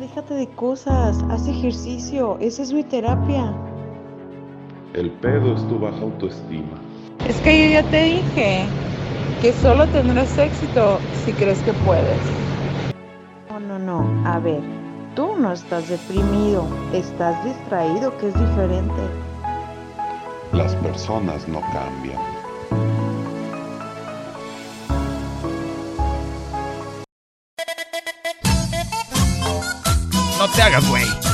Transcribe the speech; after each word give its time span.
déjate 0.00 0.34
de 0.34 0.48
cosas, 0.48 1.22
haz 1.28 1.46
ejercicio, 1.46 2.38
esa 2.40 2.62
es 2.62 2.72
mi 2.72 2.82
terapia. 2.82 3.52
El 4.94 5.10
pedo 5.10 5.54
es 5.54 5.68
tu 5.68 5.78
baja 5.78 6.00
autoestima. 6.00 6.80
Es 7.28 7.40
que 7.42 7.64
yo 7.64 7.70
ya 7.70 7.88
te 7.90 8.04
dije 8.04 8.66
que 9.42 9.52
solo 9.52 9.86
tendrás 9.88 10.36
éxito 10.38 11.00
si 11.12 11.32
crees 11.34 11.62
que 11.62 11.74
puedes. 11.74 12.18
No, 13.50 13.60
no, 13.60 13.78
no, 13.78 14.26
a 14.26 14.38
ver, 14.38 14.60
tú 15.14 15.36
no 15.36 15.52
estás 15.52 15.88
deprimido, 15.88 16.66
estás 16.94 17.44
distraído, 17.44 18.16
que 18.18 18.28
es 18.28 18.34
diferente. 18.34 19.02
Las 20.52 20.74
personas 20.76 21.46
no 21.46 21.60
cambian. 21.72 22.29
Hagas, 30.70 30.88
güey. 30.88 31.29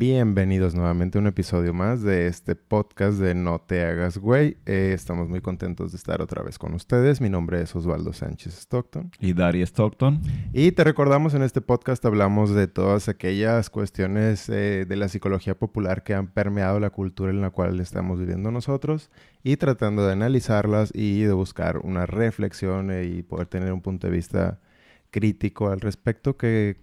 Bienvenidos 0.00 0.76
nuevamente 0.76 1.18
a 1.18 1.20
un 1.20 1.26
episodio 1.26 1.74
más 1.74 2.02
de 2.02 2.28
este 2.28 2.54
podcast 2.54 3.18
de 3.18 3.34
No 3.34 3.60
te 3.60 3.84
hagas 3.84 4.16
güey. 4.16 4.56
Eh, 4.64 4.92
estamos 4.94 5.28
muy 5.28 5.40
contentos 5.40 5.90
de 5.90 5.96
estar 5.96 6.22
otra 6.22 6.40
vez 6.44 6.56
con 6.56 6.72
ustedes. 6.74 7.20
Mi 7.20 7.28
nombre 7.28 7.60
es 7.60 7.74
Osvaldo 7.74 8.12
Sánchez 8.12 8.56
Stockton. 8.60 9.10
Y 9.18 9.32
Dari 9.32 9.60
Stockton. 9.62 10.20
Y 10.52 10.70
te 10.70 10.84
recordamos, 10.84 11.34
en 11.34 11.42
este 11.42 11.60
podcast 11.60 12.04
hablamos 12.04 12.54
de 12.54 12.68
todas 12.68 13.08
aquellas 13.08 13.70
cuestiones 13.70 14.48
eh, 14.48 14.84
de 14.88 14.94
la 14.94 15.08
psicología 15.08 15.58
popular 15.58 16.04
que 16.04 16.14
han 16.14 16.28
permeado 16.28 16.78
la 16.78 16.90
cultura 16.90 17.32
en 17.32 17.40
la 17.40 17.50
cual 17.50 17.80
estamos 17.80 18.20
viviendo 18.20 18.52
nosotros 18.52 19.10
y 19.42 19.56
tratando 19.56 20.06
de 20.06 20.12
analizarlas 20.12 20.92
y 20.94 21.22
de 21.22 21.32
buscar 21.32 21.78
una 21.78 22.06
reflexión 22.06 22.92
eh, 22.92 23.02
y 23.02 23.24
poder 23.24 23.48
tener 23.48 23.72
un 23.72 23.80
punto 23.80 24.06
de 24.06 24.12
vista 24.12 24.60
crítico 25.10 25.70
al 25.70 25.80
respecto 25.80 26.36
que 26.36 26.76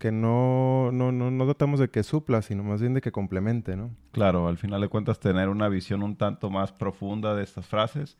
que 0.00 0.10
no, 0.12 0.90
no, 0.92 1.12
no, 1.12 1.30
no 1.30 1.44
tratamos 1.44 1.78
de 1.78 1.90
que 1.90 2.02
supla, 2.02 2.40
sino 2.40 2.62
más 2.64 2.80
bien 2.80 2.94
de 2.94 3.02
que 3.02 3.12
complemente, 3.12 3.76
¿no? 3.76 3.90
Claro, 4.12 4.48
al 4.48 4.56
final 4.56 4.80
de 4.80 4.88
cuentas 4.88 5.20
tener 5.20 5.50
una 5.50 5.68
visión 5.68 6.02
un 6.02 6.16
tanto 6.16 6.48
más 6.48 6.72
profunda 6.72 7.34
de 7.34 7.44
estas 7.44 7.66
frases 7.66 8.16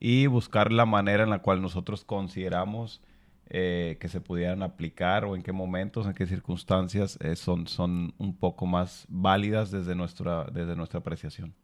y 0.00 0.26
buscar 0.26 0.72
la 0.72 0.86
manera 0.86 1.22
en 1.22 1.28
la 1.28 1.40
cual 1.40 1.60
nosotros 1.60 2.06
consideramos 2.06 3.02
eh, 3.50 3.98
que 4.00 4.08
se 4.08 4.22
pudieran 4.22 4.62
aplicar 4.62 5.26
o 5.26 5.36
en 5.36 5.42
qué 5.42 5.52
momentos, 5.52 6.06
en 6.06 6.14
qué 6.14 6.26
circunstancias 6.26 7.18
eh, 7.20 7.36
son, 7.36 7.66
son 7.66 8.14
un 8.16 8.34
poco 8.34 8.64
más 8.64 9.04
válidas 9.10 9.70
desde 9.70 9.94
nuestra, 9.94 10.46
desde 10.46 10.76
nuestra 10.76 11.00
apreciación. 11.00 11.54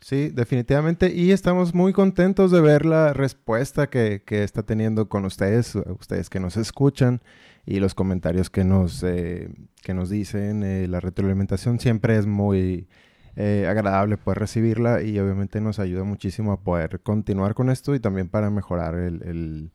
Sí, 0.00 0.30
definitivamente. 0.30 1.12
Y 1.14 1.30
estamos 1.30 1.74
muy 1.74 1.92
contentos 1.92 2.50
de 2.50 2.60
ver 2.60 2.86
la 2.86 3.12
respuesta 3.12 3.90
que, 3.90 4.22
que 4.24 4.42
está 4.44 4.62
teniendo 4.62 5.08
con 5.08 5.24
ustedes, 5.26 5.74
ustedes 5.76 6.30
que 6.30 6.40
nos 6.40 6.56
escuchan 6.56 7.20
y 7.66 7.80
los 7.80 7.94
comentarios 7.94 8.50
que 8.50 8.64
nos, 8.64 9.02
eh, 9.02 9.50
que 9.82 9.94
nos 9.94 10.08
dicen. 10.08 10.62
Eh, 10.62 10.88
la 10.88 11.00
retroalimentación 11.00 11.78
siempre 11.80 12.16
es 12.16 12.26
muy 12.26 12.88
eh, 13.36 13.66
agradable 13.68 14.16
poder 14.16 14.38
recibirla 14.38 15.02
y 15.02 15.18
obviamente 15.18 15.60
nos 15.60 15.78
ayuda 15.78 16.04
muchísimo 16.04 16.52
a 16.52 16.60
poder 16.60 17.00
continuar 17.00 17.54
con 17.54 17.70
esto 17.70 17.94
y 17.94 18.00
también 18.00 18.28
para 18.28 18.50
mejorar 18.50 18.94
el, 18.94 19.22
el, 19.22 19.70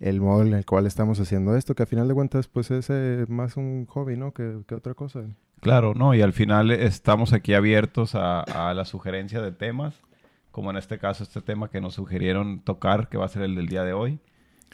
el 0.00 0.20
modo 0.20 0.42
en 0.42 0.54
el 0.54 0.64
cual 0.64 0.86
estamos 0.86 1.20
haciendo 1.20 1.56
esto, 1.56 1.74
que 1.74 1.82
a 1.82 1.86
final 1.86 2.08
de 2.08 2.14
cuentas 2.14 2.48
pues 2.48 2.70
es 2.70 2.90
más 3.28 3.56
un 3.56 3.86
hobby, 3.86 4.16
¿no? 4.16 4.32
Que, 4.32 4.62
que, 4.66 4.74
otra 4.74 4.94
cosa. 4.94 5.24
Claro, 5.62 5.94
¿no? 5.94 6.12
Y 6.12 6.22
al 6.22 6.32
final 6.32 6.72
estamos 6.72 7.32
aquí 7.32 7.54
abiertos 7.54 8.16
a, 8.16 8.40
a 8.40 8.74
la 8.74 8.84
sugerencia 8.84 9.40
de 9.40 9.52
temas, 9.52 9.94
como 10.50 10.72
en 10.72 10.76
este 10.76 10.98
caso 10.98 11.22
este 11.22 11.40
tema 11.40 11.70
que 11.70 11.80
nos 11.80 11.94
sugirieron 11.94 12.58
tocar, 12.64 13.08
que 13.08 13.16
va 13.16 13.26
a 13.26 13.28
ser 13.28 13.42
el 13.42 13.54
del 13.54 13.68
día 13.68 13.84
de 13.84 13.92
hoy. 13.92 14.18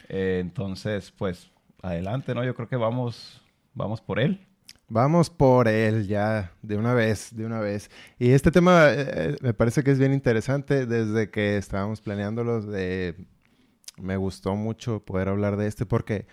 entonces, 0.07 1.11
pues 1.15 1.51
adelante, 1.83 2.33
¿no? 2.33 2.43
Yo 2.43 2.55
creo 2.55 2.67
que 2.67 2.75
vamos, 2.75 3.39
vamos 3.75 4.01
por 4.01 4.19
él. 4.19 4.47
Vamos 4.87 5.29
por 5.29 5.67
él 5.67 6.07
ya, 6.07 6.53
de 6.63 6.75
una 6.75 6.95
vez, 6.95 7.35
de 7.35 7.45
una 7.45 7.59
vez. 7.59 7.91
Y 8.17 8.31
este 8.31 8.49
tema 8.49 8.89
eh, 8.89 9.05
eh, 9.13 9.37
me 9.41 9.53
parece 9.53 9.83
que 9.83 9.91
es 9.91 9.99
bien 9.99 10.11
interesante 10.11 10.87
desde 10.87 11.29
que 11.29 11.57
estábamos 11.57 12.01
planeándolo. 12.01 12.63
Me 13.97 14.17
gustó 14.17 14.55
mucho 14.55 15.05
poder 15.05 15.29
hablar 15.29 15.55
de 15.55 15.67
este 15.67 15.85
porque 15.85 16.25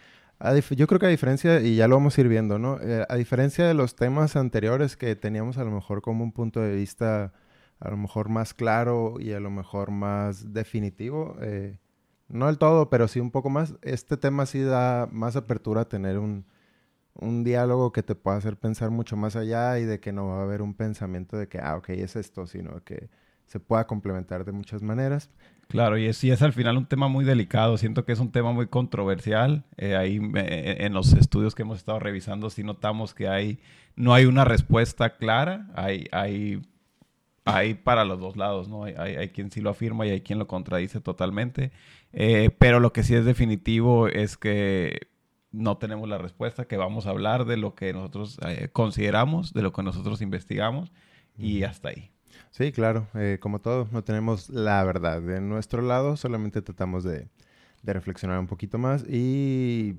yo 0.70 0.86
creo 0.86 0.98
que 1.00 1.06
a 1.06 1.10
diferencia, 1.10 1.60
y 1.60 1.76
ya 1.76 1.88
lo 1.88 1.96
vamos 1.96 2.16
a 2.16 2.20
ir 2.20 2.28
viendo, 2.28 2.58
¿no? 2.58 2.78
Eh, 2.80 3.04
a 3.08 3.16
diferencia 3.16 3.66
de 3.66 3.74
los 3.74 3.96
temas 3.96 4.36
anteriores 4.36 4.96
que 4.96 5.16
teníamos 5.16 5.58
a 5.58 5.64
lo 5.64 5.70
mejor 5.70 6.02
como 6.02 6.24
un 6.24 6.32
punto 6.32 6.60
de 6.60 6.74
vista 6.74 7.32
a 7.80 7.90
lo 7.90 7.96
mejor 7.96 8.28
más 8.28 8.54
claro 8.54 9.16
y 9.20 9.32
a 9.32 9.40
lo 9.40 9.50
mejor 9.50 9.90
más 9.90 10.52
definitivo, 10.52 11.36
eh, 11.40 11.78
no 12.28 12.46
del 12.46 12.58
todo, 12.58 12.90
pero 12.90 13.08
sí 13.08 13.20
un 13.20 13.30
poco 13.30 13.50
más. 13.50 13.74
Este 13.82 14.16
tema 14.16 14.46
sí 14.46 14.62
da 14.62 15.08
más 15.12 15.36
apertura 15.36 15.82
a 15.82 15.88
tener 15.88 16.18
un, 16.18 16.46
un 17.14 17.44
diálogo 17.44 17.92
que 17.92 18.02
te 18.02 18.14
pueda 18.14 18.36
hacer 18.36 18.56
pensar 18.58 18.90
mucho 18.90 19.16
más 19.16 19.36
allá 19.36 19.78
y 19.78 19.84
de 19.84 20.00
que 20.00 20.12
no 20.12 20.28
va 20.28 20.40
a 20.40 20.42
haber 20.42 20.62
un 20.62 20.74
pensamiento 20.74 21.36
de 21.36 21.48
que, 21.48 21.58
ah, 21.60 21.76
ok, 21.76 21.90
es 21.90 22.16
esto, 22.16 22.46
sino 22.46 22.82
que 22.84 23.10
se 23.46 23.60
pueda 23.60 23.86
complementar 23.86 24.44
de 24.44 24.52
muchas 24.52 24.82
maneras. 24.82 25.30
Claro, 25.68 25.98
y 25.98 26.06
es, 26.06 26.22
y 26.22 26.30
es 26.30 26.42
al 26.42 26.52
final 26.52 26.76
un 26.76 26.86
tema 26.86 27.08
muy 27.08 27.24
delicado. 27.24 27.76
Siento 27.76 28.04
que 28.04 28.12
es 28.12 28.20
un 28.20 28.30
tema 28.30 28.52
muy 28.52 28.68
controversial. 28.68 29.64
Eh, 29.76 29.96
ahí 29.96 30.20
eh, 30.36 30.76
en 30.80 30.94
los 30.94 31.12
estudios 31.12 31.54
que 31.54 31.62
hemos 31.62 31.78
estado 31.78 31.98
revisando 31.98 32.50
sí 32.50 32.62
notamos 32.62 33.14
que 33.14 33.28
hay, 33.28 33.58
no 33.96 34.14
hay 34.14 34.26
una 34.26 34.44
respuesta 34.44 35.16
clara. 35.16 35.68
Hay, 35.74 36.06
hay 36.12 36.62
hay 37.46 37.74
para 37.74 38.04
los 38.04 38.18
dos 38.18 38.36
lados, 38.36 38.68
¿no? 38.68 38.84
Hay, 38.84 38.94
hay, 38.94 39.28
quien 39.28 39.52
sí 39.52 39.60
lo 39.60 39.70
afirma 39.70 40.04
y 40.04 40.10
hay 40.10 40.20
quien 40.20 40.40
lo 40.40 40.48
contradice 40.48 41.00
totalmente. 41.00 41.70
Eh, 42.12 42.50
pero 42.58 42.80
lo 42.80 42.92
que 42.92 43.04
sí 43.04 43.14
es 43.14 43.24
definitivo 43.24 44.08
es 44.08 44.36
que 44.36 45.08
no 45.52 45.78
tenemos 45.78 46.08
la 46.08 46.18
respuesta, 46.18 46.66
que 46.66 46.76
vamos 46.76 47.06
a 47.06 47.10
hablar 47.10 47.44
de 47.44 47.56
lo 47.56 47.76
que 47.76 47.92
nosotros 47.92 48.40
eh, 48.44 48.68
consideramos, 48.72 49.54
de 49.54 49.62
lo 49.62 49.72
que 49.72 49.84
nosotros 49.84 50.20
investigamos 50.22 50.92
y 51.38 51.62
hasta 51.62 51.90
ahí. 51.90 52.10
Sí, 52.50 52.72
claro, 52.72 53.08
eh, 53.14 53.38
como 53.40 53.60
todo, 53.60 53.88
no 53.92 54.02
tenemos 54.04 54.48
la 54.50 54.82
verdad. 54.84 55.20
De 55.22 55.40
nuestro 55.40 55.82
lado 55.82 56.16
solamente 56.16 56.62
tratamos 56.62 57.04
de, 57.04 57.28
de 57.82 57.92
reflexionar 57.92 58.38
un 58.38 58.46
poquito 58.46 58.78
más 58.78 59.04
y... 59.08 59.94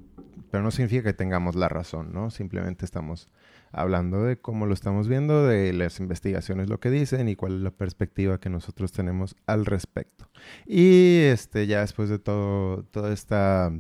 Pero 0.52 0.64
no 0.64 0.72
significa 0.72 1.04
que 1.04 1.14
tengamos 1.14 1.56
la 1.56 1.68
razón, 1.68 2.14
¿no? 2.14 2.30
Simplemente 2.30 2.86
estamos 2.86 3.30
hablando 3.72 4.24
de 4.24 4.40
cómo 4.40 4.66
lo 4.66 4.74
estamos 4.74 5.08
viendo, 5.08 5.46
de 5.46 5.74
las 5.74 6.00
investigaciones 6.00 6.70
lo 6.70 6.80
que 6.80 6.90
dicen 6.90 7.28
y 7.28 7.36
cuál 7.36 7.56
es 7.56 7.62
la 7.62 7.72
perspectiva 7.72 8.40
que 8.40 8.50
nosotros 8.50 8.92
tenemos 8.92 9.36
al 9.46 9.66
respecto. 9.66 10.30
Y 10.66 11.20
este, 11.24 11.68
ya 11.68 11.82
después 11.82 12.10
de 12.10 12.20
todo, 12.20 12.84
todo 12.84 13.12
esta, 13.12 13.72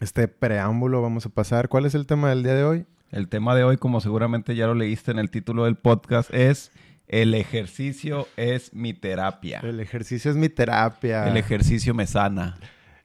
este 0.00 0.28
preámbulo, 0.28 1.02
vamos 1.02 1.26
a 1.26 1.30
pasar. 1.30 1.68
¿Cuál 1.68 1.86
es 1.86 1.94
el 1.94 2.06
tema 2.06 2.30
del 2.30 2.42
día 2.42 2.54
de 2.54 2.64
hoy? 2.64 2.86
El 3.10 3.28
tema 3.28 3.54
de 3.54 3.64
hoy, 3.64 3.76
como 3.76 4.00
seguramente 4.00 4.54
ya 4.54 4.66
lo 4.66 4.74
leíste 4.74 5.10
en 5.10 5.18
el 5.18 5.30
título 5.30 5.64
del 5.64 5.76
podcast, 5.76 6.32
es 6.32 6.70
el 7.08 7.34
ejercicio 7.34 8.28
es 8.36 8.74
mi 8.74 8.92
terapia. 8.92 9.60
El 9.62 9.80
ejercicio 9.80 10.30
es 10.30 10.36
mi 10.36 10.48
terapia. 10.48 11.26
El 11.28 11.36
ejercicio 11.36 11.94
me 11.94 12.06
sana. 12.06 12.58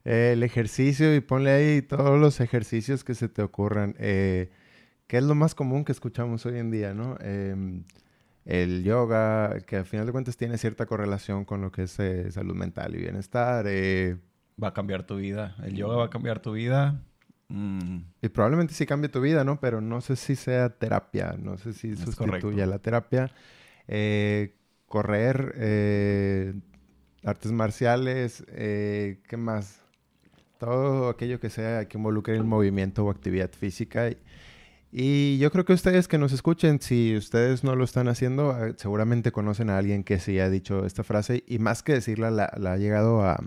el 0.03 0.43
ejercicio 0.43 1.15
y 1.15 1.21
ponle 1.21 1.51
ahí 1.51 1.81
todos 1.81 2.19
los 2.19 2.41
ejercicios 2.41 3.03
que 3.03 3.15
se 3.15 3.29
te 3.29 3.41
ocurran. 3.41 3.95
Eh, 3.97 4.51
que 5.07 5.17
es 5.17 5.23
lo 5.23 5.35
más 5.35 5.55
común 5.55 5.85
que 5.85 5.91
escuchamos 5.91 6.45
hoy 6.45 6.59
en 6.59 6.71
día, 6.71 6.93
¿no? 6.93 7.17
Em, 7.21 7.83
el 8.45 8.83
yoga, 8.83 9.61
que 9.65 9.77
al 9.77 9.85
final 9.85 10.05
de 10.05 10.11
cuentas 10.11 10.35
tiene 10.35 10.57
cierta 10.57 10.85
correlación 10.85 11.45
con 11.45 11.61
lo 11.61 11.71
que 11.71 11.83
es 11.83 11.97
eh, 11.99 12.29
salud 12.31 12.55
mental 12.55 12.95
y 12.95 12.99
bienestar. 12.99 13.65
Eh, 13.67 14.17
va 14.61 14.69
a 14.69 14.73
cambiar 14.73 15.03
tu 15.05 15.15
vida. 15.15 15.55
El 15.63 15.75
yoga 15.75 15.95
va 15.95 16.05
a 16.05 16.09
cambiar 16.09 16.39
tu 16.39 16.51
vida. 16.51 16.99
Mm. 17.47 17.99
Y 18.21 18.29
probablemente 18.29 18.73
sí 18.73 18.85
cambie 18.85 19.09
tu 19.09 19.21
vida, 19.21 19.43
¿no? 19.43 19.59
Pero 19.59 19.79
no 19.79 20.01
sé 20.01 20.15
si 20.17 20.35
sea 20.35 20.69
terapia, 20.69 21.35
no 21.39 21.57
sé 21.57 21.73
si 21.73 21.95
sustituya 21.95 22.65
la 22.65 22.79
terapia. 22.79 23.31
Eh, 23.87 24.55
correr, 24.87 26.55
artes 27.23 27.51
marciales, 27.51 28.45
¿qué 28.47 29.37
más? 29.37 29.81
Todo 30.59 31.09
aquello 31.09 31.39
que 31.39 31.49
sea 31.49 31.87
que 31.87 31.97
involucre 31.97 32.35
el 32.35 32.43
movimiento 32.43 33.05
o 33.05 33.09
actividad 33.09 33.51
física. 33.51 34.09
Y 34.95 35.39
yo 35.39 35.49
creo 35.49 35.65
que 35.65 35.73
ustedes 35.73 36.07
que 36.07 36.19
nos 36.19 36.33
escuchen, 36.33 36.79
si 36.79 37.17
ustedes 37.17 37.63
no 37.63 37.75
lo 37.75 37.83
están 37.83 38.07
haciendo, 38.07 38.51
ah, 38.51 38.73
seguramente 38.75 39.31
conocen 39.31 39.71
a 39.71 39.79
alguien 39.79 40.03
que 40.03 40.19
sí 40.19 40.37
ha 40.37 40.51
dicho 40.51 40.85
esta 40.85 41.03
frase 41.03 41.43
y 41.47 41.57
más 41.57 41.81
que 41.81 41.93
decirla, 41.93 42.29
la, 42.29 42.45
ha 42.45 42.77
llegado 42.77 43.23
a, 43.23 43.43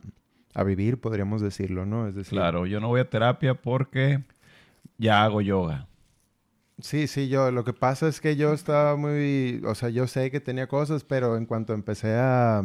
a, 0.54 0.64
vivir, 0.64 1.00
podríamos 1.00 1.40
decirlo, 1.40 1.86
¿no? 1.86 2.08
Es 2.08 2.16
decir, 2.16 2.32
claro, 2.32 2.66
yo 2.66 2.80
no 2.80 2.88
voy 2.88 3.00
a 3.00 3.08
terapia 3.08 3.54
porque 3.54 4.24
ya 4.98 5.22
hago 5.22 5.40
yoga. 5.40 5.86
Sí, 6.78 7.06
sí, 7.06 7.28
yo 7.28 7.50
lo 7.50 7.64
que 7.64 7.72
pasa 7.72 8.06
es 8.08 8.20
que 8.20 8.36
yo 8.36 8.52
estaba 8.52 8.96
muy, 8.96 9.62
o 9.64 9.74
sea, 9.74 9.88
yo 9.88 10.06
sé 10.06 10.30
que 10.30 10.40
tenía 10.40 10.66
cosas, 10.66 11.04
pero 11.04 11.36
en 11.36 11.46
cuanto 11.46 11.72
empecé 11.72 12.14
a 12.14 12.62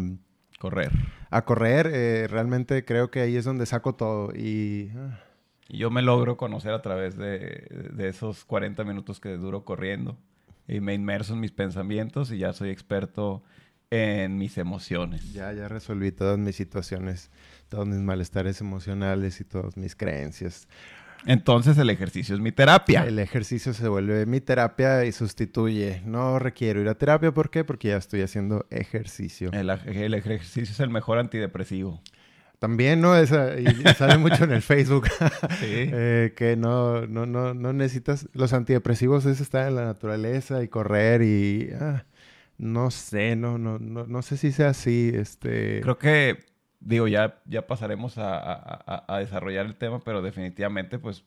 correr, 0.60 0.92
a 1.30 1.46
correr, 1.46 1.90
eh, 1.94 2.28
realmente 2.28 2.84
creo 2.84 3.10
que 3.10 3.22
ahí 3.22 3.38
es 3.38 3.46
donde 3.46 3.66
saco 3.66 3.96
todo 3.96 4.36
y... 4.36 4.92
Ah, 4.98 5.20
yo 5.72 5.90
me 5.90 6.02
logro 6.02 6.38
conocer 6.38 6.74
a 6.74 6.82
través 6.82 7.18
de, 7.18 7.68
esos 8.00 8.44
40 8.46 8.84
minutos 8.84 9.20
que 9.20 9.38
duro 9.38 9.64
corriendo. 9.64 10.18
Y 10.68 10.80
me 10.80 10.94
inmerso 10.94 11.34
en 11.34 11.40
mis 11.40 11.52
pensamientos 11.52 12.32
y 12.32 12.38
ya 12.38 12.54
soy 12.54 12.70
experto 12.70 13.42
en 13.90 14.38
mis 14.38 14.58
emociones. 14.58 15.34
Ya, 15.34 15.52
ya 15.54 15.68
resolví 15.68 16.12
todas 16.12 16.38
mis 16.38 16.56
situaciones, 16.56 17.32
todos 17.70 17.88
mis 17.88 18.00
malestares 18.00 18.62
emocionales 18.62 19.40
y 19.42 19.46
todas 19.46 19.78
mis 19.78 19.96
creencias. 19.96 20.68
Entonces 21.26 21.78
el 21.78 21.90
ejercicio 21.90 22.36
es 22.36 22.42
mi 22.42 22.52
terapia. 22.52 23.06
El 23.06 23.20
ejercicio 23.20 23.74
se 23.74 23.88
vuelve 23.88 24.26
mi 24.26 24.42
terapia 24.42 25.06
y 25.06 25.12
sustituye. 25.12 26.02
No 26.06 26.40
requiero 26.40 26.82
ir 26.82 26.90
a 26.90 26.96
terapia. 26.96 27.34
¿Por 27.34 27.50
qué? 27.50 27.64
Porque 27.64 27.90
ya 27.90 27.98
estoy 27.98 28.22
haciendo 28.22 28.66
ejercicio. 28.70 29.52
El, 29.54 29.70
el 29.70 30.14
ejercicio 30.14 30.64
es 30.64 30.80
el 30.80 30.90
mejor 30.90 31.20
antidepresivo. 31.20 32.02
También, 32.60 33.02
¿no? 33.02 33.16
Esa, 33.16 33.60
y 33.60 33.66
sale 33.96 34.18
mucho 34.20 34.44
en 34.44 34.52
el 34.52 34.62
Facebook. 34.62 35.08
sí. 35.60 35.66
eh, 35.92 36.34
que 36.36 36.56
no, 36.56 37.08
no, 37.08 37.26
no, 37.26 37.56
no 37.56 37.74
necesitas... 37.74 38.30
Los 38.34 38.54
antidepresivos 38.54 39.26
es 39.26 39.42
estar 39.42 39.68
en 39.68 39.76
la 39.76 39.86
naturaleza 39.86 40.62
y 40.64 40.68
correr 40.68 41.24
y... 41.24 41.72
Ah, 41.80 42.06
no 42.60 42.92
sé, 42.92 43.36
no, 43.36 43.58
no, 43.58 43.80
no, 43.80 44.06
no 44.06 44.22
sé 44.22 44.38
si 44.38 44.52
sea 44.52 44.70
así. 44.70 45.12
Este... 45.12 45.82
Creo 45.82 45.98
que 45.98 46.51
digo, 46.82 47.08
ya, 47.08 47.42
ya 47.46 47.66
pasaremos 47.66 48.18
a, 48.18 49.06
a, 49.08 49.20
desarrollar 49.20 49.66
el 49.66 49.76
tema, 49.76 50.00
pero 50.00 50.22
definitivamente, 50.22 51.00
pues, 51.00 51.24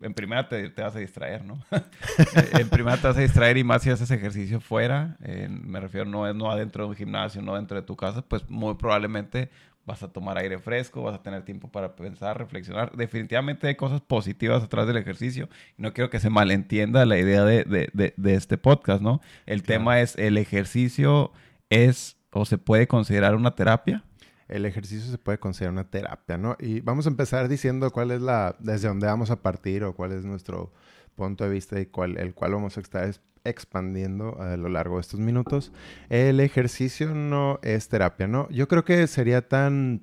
en 0.00 0.14
primera 0.14 0.48
te, 0.48 0.68
te 0.70 0.82
vas 0.82 0.94
a 0.94 0.98
distraer, 0.98 1.44
¿no? 1.44 1.58
en 2.58 2.68
primera 2.68 2.96
te 2.96 3.08
vas 3.08 3.16
a 3.16 3.20
distraer 3.20 3.56
y 3.56 3.64
más 3.64 3.82
si 3.82 3.90
haces 3.90 4.10
ejercicio 4.10 4.60
fuera, 4.60 5.16
me 5.48 5.80
refiero 5.80 6.04
no, 6.04 6.32
no 6.34 6.50
adentro 6.50 6.84
de 6.84 6.90
un 6.90 6.96
gimnasio, 6.96 7.40
no 7.42 7.56
dentro 7.56 7.80
de 7.80 7.86
tu 7.86 7.96
casa, 7.96 8.22
pues 8.22 8.48
muy 8.50 8.74
probablemente 8.74 9.50
vas 9.86 10.02
a 10.02 10.08
tomar 10.08 10.38
aire 10.38 10.58
fresco, 10.58 11.02
vas 11.02 11.14
a 11.14 11.22
tener 11.22 11.44
tiempo 11.44 11.68
para 11.68 11.94
pensar, 11.94 12.38
reflexionar. 12.38 12.96
Definitivamente 12.96 13.66
hay 13.66 13.74
cosas 13.74 14.00
positivas 14.00 14.62
atrás 14.62 14.86
del 14.86 14.96
ejercicio. 14.96 15.48
No 15.76 15.92
quiero 15.92 16.10
que 16.10 16.20
se 16.20 16.30
malentienda 16.30 17.04
la 17.04 17.18
idea 17.18 17.44
de, 17.44 17.64
de, 17.64 18.14
de, 18.16 18.34
este 18.34 18.56
podcast, 18.56 19.02
¿no? 19.02 19.20
El 19.46 19.62
tema 19.62 20.00
es, 20.00 20.16
¿el 20.16 20.38
ejercicio 20.38 21.32
es 21.68 22.16
o 22.30 22.44
se 22.44 22.58
puede 22.58 22.88
considerar 22.88 23.34
una 23.34 23.54
terapia? 23.54 24.04
El 24.48 24.66
ejercicio 24.66 25.10
se 25.10 25.18
puede 25.18 25.38
considerar 25.38 25.72
una 25.72 25.90
terapia, 25.90 26.36
¿no? 26.38 26.56
Y 26.58 26.80
vamos 26.80 27.06
a 27.06 27.10
empezar 27.10 27.48
diciendo 27.48 27.90
cuál 27.90 28.10
es 28.10 28.20
la, 28.20 28.56
desde 28.58 28.88
dónde 28.88 29.06
vamos 29.06 29.30
a 29.30 29.42
partir 29.42 29.84
o 29.84 29.94
cuál 29.94 30.12
es 30.12 30.24
nuestro 30.24 30.72
punto 31.14 31.44
de 31.44 31.50
vista 31.50 31.80
y 31.80 31.86
cuál, 31.86 32.18
el 32.18 32.34
cual 32.34 32.52
vamos 32.52 32.76
a 32.76 32.80
estar 32.80 33.10
expandiendo 33.44 34.40
a 34.40 34.56
lo 34.56 34.68
largo 34.68 34.96
de 34.96 35.02
estos 35.02 35.20
minutos. 35.20 35.72
El 36.08 36.40
ejercicio 36.40 37.14
no 37.14 37.60
es 37.62 37.88
terapia, 37.88 38.26
¿no? 38.26 38.48
Yo 38.50 38.68
creo 38.68 38.84
que 38.84 39.06
sería 39.06 39.48
tan 39.48 40.02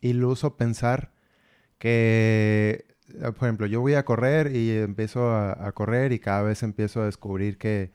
iluso 0.00 0.56
pensar 0.56 1.12
que, 1.78 2.86
por 3.20 3.48
ejemplo, 3.48 3.66
yo 3.66 3.80
voy 3.80 3.94
a 3.94 4.04
correr 4.04 4.54
y 4.54 4.70
empiezo 4.78 5.34
a 5.34 5.72
correr 5.72 6.12
y 6.12 6.18
cada 6.18 6.42
vez 6.42 6.62
empiezo 6.62 7.02
a 7.02 7.06
descubrir 7.06 7.58
que 7.58 7.92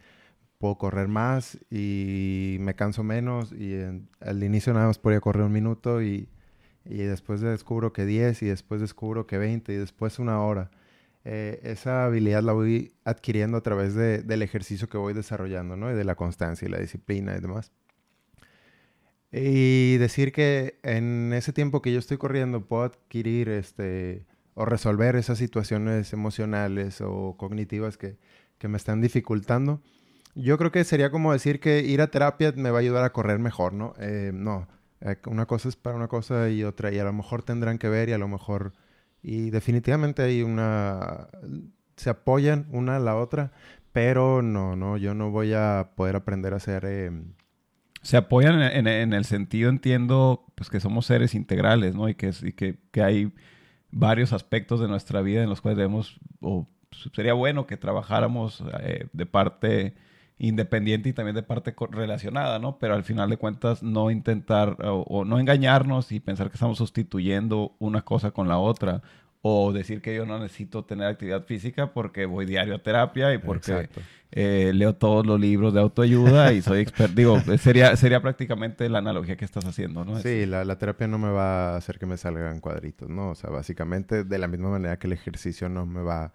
puedo 0.65 0.79
correr 0.79 1.07
más 1.07 1.59
y 1.69 2.57
me 2.59 2.73
canso 2.73 3.03
menos 3.03 3.51
y 3.51 3.75
al 4.19 4.43
inicio 4.43 4.73
nada 4.73 4.87
más 4.87 4.97
podía 4.97 5.21
correr 5.21 5.43
un 5.43 5.51
minuto 5.51 6.01
y, 6.01 6.27
y, 6.85 6.97
después 7.03 7.39
descubro 7.39 7.93
que 7.93 8.03
10 8.03 8.41
y 8.41 8.47
después 8.47 8.81
descubro 8.81 9.27
que 9.27 9.37
20 9.37 9.71
y 9.71 9.75
después 9.75 10.17
una 10.17 10.41
hora. 10.41 10.71
Eh, 11.23 11.59
esa 11.61 12.05
habilidad 12.05 12.41
la 12.41 12.53
voy 12.53 12.93
adquiriendo 13.03 13.57
a 13.57 13.61
través 13.61 13.93
de, 13.93 14.23
del 14.23 14.41
ejercicio 14.41 14.89
que 14.89 14.97
voy 14.97 15.13
desarrollando, 15.13 15.75
¿no? 15.75 15.91
Y 15.91 15.93
de 15.93 16.03
la 16.03 16.15
constancia 16.15 16.67
y 16.67 16.71
la 16.71 16.79
disciplina 16.79 17.35
y 17.37 17.41
demás. 17.41 17.71
Y 19.31 19.97
decir 19.97 20.31
que 20.31 20.79
en 20.81 21.31
ese 21.33 21.53
tiempo 21.53 21.83
que 21.83 21.93
yo 21.93 21.99
estoy 21.99 22.17
corriendo 22.17 22.65
puedo 22.65 22.85
adquirir 22.85 23.49
este, 23.49 24.25
o 24.55 24.65
resolver 24.65 25.15
esas 25.15 25.37
situaciones 25.37 26.11
emocionales 26.11 27.01
o 27.01 27.35
cognitivas 27.37 27.97
que, 27.97 28.17
que 28.57 28.67
me 28.67 28.77
están 28.77 28.99
dificultando, 28.99 29.83
yo 30.35 30.57
creo 30.57 30.71
que 30.71 30.83
sería 30.83 31.09
como 31.09 31.31
decir 31.33 31.59
que 31.59 31.79
ir 31.79 32.01
a 32.01 32.07
terapia 32.07 32.53
me 32.55 32.69
va 32.69 32.77
a 32.79 32.81
ayudar 32.81 33.03
a 33.03 33.13
correr 33.13 33.39
mejor, 33.39 33.73
¿no? 33.73 33.93
Eh, 33.99 34.31
no, 34.33 34.67
eh, 35.01 35.17
una 35.27 35.45
cosa 35.45 35.69
es 35.69 35.75
para 35.77 35.95
una 35.95 36.07
cosa 36.07 36.49
y 36.49 36.63
otra, 36.63 36.91
y 36.91 36.99
a 36.99 37.05
lo 37.05 37.13
mejor 37.13 37.43
tendrán 37.43 37.77
que 37.77 37.89
ver 37.89 38.09
y 38.09 38.13
a 38.13 38.17
lo 38.17 38.27
mejor... 38.27 38.73
Y 39.23 39.49
definitivamente 39.49 40.21
hay 40.21 40.43
una... 40.43 41.29
Se 41.95 42.09
apoyan 42.09 42.67
una 42.71 42.97
a 42.97 42.99
la 42.99 43.15
otra, 43.15 43.53
pero 43.91 44.41
no, 44.41 44.75
no, 44.75 44.97
yo 44.97 45.15
no 45.15 45.31
voy 45.31 45.53
a 45.53 45.91
poder 45.95 46.15
aprender 46.15 46.53
a 46.53 46.57
hacer... 46.57 46.85
Em, 46.85 47.33
se 48.01 48.17
apoyan 48.17 48.61
en, 48.61 49.13
el 49.13 49.25
sentido, 49.25 49.69
entiendo, 49.69 50.45
pues 50.53 50.69
que 50.69 50.79
somos 50.79 51.07
seres 51.07 51.33
integrales, 51.33 51.95
¿no? 51.95 52.07
Y 52.07 52.13
que, 52.13 52.31
y 52.43 52.51
que, 52.51 52.77
que 52.91 53.01
hay 53.01 53.33
varios 53.89 54.31
aspectos 54.31 54.79
de 54.79 54.87
nuestra 54.87 55.21
vida 55.21 55.41
en 55.41 55.49
los 55.49 55.61
cuales 55.61 55.77
debemos, 55.77 56.19
o 56.39 56.67
sería 57.15 57.33
bueno 57.33 57.65
que 57.65 57.77
trabajáramos 57.77 58.63
eh, 58.81 59.07
de 59.11 59.25
parte 59.25 59.95
independiente 60.37 61.09
y 61.09 61.13
también 61.13 61.35
de 61.35 61.43
parte 61.43 61.73
relacionada, 61.91 62.59
¿no? 62.59 62.77
Pero 62.77 62.95
al 62.95 63.03
final 63.03 63.29
de 63.29 63.37
cuentas 63.37 63.81
no 63.83 64.11
intentar 64.11 64.77
o, 64.81 65.23
no 65.25 65.39
engañarnos 65.39 66.11
y 66.11 66.19
pensar 66.19 66.49
que 66.49 66.55
estamos 66.55 66.77
sustituyendo 66.77 67.75
una 67.79 68.01
cosa 68.01 68.31
con 68.31 68.47
la 68.47 68.57
otra 68.57 69.01
o 69.41 69.71
decir 69.71 70.01
que 70.01 70.15
yo 70.15 70.25
no 70.25 70.39
necesito 70.39 70.83
tener 70.83 71.07
actividad 71.07 71.45
física 71.45 71.93
porque 71.93 72.25
voy 72.25 72.45
diario 72.45 72.75
a 72.75 72.79
terapia 72.79 73.33
y 73.33 73.37
porque 73.37 73.89
eh, 74.31 74.71
leo 74.73 74.95
todos 74.95 75.25
los 75.25 75.39
libros 75.39 75.73
de 75.73 75.81
autoayuda 75.81 76.51
y 76.51 76.63
soy 76.63 76.79
experto. 76.81 77.13
Digo, 77.15 77.39
sería, 77.59 77.95
sería 77.95 78.21
prácticamente 78.21 78.89
la 78.89 78.97
analogía 78.97 79.37
que 79.37 79.45
estás 79.45 79.63
haciendo, 79.65 80.03
¿no? 80.03 80.19
Sí, 80.19 80.47
la, 80.47 80.65
la, 80.65 80.77
terapia 80.79 81.07
no 81.07 81.19
me 81.19 81.29
va 81.29 81.75
a 81.75 81.77
hacer 81.77 81.99
que 81.99 82.07
me 82.07 82.17
salgan 82.17 82.59
cuadritos, 82.59 83.07
¿no? 83.07 83.29
O 83.29 83.35
sea, 83.35 83.51
básicamente 83.51 84.23
de 84.23 84.37
la 84.39 84.47
misma 84.47 84.71
manera 84.71 84.97
que 84.97 85.07
el 85.07 85.13
ejercicio 85.13 85.69
no 85.69 85.85
me 85.85 86.01
va 86.01 86.23
a 86.25 86.33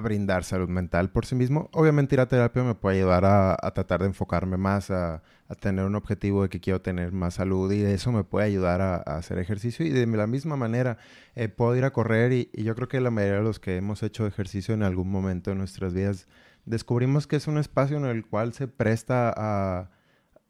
brindar 0.00 0.44
salud 0.44 0.68
mental 0.68 1.10
por 1.10 1.26
sí 1.26 1.34
mismo. 1.34 1.70
Obviamente 1.72 2.16
ir 2.16 2.20
a 2.20 2.26
terapia 2.26 2.62
me 2.64 2.74
puede 2.74 2.98
ayudar 2.98 3.24
a, 3.24 3.56
tratar 3.72 4.00
de 4.00 4.06
enfocarme 4.06 4.56
más, 4.56 4.90
a, 4.90 5.22
tener 5.60 5.84
un 5.84 5.94
objetivo 5.94 6.42
de 6.42 6.48
que 6.48 6.60
quiero 6.60 6.80
tener 6.80 7.12
más 7.12 7.34
salud 7.34 7.70
y 7.72 7.82
eso 7.82 8.10
me 8.10 8.24
puede 8.24 8.46
ayudar 8.46 8.80
a, 8.80 8.96
hacer 8.96 9.38
ejercicio 9.38 9.86
y 9.86 9.90
de 9.90 10.06
la 10.06 10.26
misma 10.26 10.56
manera 10.56 10.98
eh, 11.36 11.48
puedo 11.48 11.76
ir 11.76 11.84
a 11.84 11.92
correr 11.92 12.32
y, 12.32 12.50
y, 12.52 12.64
yo 12.64 12.74
creo 12.74 12.88
que 12.88 13.00
la 13.00 13.10
mayoría 13.10 13.38
de 13.38 13.44
los 13.44 13.60
que 13.60 13.76
hemos 13.76 14.02
hecho 14.02 14.26
ejercicio 14.26 14.74
en 14.74 14.82
algún 14.82 15.10
momento 15.10 15.50
de 15.50 15.56
nuestras 15.56 15.94
vidas 15.94 16.26
descubrimos 16.64 17.26
que 17.26 17.36
es 17.36 17.46
un 17.46 17.58
espacio 17.58 17.96
en 17.96 18.06
el 18.06 18.26
cual 18.26 18.52
se 18.54 18.66
presta 18.66 19.32
a 19.36 19.90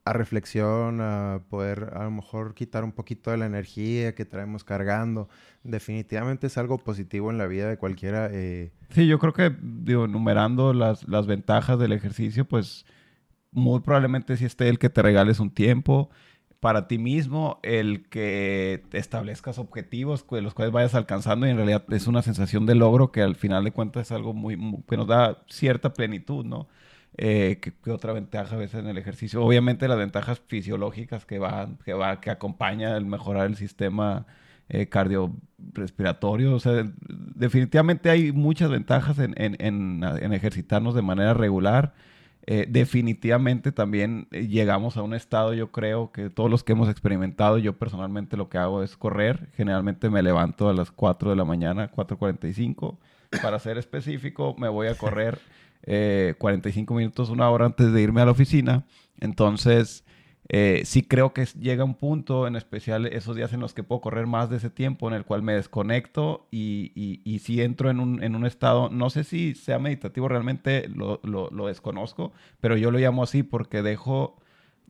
a 0.07 0.13
reflexión, 0.13 1.01
a 1.01 1.41
poder 1.51 1.91
a 1.95 2.05
lo 2.05 2.13
mejor 2.13 2.55
quitar 2.55 2.85
un 2.85 2.93
poquito 2.93 3.33
de 3.33 3.39
la 3.39 3.47
energía 3.47 4.15
que 4.15 4.25
traemos 4.25 4.63
cargando. 4.63 5.29
Definitivamente 5.65 6.47
es 6.47 6.57
algo 6.59 6.79
positivo 6.79 7.33
en 7.33 7.39
la 7.39 7.49
vida 7.49 7.69
de 7.69 7.77
cualquiera. 7.77 8.29
Eh. 8.31 8.71
Sí, 8.91 9.09
yo 9.09 9.19
creo 9.19 9.33
que, 9.33 9.53
digo, 9.61 10.05
enumerando 10.05 10.73
las, 10.73 11.09
las 11.09 11.27
ventajas 11.27 11.81
del 11.81 11.91
ejercicio, 11.91 12.45
pues 12.45 12.87
muy 13.51 13.81
probablemente 13.81 14.37
si 14.37 14.45
esté 14.45 14.69
el 14.69 14.79
que 14.79 14.91
te 14.91 15.03
regales 15.03 15.41
un 15.41 15.51
tiempo 15.51 16.09
para 16.61 16.87
ti 16.87 16.99
mismo, 16.99 17.59
el 17.65 18.09
que 18.09 18.85
establezcas 18.93 19.59
objetivos 19.59 20.25
de 20.31 20.41
los 20.41 20.55
cuales 20.55 20.73
vayas 20.73 20.95
alcanzando 20.95 21.49
y 21.49 21.51
en 21.51 21.57
realidad 21.57 21.85
es 21.91 22.07
una 22.07 22.23
sensación 22.23 22.65
de 22.65 22.77
logro 22.77 23.11
que 23.11 23.23
al 23.23 23.35
final 23.35 23.65
de 23.65 23.73
cuentas 23.73 24.07
es 24.07 24.13
algo 24.13 24.35
muy 24.35 24.57
que 24.89 24.97
nos 24.97 25.09
da 25.09 25.43
cierta 25.49 25.93
plenitud, 25.93 26.45
¿no? 26.45 26.69
Eh, 27.19 27.61
¿qué, 27.61 27.91
otra 27.91 28.13
ventaja 28.13 28.57
a 28.57 28.59
veces 28.59 28.81
en 28.81 28.89
el 28.89 28.99
ejercicio? 28.99 29.43
Obviamente 29.43 29.89
las 29.89 29.99
ventajas 29.99 30.41
fisiológicas 30.47 31.25
que 31.25 31.39
van, 31.39 31.79
que 31.85 31.95
va, 31.95 32.21
que 32.21 32.31
acompaña 32.31 32.97
el 32.97 33.07
mejorar 33.07 33.47
el 33.47 33.57
sistema 33.57 34.27
eh, 34.69 34.89
cardiorrespiratorio. 34.89 36.55
O 36.55 36.59
sea, 36.59 36.85
definitivamente 37.09 38.11
hay 38.11 38.33
muchas 38.33 38.69
ventajas 38.69 39.19
en, 39.21 39.35
en, 39.39 39.57
en, 39.61 40.33
ejercitarnos 40.33 40.95
de 40.95 41.03
manera 41.03 41.35
regular. 41.35 41.95
Eh, 42.49 42.67
definitivamente 42.69 43.71
también 43.71 44.27
eh, 44.33 44.49
llegamos 44.49 44.97
a 44.97 45.03
un 45.03 45.15
estado, 45.15 45.55
yo 45.55 45.73
creo 45.73 46.13
que 46.13 46.31
todos 46.31 46.51
los 46.51 46.63
que 46.65 46.73
hemos 46.73 46.89
experimentado, 46.89 47.59
yo 47.59 47.77
personalmente 47.77 48.37
lo 48.37 48.49
que 48.49 48.59
hago 48.59 48.83
es 48.83 48.97
correr. 48.97 49.51
Generalmente 49.57 50.11
me 50.11 50.23
levanto 50.23 50.69
a 50.69 50.75
las 50.75 50.91
4 50.91 51.31
de 51.31 51.37
la 51.37 51.45
mañana, 51.45 51.93
4.45. 51.93 52.99
Para 53.43 53.61
ser 53.61 53.79
específico, 53.79 54.57
me 54.59 54.69
voy 54.69 54.89
a 54.89 54.97
correr 54.97 55.39
eh, 55.83 56.35
45 56.39 56.95
minutos, 56.95 57.31
una 57.31 57.51
hora 57.51 57.67
antes 57.67 57.93
de 57.93 58.03
irme 58.03 58.21
a 58.21 58.27
la 58.27 58.33
oficina. 58.33 58.85
Entonces, 59.21 60.05
eh, 60.49 60.83
sí 60.85 61.03
creo 61.03 61.33
que 61.33 61.45
llega 61.59 61.83
un 61.83 61.95
punto, 61.95 62.47
en 62.47 62.55
especial 62.55 63.07
esos 63.07 63.35
días 63.35 63.53
en 63.53 63.61
los 63.61 63.75
que 63.75 63.83
puedo 63.83 64.01
correr 64.01 64.27
más 64.27 64.49
de 64.49 64.59
ese 64.59 64.71
tiempo, 64.71 65.09
en 65.09 65.15
el 65.15 65.25
cual 65.25 65.43
me 65.43 65.55
desconecto 65.55 66.47
y, 66.53 66.93
y, 66.95 67.39
si 67.41 67.63
entro 67.63 67.91
en 67.91 67.99
un, 67.99 68.23
en 68.23 68.37
un, 68.37 68.47
estado, 68.47 68.89
no 68.89 69.11
sé 69.11 69.25
si 69.25 69.55
sea 69.55 69.79
meditativo, 69.81 70.29
realmente 70.29 70.89
lo, 70.89 71.21
lo, 71.25 71.51
lo, 71.51 71.67
desconozco, 71.67 72.33
pero 72.61 72.77
yo 72.77 72.93
lo 72.93 72.99
llamo 72.99 73.25
así 73.25 73.43
porque 73.43 73.83
dejo, 73.83 74.37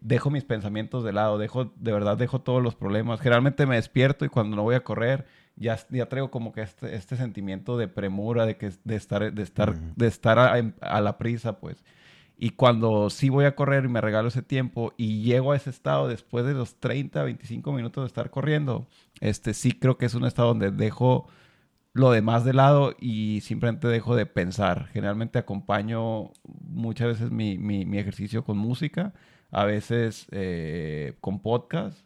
dejo 0.00 0.30
mis 0.30 0.44
pensamientos 0.44 1.04
de 1.04 1.12
lado, 1.12 1.38
dejo, 1.38 1.72
de 1.76 1.92
verdad 1.92 2.16
dejo 2.16 2.40
todos 2.40 2.62
los 2.62 2.74
problemas. 2.74 3.20
Generalmente 3.20 3.66
me 3.66 3.76
despierto 3.76 4.24
y 4.24 4.28
cuando 4.28 4.56
no 4.56 4.62
voy 4.62 4.74
a 4.74 4.84
correr 4.84 5.26
ya, 5.56 5.78
ya 5.90 6.06
traigo 6.08 6.30
como 6.30 6.52
que 6.52 6.62
este, 6.62 6.94
este 6.94 7.16
sentimiento 7.16 7.76
de 7.78 7.88
premura, 7.88 8.46
de, 8.46 8.56
que, 8.56 8.70
de 8.84 8.96
estar, 8.96 9.32
de 9.32 9.42
estar, 9.42 9.78
de 9.78 10.06
estar 10.06 10.38
a, 10.38 11.00
la 11.00 11.18
prisa, 11.18 11.58
pues. 11.58 11.82
Y 12.38 12.50
cuando 12.50 13.08
sí 13.08 13.30
voy 13.30 13.46
a 13.46 13.56
correr 13.56 13.86
y 13.86 13.88
me 13.88 14.02
regalo 14.02 14.28
ese 14.28 14.42
tiempo 14.42 14.92
y 14.98 15.22
llego 15.22 15.52
a 15.52 15.56
ese 15.56 15.70
estado 15.70 16.06
después 16.06 16.44
de 16.44 16.52
los 16.52 16.76
30, 16.76 17.22
25 17.22 17.72
minutos 17.72 18.04
de 18.04 18.08
estar 18.08 18.30
corriendo, 18.30 18.86
este 19.20 19.54
sí 19.54 19.72
creo 19.72 19.96
que 19.96 20.04
es 20.04 20.14
un 20.14 20.26
estado 20.26 20.48
donde 20.48 20.70
dejo 20.70 21.26
lo 21.94 22.10
demás 22.10 22.44
de 22.44 22.52
lado 22.52 22.94
y 23.00 23.40
simplemente 23.40 23.88
dejo 23.88 24.14
de 24.14 24.26
pensar. 24.26 24.88
Generalmente 24.88 25.38
acompaño 25.38 26.32
muchas 26.44 27.08
veces 27.08 27.30
mi, 27.30 27.56
mi, 27.56 27.86
mi 27.86 27.96
ejercicio 27.96 28.44
con 28.44 28.58
música 28.58 29.14
a 29.50 29.64
veces 29.64 30.26
eh, 30.30 31.14
con 31.20 31.40
podcast. 31.40 32.04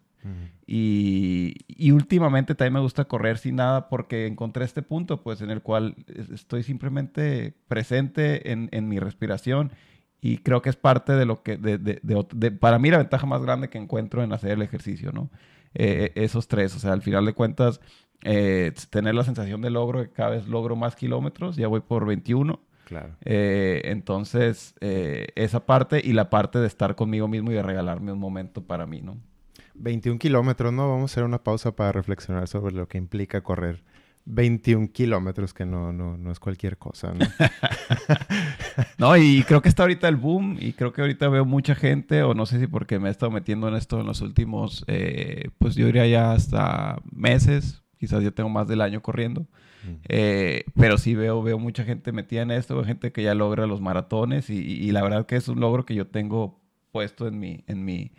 y, 0.67 1.55
y, 1.67 1.93
últimamente 1.93 2.55
también 2.55 2.75
me 2.75 2.81
gusta 2.81 3.07
correr 3.07 3.39
sin 3.39 3.57
nada 3.57 3.89
porque 3.89 4.27
encontré 4.27 4.67
este 4.67 4.83
punto, 4.83 5.23
pues, 5.23 5.41
en 5.41 5.51
el 5.51 5.63
cual 5.63 5.97
estoy 6.35 6.63
simplemente 6.63 7.55
presente 7.69 8.53
en, 8.53 8.69
en 8.71 8.87
mi 8.87 8.99
respiración 8.99 9.73
y 10.21 10.39
creo 10.39 10.61
que 10.63 10.69
es 10.69 10.77
parte 10.77 11.13
de 11.15 11.25
lo 11.25 11.43
que, 11.43 11.57
de, 11.57 11.79
de, 11.79 12.01
de, 12.03 12.51
para 12.51 12.79
mí 12.79 12.91
la 12.91 12.99
ventaja 12.99 13.27
más 13.27 13.43
grande 13.43 13.71
que 13.71 13.79
encuentro 13.79 14.23
en 14.23 14.33
hacer 14.33 14.53
el 14.53 14.63
ejercicio, 14.63 15.13
¿no? 15.13 15.31
Eh, 15.75 16.13
esos 16.17 16.49
tres, 16.49 16.75
o 16.77 16.79
sea, 16.79 16.93
al 16.93 17.03
final 17.03 17.25
de 17.25 17.33
cuentas, 17.33 17.81
eh, 18.23 18.73
tener 18.91 19.15
la 19.15 19.25
sensación 19.25 19.63
de 19.63 19.71
logro, 19.71 20.03
que 20.03 20.11
cada 20.11 20.31
vez 20.31 20.47
logro 20.47 20.77
más 20.77 20.97
kilómetros, 20.97 21.57
ya 21.57 21.69
voy 21.69 21.81
por 21.81 22.07
21. 22.07 22.61
Claro. 22.91 23.17
Eh, 23.25 23.83
entonces, 23.85 24.75
esa 24.81 25.65
parte 25.65 26.03
y 26.05 26.13
la 26.13 26.29
parte 26.29 26.59
de 26.59 26.67
estar 26.67 26.97
conmigo 26.97 27.29
mismo 27.29 27.53
y 27.53 27.55
de 27.55 27.63
regalarme 27.63 28.13
un 28.13 28.19
momento 28.19 28.63
para 28.65 28.85
mí, 28.85 29.01
¿no? 29.01 29.17
21 29.75 30.19
kilómetros, 30.19 30.73
¿no? 30.73 30.91
Vamos 30.91 31.11
a 31.11 31.13
hacer 31.13 31.25
una 31.25 31.43
pausa 31.43 31.75
para 31.75 31.93
reflexionar 31.93 32.49
sobre 32.49 32.75
lo 32.75 32.89
que 32.89 32.99
implica 32.99 33.43
correr 33.43 33.85
21 34.27 34.89
kilómetros, 34.93 35.55
que 35.55 35.65
no, 35.65 35.93
no, 35.93 36.17
no, 36.17 36.31
es 36.31 36.39
cualquier 36.39 36.77
cosa, 36.77 37.15
¿no? 37.15 37.27
no, 38.99 39.17
y 39.17 39.43
creo 39.45 39.63
que 39.63 39.69
está 39.69 39.85
ahorita 39.85 40.09
el 40.09 40.17
boom 40.17 40.57
y 40.61 40.73
creo 40.73 40.93
que 40.93 41.01
ahorita 41.01 41.29
veo 41.29 41.45
mucha 41.45 41.75
gente, 41.75 42.23
o 42.23 42.35
no 42.35 42.47
sé 42.47 42.61
si 42.61 42.67
porque 42.67 42.99
me 42.99 43.09
he 43.09 43.11
estado 43.11 43.33
metiendo 43.33 43.69
en 43.69 43.75
esto 43.75 44.01
en 44.01 44.07
los 44.07 44.21
últimos, 44.21 44.85
eh, 44.89 45.51
pues 45.59 45.75
yo 45.75 45.87
diría 45.87 46.07
ya 46.07 46.33
hasta 46.33 46.99
meses, 47.11 47.80
quizás 48.00 48.23
yo 48.23 48.33
tengo 48.33 48.49
más 48.49 48.66
del 48.66 48.80
año 48.80 49.02
corriendo, 49.02 49.47
eh, 50.09 50.64
pero 50.75 50.97
sí 50.97 51.14
veo, 51.14 51.42
veo 51.42 51.59
mucha 51.59 51.85
gente 51.85 52.12
metida 52.12 52.40
en 52.40 52.50
esto, 52.50 52.75
veo 52.75 52.85
gente 52.85 53.12
que 53.12 53.23
ya 53.23 53.35
logra 53.35 53.66
los 53.66 53.83
maratones 53.83 54.49
y, 54.49 54.57
y, 54.57 54.90
la 54.90 55.02
verdad 55.02 55.26
que 55.26 55.37
es 55.37 55.49
un 55.49 55.61
logro 55.61 55.85
que 55.85 55.95
yo 55.95 56.07
tengo 56.07 56.59
puesto 56.92 57.28
en 57.28 57.38
mi, 57.38 57.62
en 57.66 57.85
mi, 57.85 58.12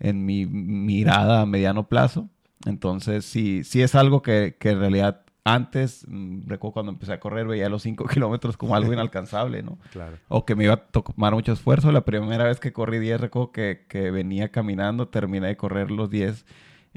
en 0.00 0.26
mi 0.26 0.44
mirada 0.44 1.40
a 1.40 1.46
mediano 1.46 1.88
plazo. 1.88 2.28
Entonces, 2.66 3.24
sí, 3.24 3.64
sí 3.64 3.80
es 3.80 3.94
algo 3.94 4.20
que, 4.20 4.56
que 4.60 4.70
en 4.70 4.80
realidad 4.80 5.22
antes, 5.44 6.04
mm, 6.06 6.42
recuerdo 6.46 6.74
cuando 6.74 6.92
empecé 6.92 7.14
a 7.14 7.20
correr, 7.20 7.46
veía 7.46 7.70
los 7.70 7.82
5 7.82 8.04
kilómetros 8.12 8.58
como 8.58 8.76
algo 8.76 8.92
inalcanzable, 8.92 9.62
¿no? 9.62 9.78
Claro. 9.92 10.18
O 10.28 10.44
que 10.44 10.54
me 10.54 10.64
iba 10.64 10.74
a 10.74 10.76
tomar 10.76 11.32
mucho 11.32 11.52
esfuerzo. 11.52 11.90
La 11.90 12.04
primera 12.04 12.44
vez 12.44 12.60
que 12.60 12.74
corrí 12.74 12.98
10, 12.98 13.18
recuerdo 13.18 13.50
que, 13.50 13.86
que 13.88 14.10
venía 14.10 14.50
caminando, 14.50 15.08
terminé 15.08 15.46
de 15.48 15.56
correr 15.56 15.90
los 15.90 16.10
10 16.10 16.44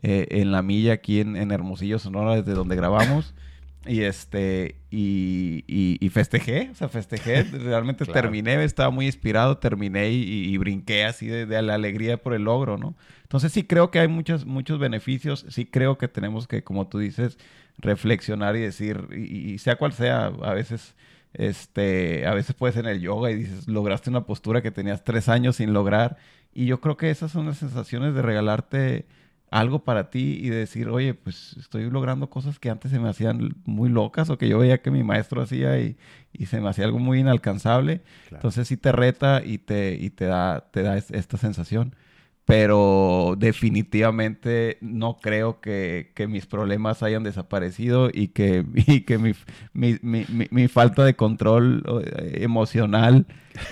eh, 0.02 0.28
en 0.32 0.52
la 0.52 0.62
milla 0.62 0.94
aquí 0.94 1.20
en, 1.20 1.36
en, 1.36 1.52
Hermosillo, 1.52 2.00
Sonora, 2.00 2.36
desde 2.36 2.54
donde 2.54 2.76
grabamos. 2.76 3.34
Y 3.88 4.02
este, 4.02 4.78
y, 4.90 5.64
y, 5.68 6.10
festejé, 6.10 6.70
o 6.72 6.74
sea, 6.74 6.90
festejé, 6.90 7.44
realmente 7.44 8.04
terminé, 8.12 8.64
estaba 8.64 8.90
muy 8.90 9.06
inspirado, 9.06 9.60
terminé 9.60 10.10
y, 10.10 10.24
y 10.24 10.58
brinqué 10.58 11.06
así 11.06 11.28
de, 11.28 11.46
de, 11.46 11.62
la 11.62 11.76
alegría 11.76 12.18
por 12.18 12.34
el 12.34 12.46
logro, 12.46 12.80
¿no? 12.80 12.96
Entonces 13.22 13.52
sí 13.52 13.64
creo 13.64 13.92
que 13.92 14.00
hay 14.00 14.08
muchos, 14.08 14.48
muchos 14.48 14.80
beneficios, 14.80 15.46
sí 15.50 15.66
creo 15.66 16.00
que 16.00 16.08
tenemos 16.08 16.48
que, 16.48 16.64
como 16.64 16.88
tú 16.88 16.98
dices, 16.98 17.38
reflexionar 17.78 18.56
y 18.56 18.62
decir, 18.62 19.08
y, 19.16 19.58
sea 19.60 19.76
cual 19.76 19.94
sea, 19.94 20.28
a 20.28 20.54
veces, 20.54 20.96
este, 21.34 22.26
a 22.26 22.34
veces 22.34 22.56
puedes 22.56 22.78
en 22.78 22.86
el 22.86 23.02
yoga 23.02 23.32
y 23.32 23.36
dices, 23.36 23.68
lograste 23.68 24.10
una 24.10 24.26
postura 24.26 24.62
que 24.62 24.72
tenías 24.72 25.04
tres 25.04 25.30
años 25.30 25.58
sin 25.58 25.74
lograr. 25.74 26.18
Y 26.54 26.66
yo 26.66 26.80
creo 26.82 26.98
que 26.98 27.10
esas 27.10 27.32
son 27.32 27.48
las 27.48 27.58
sensaciones 27.58 28.16
de 28.16 28.22
regalarte 28.22 29.06
algo 29.56 29.86
para 29.86 30.10
ti 30.10 30.38
y 30.42 30.50
de 30.50 30.58
decir, 30.58 30.90
oye, 30.90 31.14
pues 31.14 31.56
estoy 31.58 31.90
logrando 31.90 32.30
cosas 32.30 32.60
que 32.60 32.70
antes 32.70 32.92
se 32.92 33.00
me 33.00 33.08
hacían 33.08 33.56
muy 33.64 33.90
locas 33.90 34.30
o 34.30 34.38
que 34.38 34.50
yo 34.50 34.60
veía 34.60 34.82
que 34.82 34.92
mi 34.92 35.02
maestro 35.02 35.42
hacía 35.42 35.80
y, 35.80 35.96
y 36.34 36.48
se 36.48 36.60
me 36.60 36.68
hacía 36.68 36.84
algo 36.84 37.00
muy 37.00 37.20
inalcanzable. 37.20 38.02
Entonces 38.32 38.68
sí 38.68 38.76
te 38.76 38.92
reta 38.92 39.42
y 39.46 39.58
te, 39.60 39.96
y 39.96 40.10
te 40.10 40.26
da, 40.26 40.68
te 40.72 40.82
da 40.84 40.98
esta 40.98 41.38
sensación 41.38 41.96
pero 42.44 43.34
definitivamente 43.40 44.78
no 44.80 45.18
creo 45.18 45.62
que, 45.62 46.12
que, 46.14 46.28
mis 46.28 46.46
problemas 46.46 47.02
hayan 47.02 47.24
desaparecido 47.24 48.12
y 48.14 48.28
que, 48.28 48.64
y 48.76 49.02
que 49.02 49.18
mi, 49.18 49.34
mi, 49.74 49.98
mi, 50.04 50.26
mi, 50.52 50.68
falta 50.68 51.04
de 51.04 51.16
control 51.16 51.84
eh, 52.06 52.44
emocional 52.44 53.26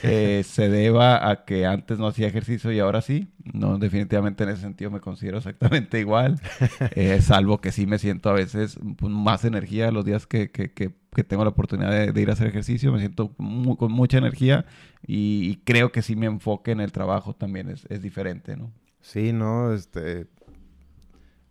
eh, 0.03 0.43
se 0.45 0.69
deba 0.69 1.29
a 1.29 1.45
que 1.45 1.65
antes 1.65 1.99
no 1.99 2.07
hacía 2.07 2.27
ejercicio 2.27 2.71
y 2.71 2.79
ahora 2.79 3.01
sí. 3.01 3.29
No, 3.53 3.77
definitivamente 3.77 4.43
en 4.43 4.49
ese 4.51 4.61
sentido 4.61 4.91
me 4.91 5.01
considero 5.01 5.37
exactamente 5.37 5.99
igual, 5.99 6.39
eh, 6.95 7.21
salvo 7.21 7.59
que 7.59 7.71
sí 7.71 7.85
me 7.85 7.99
siento 7.99 8.29
a 8.29 8.33
veces 8.33 8.77
más 9.01 9.43
energía 9.43 9.91
los 9.91 10.05
días 10.05 10.27
que, 10.27 10.49
que, 10.51 10.71
que 10.71 10.93
que 11.13 11.23
tengo 11.23 11.43
la 11.43 11.51
oportunidad 11.51 12.11
de, 12.11 12.21
ir 12.21 12.29
a 12.29 12.33
hacer 12.33 12.47
ejercicio, 12.47 12.91
me 12.91 12.99
siento 12.99 13.33
con 13.35 13.91
mucha 13.91 14.17
energía 14.17 14.65
y, 15.05 15.57
creo 15.63 15.91
que 15.91 16.01
sí 16.01 16.15
mi 16.15 16.25
enfoque 16.25 16.71
en 16.71 16.81
el 16.81 16.91
trabajo 16.91 17.35
también 17.35 17.69
es, 17.69 17.85
es 17.89 18.01
diferente, 18.01 18.57
¿no? 18.57 18.71
Sí, 19.01 19.33
no, 19.33 19.73
este... 19.73 20.27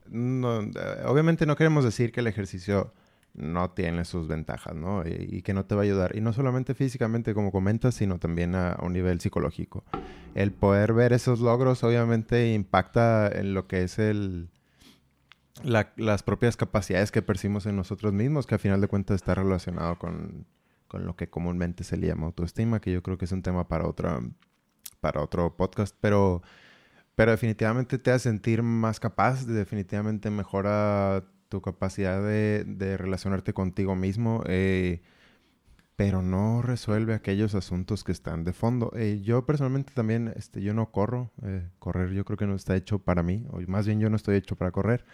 No, 0.08 0.58
obviamente 1.06 1.46
no 1.46 1.56
queremos 1.56 1.84
decir 1.84 2.12
que 2.12 2.20
el 2.20 2.26
ejercicio 2.26 2.92
no 3.34 3.70
tiene 3.70 4.04
sus 4.04 4.28
ventajas, 4.28 4.74
¿no? 4.74 5.02
Y, 5.06 5.42
que 5.42 5.54
no 5.54 5.64
te 5.64 5.74
va 5.74 5.82
a 5.82 5.84
ayudar. 5.84 6.16
Y 6.16 6.20
no 6.20 6.32
solamente 6.32 6.74
físicamente, 6.74 7.34
como 7.34 7.50
comentas, 7.50 7.94
sino 7.94 8.18
también 8.18 8.54
a, 8.54 8.72
a, 8.72 8.84
un 8.84 8.92
nivel 8.92 9.20
psicológico. 9.20 9.84
El 10.34 10.52
poder 10.52 10.92
ver 10.92 11.12
esos 11.12 11.40
logros 11.40 11.82
obviamente 11.84 12.52
impacta 12.52 13.28
en 13.28 13.54
lo 13.54 13.66
que 13.66 13.82
es 13.82 13.98
el, 13.98 14.50
las 15.64 16.22
propias 16.22 16.56
capacidades 16.56 17.12
que 17.12 17.22
percibimos 17.22 17.66
en 17.66 17.76
nosotros 17.76 18.12
mismos, 18.12 18.46
que 18.46 18.54
a 18.54 18.58
final 18.58 18.80
de 18.80 18.88
cuentas 18.88 19.16
está 19.16 19.34
relacionado 19.34 19.98
con, 19.98 20.46
con, 20.88 21.04
lo 21.06 21.16
que 21.16 21.28
comúnmente 21.28 21.84
se 21.84 21.96
le 21.96 22.08
llama 22.08 22.26
autoestima, 22.26 22.80
que 22.80 22.92
yo 22.92 23.02
creo 23.02 23.18
que 23.18 23.26
es 23.26 23.32
un 23.32 23.42
tema 23.42 23.68
para, 23.68 23.86
otra, 23.86 24.20
para 25.00 25.20
otro 25.20 25.56
podcast, 25.56 25.96
pero, 26.00 26.42
pero 27.14 27.32
definitivamente 27.32 27.98
te 27.98 28.10
hace 28.10 28.30
sentir 28.30 28.62
más 28.62 28.98
capaz, 28.98 29.46
definitivamente 29.46 30.30
mejora 30.30 31.24
tu 31.52 31.60
capacidad 31.60 32.22
de, 32.22 32.96
relacionarte 32.96 33.52
contigo 33.52 33.94
mismo, 33.94 34.42
eh, 34.46 35.02
pero 35.96 36.22
no 36.22 36.62
resuelve 36.62 37.12
aquellos 37.12 37.54
asuntos 37.54 38.04
que 38.04 38.12
están 38.12 38.42
de 38.42 38.54
fondo. 38.54 38.90
Eh, 38.96 39.20
yo 39.22 39.44
personalmente 39.44 39.92
también, 39.92 40.32
este, 40.34 40.62
yo 40.62 40.72
no 40.72 40.90
corro, 40.90 41.30
eh, 41.42 41.68
correr 41.78 42.12
yo 42.12 42.24
creo 42.24 42.38
que 42.38 42.46
no 42.46 42.54
está 42.54 42.74
hecho 42.74 43.00
para 43.00 43.22
mí, 43.22 43.44
o 43.50 43.60
más 43.68 43.86
bien 43.86 44.00
yo 44.00 44.08
no 44.08 44.16
estoy 44.16 44.36
hecho 44.36 44.56
para 44.56 44.70
correr. 44.70 45.04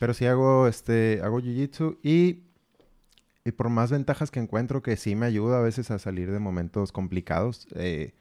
Pero 0.00 0.14
sí 0.14 0.24
hago, 0.24 0.68
este, 0.68 1.20
hago 1.22 1.38
jiu-jitsu 1.40 1.98
y, 2.02 2.44
y 3.44 3.52
por 3.52 3.68
más 3.68 3.90
ventajas 3.90 4.30
que 4.30 4.40
encuentro 4.40 4.82
que 4.82 4.96
sí 4.96 5.14
me 5.16 5.26
ayuda 5.26 5.58
a 5.58 5.62
veces 5.62 5.90
a 5.90 5.98
salir 5.98 6.32
de 6.32 6.38
momentos 6.38 6.92
complicados, 6.92 7.68
eh, 7.74 8.14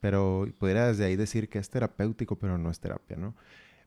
pero 0.00 0.48
pudiera 0.58 0.88
desde 0.88 1.04
ahí 1.04 1.16
decir 1.16 1.50
que 1.50 1.58
es 1.58 1.68
terapéutico, 1.68 2.38
pero 2.38 2.56
no 2.56 2.70
es 2.70 2.80
terapia, 2.80 3.18
¿no? 3.18 3.34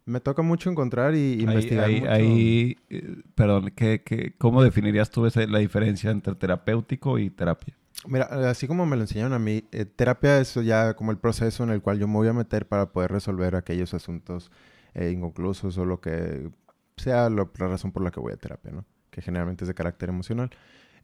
Me 0.05 0.19
toca 0.19 0.41
mucho 0.41 0.69
encontrar 0.69 1.15
y 1.15 1.41
investigar 1.41 1.85
ahí, 1.85 1.99
mucho. 2.01 2.11
Ahí, 2.11 2.77
eh, 2.89 3.21
perdón, 3.35 3.71
¿qué, 3.75 4.01
qué, 4.03 4.33
cómo 4.37 4.61
definirías 4.61 5.09
tú 5.09 5.25
esa, 5.25 5.45
la 5.47 5.59
diferencia 5.59 6.11
entre 6.11 6.35
terapéutico 6.35 7.19
y 7.19 7.29
terapia? 7.29 7.73
Mira, 8.07 8.25
así 8.49 8.67
como 8.67 8.85
me 8.85 8.97
lo 8.97 9.03
enseñaron 9.03 9.33
a 9.33 9.39
mí, 9.39 9.63
eh, 9.71 9.85
terapia 9.85 10.39
es 10.39 10.55
ya 10.55 10.95
como 10.95 11.11
el 11.11 11.17
proceso 11.17 11.63
en 11.63 11.69
el 11.69 11.81
cual 11.81 11.99
yo 11.99 12.07
me 12.07 12.15
voy 12.15 12.27
a 12.27 12.33
meter 12.33 12.67
para 12.67 12.91
poder 12.91 13.11
resolver 13.11 13.55
aquellos 13.55 13.93
asuntos 13.93 14.51
inconclusos 14.95 15.75
o 15.79 15.85
lo 15.85 15.99
que 15.99 16.51
sea 16.97 17.29
la 17.29 17.47
razón 17.55 17.91
por 17.91 18.03
la 18.03 18.11
que 18.11 18.19
voy 18.19 18.33
a 18.33 18.37
terapia, 18.37 18.71
¿no? 18.71 18.85
Que 19.09 19.21
generalmente 19.21 19.63
es 19.63 19.67
de 19.67 19.73
carácter 19.73 20.09
emocional. 20.09 20.49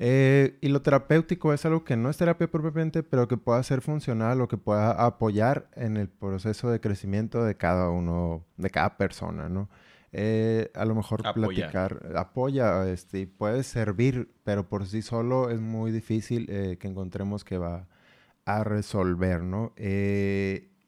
Eh, 0.01 0.57
y 0.61 0.69
lo 0.69 0.81
terapéutico 0.81 1.53
es 1.53 1.65
algo 1.65 1.83
que 1.83 1.97
no 1.97 2.09
es 2.09 2.15
terapia 2.15 2.49
propiamente, 2.49 3.03
pero 3.03 3.27
que 3.27 3.35
pueda 3.35 3.61
ser 3.63 3.81
funcional 3.81 4.39
o 4.39 4.47
que 4.47 4.57
pueda 4.57 4.91
apoyar 4.91 5.69
en 5.75 5.97
el 5.97 6.07
proceso 6.07 6.71
de 6.71 6.79
crecimiento 6.79 7.43
de 7.43 7.55
cada 7.55 7.89
uno, 7.89 8.45
de 8.55 8.69
cada 8.69 8.97
persona, 8.97 9.49
¿no? 9.49 9.69
Eh, 10.13 10.71
a 10.73 10.85
lo 10.85 10.95
mejor 10.95 11.21
platicar, 11.33 12.13
apoya, 12.15 12.89
este, 12.89 13.27
puede 13.27 13.61
servir, 13.63 14.31
pero 14.45 14.67
por 14.69 14.87
sí 14.87 15.01
solo 15.01 15.49
es 15.51 15.59
muy 15.59 15.91
difícil 15.91 16.47
eh, 16.49 16.77
que 16.79 16.87
encontremos 16.87 17.43
que 17.43 17.57
va 17.57 17.87
a 18.45 18.63
resolver, 18.63 19.43
¿no? 19.43 19.73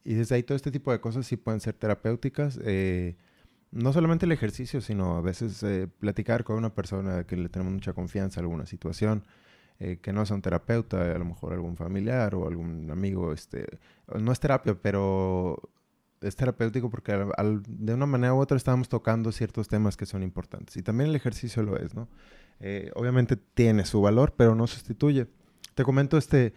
y 0.04 0.14
desde 0.14 0.34
ahí 0.34 0.42
todo 0.42 0.56
este 0.56 0.72
tipo 0.72 0.90
de 0.90 1.00
cosas 1.00 1.24
sí 1.26 1.36
pueden 1.36 1.60
ser 1.60 1.74
terapéuticas 1.74 2.58
no 3.72 3.92
solamente 3.92 4.26
el 4.26 4.32
ejercicio, 4.32 4.80
sino 4.80 5.16
a 5.16 5.20
veces 5.20 5.62
eh, 5.62 5.88
platicar 5.98 6.44
con 6.44 6.56
una 6.56 6.74
persona 6.74 7.24
que 7.24 7.36
le 7.36 7.48
tenemos 7.48 7.72
mucha 7.72 7.94
confianza 7.94 8.40
alguna 8.40 8.66
situación, 8.66 9.24
eh, 9.80 9.98
que 10.00 10.12
no 10.12 10.24
sea 10.24 10.36
un 10.36 10.42
terapeuta, 10.42 11.00
a 11.00 11.18
lo 11.18 11.24
mejor 11.24 11.54
algún 11.54 11.76
familiar 11.76 12.34
o 12.34 12.46
algún 12.46 12.90
amigo, 12.90 13.32
este, 13.32 13.66
no 14.14 14.30
es 14.30 14.38
terapia, 14.38 14.74
pero 14.80 15.70
es 16.20 16.36
terapéutico 16.36 16.88
porque 16.90 17.12
de 17.66 17.94
una 17.94 18.06
manera 18.06 18.34
u 18.34 18.38
otra 18.38 18.56
estamos 18.56 18.88
tocando 18.88 19.32
ciertos 19.32 19.68
temas 19.68 19.96
que 19.96 20.06
son 20.06 20.22
importantes. 20.22 20.76
Y 20.76 20.82
también 20.82 21.10
el 21.10 21.16
ejercicio 21.16 21.62
lo 21.62 21.76
es, 21.76 21.94
¿no? 21.94 22.08
Eh, 22.60 22.92
obviamente 22.94 23.36
tiene 23.36 23.84
su 23.84 24.00
valor, 24.00 24.34
pero 24.36 24.54
no 24.54 24.66
sustituye. 24.66 25.26
Te 25.74 25.82
comento 25.82 26.16
este 26.16 26.52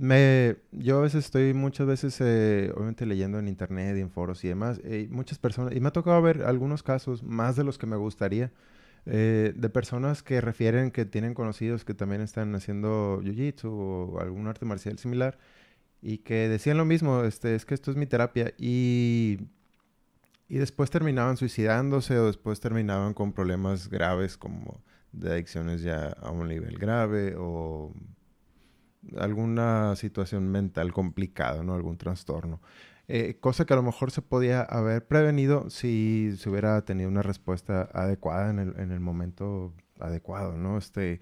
me, 0.00 0.56
yo 0.72 0.96
a 0.98 1.02
veces 1.02 1.26
estoy 1.26 1.52
muchas 1.52 1.86
veces, 1.86 2.18
eh, 2.22 2.72
obviamente, 2.74 3.04
leyendo 3.04 3.38
en 3.38 3.48
internet 3.48 3.98
y 3.98 4.00
en 4.00 4.10
foros 4.10 4.42
y 4.44 4.48
demás, 4.48 4.80
y 4.82 5.08
muchas 5.08 5.38
personas, 5.38 5.76
y 5.76 5.80
me 5.80 5.88
ha 5.88 5.92
tocado 5.92 6.22
ver 6.22 6.42
algunos 6.44 6.82
casos, 6.82 7.22
más 7.22 7.54
de 7.54 7.64
los 7.64 7.76
que 7.76 7.86
me 7.86 7.96
gustaría, 7.96 8.50
eh, 9.04 9.52
de 9.54 9.68
personas 9.68 10.22
que 10.22 10.40
refieren 10.40 10.90
que 10.90 11.04
tienen 11.04 11.34
conocidos 11.34 11.84
que 11.84 11.92
también 11.92 12.22
están 12.22 12.54
haciendo 12.54 13.20
jiu-jitsu 13.22 13.68
o 13.68 14.20
algún 14.20 14.46
arte 14.46 14.64
marcial 14.64 14.96
similar, 14.96 15.38
y 16.00 16.18
que 16.18 16.48
decían 16.48 16.78
lo 16.78 16.86
mismo, 16.86 17.22
este, 17.24 17.54
es 17.54 17.66
que 17.66 17.74
esto 17.74 17.90
es 17.90 17.98
mi 17.98 18.06
terapia 18.06 18.54
y, 18.56 19.38
y 20.48 20.56
después 20.56 20.88
terminaban 20.88 21.36
suicidándose 21.36 22.18
o 22.18 22.26
después 22.26 22.58
terminaban 22.58 23.12
con 23.12 23.34
problemas 23.34 23.90
graves 23.90 24.38
como 24.38 24.80
de 25.12 25.32
adicciones 25.32 25.82
ya 25.82 26.06
a 26.22 26.30
un 26.30 26.48
nivel 26.48 26.78
grave 26.78 27.34
o 27.36 27.92
alguna 29.16 29.96
situación 29.96 30.50
mental 30.50 30.92
complicada, 30.92 31.62
¿no? 31.62 31.74
Algún 31.74 31.96
trastorno. 31.96 32.60
Eh, 33.08 33.38
cosa 33.40 33.64
que 33.64 33.72
a 33.72 33.76
lo 33.76 33.82
mejor 33.82 34.12
se 34.12 34.22
podía 34.22 34.62
haber 34.62 35.06
prevenido 35.06 35.68
si 35.68 36.32
se 36.38 36.48
hubiera 36.48 36.84
tenido 36.84 37.08
una 37.08 37.22
respuesta 37.22 37.88
adecuada 37.92 38.50
en 38.50 38.60
el, 38.60 38.78
en 38.78 38.92
el 38.92 39.00
momento 39.00 39.74
adecuado, 39.98 40.56
¿no? 40.56 40.78
Este, 40.78 41.20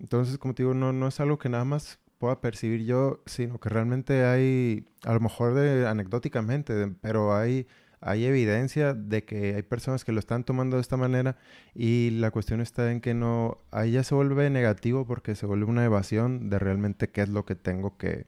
entonces, 0.00 0.38
como 0.38 0.54
te 0.54 0.64
digo, 0.64 0.74
no, 0.74 0.92
no 0.92 1.06
es 1.08 1.20
algo 1.20 1.38
que 1.38 1.48
nada 1.48 1.64
más 1.64 2.00
pueda 2.18 2.40
percibir 2.40 2.84
yo, 2.84 3.22
sino 3.26 3.60
que 3.60 3.68
realmente 3.68 4.24
hay, 4.24 4.86
a 5.04 5.12
lo 5.14 5.20
mejor 5.20 5.54
de, 5.54 5.86
anecdóticamente, 5.86 6.88
pero 7.00 7.36
hay, 7.36 7.66
hay 8.04 8.24
evidencia 8.26 8.94
de 8.94 9.24
que 9.24 9.54
hay 9.56 9.62
personas 9.62 10.04
que 10.04 10.12
lo 10.12 10.20
están 10.20 10.44
tomando 10.44 10.76
de 10.76 10.82
esta 10.82 10.96
manera 10.96 11.36
y 11.74 12.10
la 12.10 12.30
cuestión 12.30 12.60
está 12.60 12.90
en 12.92 13.00
que 13.00 13.14
no, 13.14 13.58
ahí 13.70 13.92
ya 13.92 14.04
se 14.04 14.14
vuelve 14.14 14.48
negativo 14.50 15.06
porque 15.06 15.34
se 15.34 15.46
vuelve 15.46 15.64
una 15.66 15.84
evasión 15.84 16.50
de 16.50 16.58
realmente 16.58 17.10
qué 17.10 17.22
es 17.22 17.28
lo 17.28 17.44
que 17.44 17.54
tengo 17.56 17.96
que, 17.96 18.26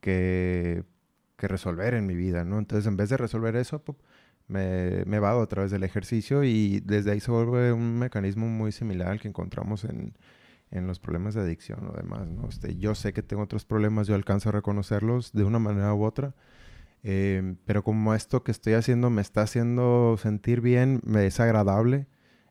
que 0.00 0.84
que 1.42 1.48
resolver 1.48 1.94
en 1.94 2.06
mi 2.06 2.14
vida, 2.14 2.44
¿no? 2.44 2.60
Entonces, 2.60 2.86
en 2.86 2.96
vez 2.96 3.08
de 3.08 3.16
resolver 3.16 3.56
eso, 3.56 3.82
me, 4.46 5.04
me 5.06 5.18
vado 5.18 5.42
a 5.42 5.48
través 5.48 5.72
del 5.72 5.82
ejercicio 5.82 6.44
y 6.44 6.78
desde 6.86 7.10
ahí 7.10 7.18
se 7.18 7.32
vuelve 7.32 7.72
un 7.72 7.98
mecanismo 7.98 8.46
muy 8.46 8.70
similar 8.70 9.08
al 9.08 9.20
que 9.20 9.26
encontramos 9.26 9.82
en, 9.82 10.14
en 10.70 10.86
los 10.86 11.00
problemas 11.00 11.34
de 11.34 11.40
adicción 11.40 11.88
o 11.88 11.96
demás, 11.96 12.28
¿no? 12.28 12.48
Este, 12.48 12.76
yo 12.76 12.94
sé 12.94 13.12
que 13.12 13.24
tengo 13.24 13.42
otros 13.42 13.64
problemas, 13.64 14.06
yo 14.06 14.14
alcanzo 14.14 14.50
a 14.50 14.52
reconocerlos 14.52 15.32
de 15.32 15.42
una 15.42 15.58
manera 15.58 15.92
u 15.94 16.04
otra, 16.04 16.32
eh, 17.02 17.56
pero 17.64 17.82
como 17.82 18.14
esto 18.14 18.44
que 18.44 18.52
estoy 18.52 18.74
haciendo 18.74 19.10
me 19.10 19.22
está 19.22 19.42
haciendo 19.42 20.16
sentir 20.18 20.60
bien, 20.60 21.00
me 21.04 21.26
es 21.26 21.40
agradable, 21.40 22.06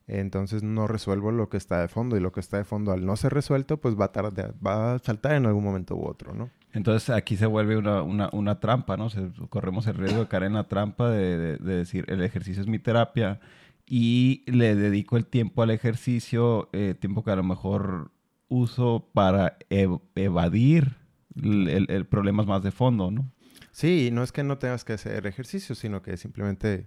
entonces 0.06 0.62
no 0.62 0.86
resuelvo 0.86 1.30
lo 1.30 1.48
que 1.48 1.56
está 1.56 1.80
de 1.80 1.88
fondo 1.88 2.16
y 2.16 2.20
lo 2.20 2.32
que 2.32 2.40
está 2.40 2.58
de 2.58 2.64
fondo 2.64 2.92
al 2.92 3.06
no 3.06 3.16
ser 3.16 3.32
resuelto, 3.32 3.78
pues 3.78 3.98
va 3.98 4.06
a, 4.06 4.12
tardar, 4.12 4.54
va 4.64 4.94
a 4.94 4.98
saltar 4.98 5.34
en 5.34 5.46
algún 5.46 5.64
momento 5.64 5.96
u 5.96 6.04
otro, 6.06 6.34
¿no? 6.34 6.50
Entonces 6.72 7.10
aquí 7.10 7.36
se 7.36 7.46
vuelve 7.46 7.76
una, 7.76 8.30
una, 8.32 8.60
trampa, 8.60 8.96
¿no? 8.96 9.08
corremos 9.50 9.86
el 9.86 9.94
riesgo 9.94 10.20
de 10.20 10.28
caer 10.28 10.44
en 10.44 10.54
la 10.54 10.68
trampa 10.68 11.10
de, 11.10 11.58
de, 11.58 11.76
decir, 11.76 12.06
el 12.08 12.22
ejercicio 12.22 12.62
es 12.62 12.68
mi 12.68 12.78
terapia 12.78 13.40
y 13.86 14.42
le 14.46 14.74
dedico 14.74 15.18
el 15.18 15.26
tiempo 15.26 15.62
al 15.62 15.70
ejercicio, 15.70 16.70
eh, 16.72 16.94
tiempo 16.98 17.22
que 17.22 17.30
a 17.30 17.36
lo 17.36 17.42
mejor 17.42 18.10
uso 18.48 19.10
para 19.12 19.58
evadir 19.68 20.96
el, 21.36 21.86
el, 21.88 22.06
problemas 22.06 22.46
más 22.46 22.62
de 22.62 22.70
fondo, 22.70 23.10
¿no? 23.10 23.30
Sí, 23.72 24.10
no 24.12 24.22
es 24.22 24.32
que 24.32 24.44
no 24.44 24.58
tengas 24.58 24.84
que 24.84 24.94
hacer 24.94 25.26
ejercicio, 25.26 25.74
sino 25.74 26.02
que 26.02 26.16
simplemente 26.16 26.86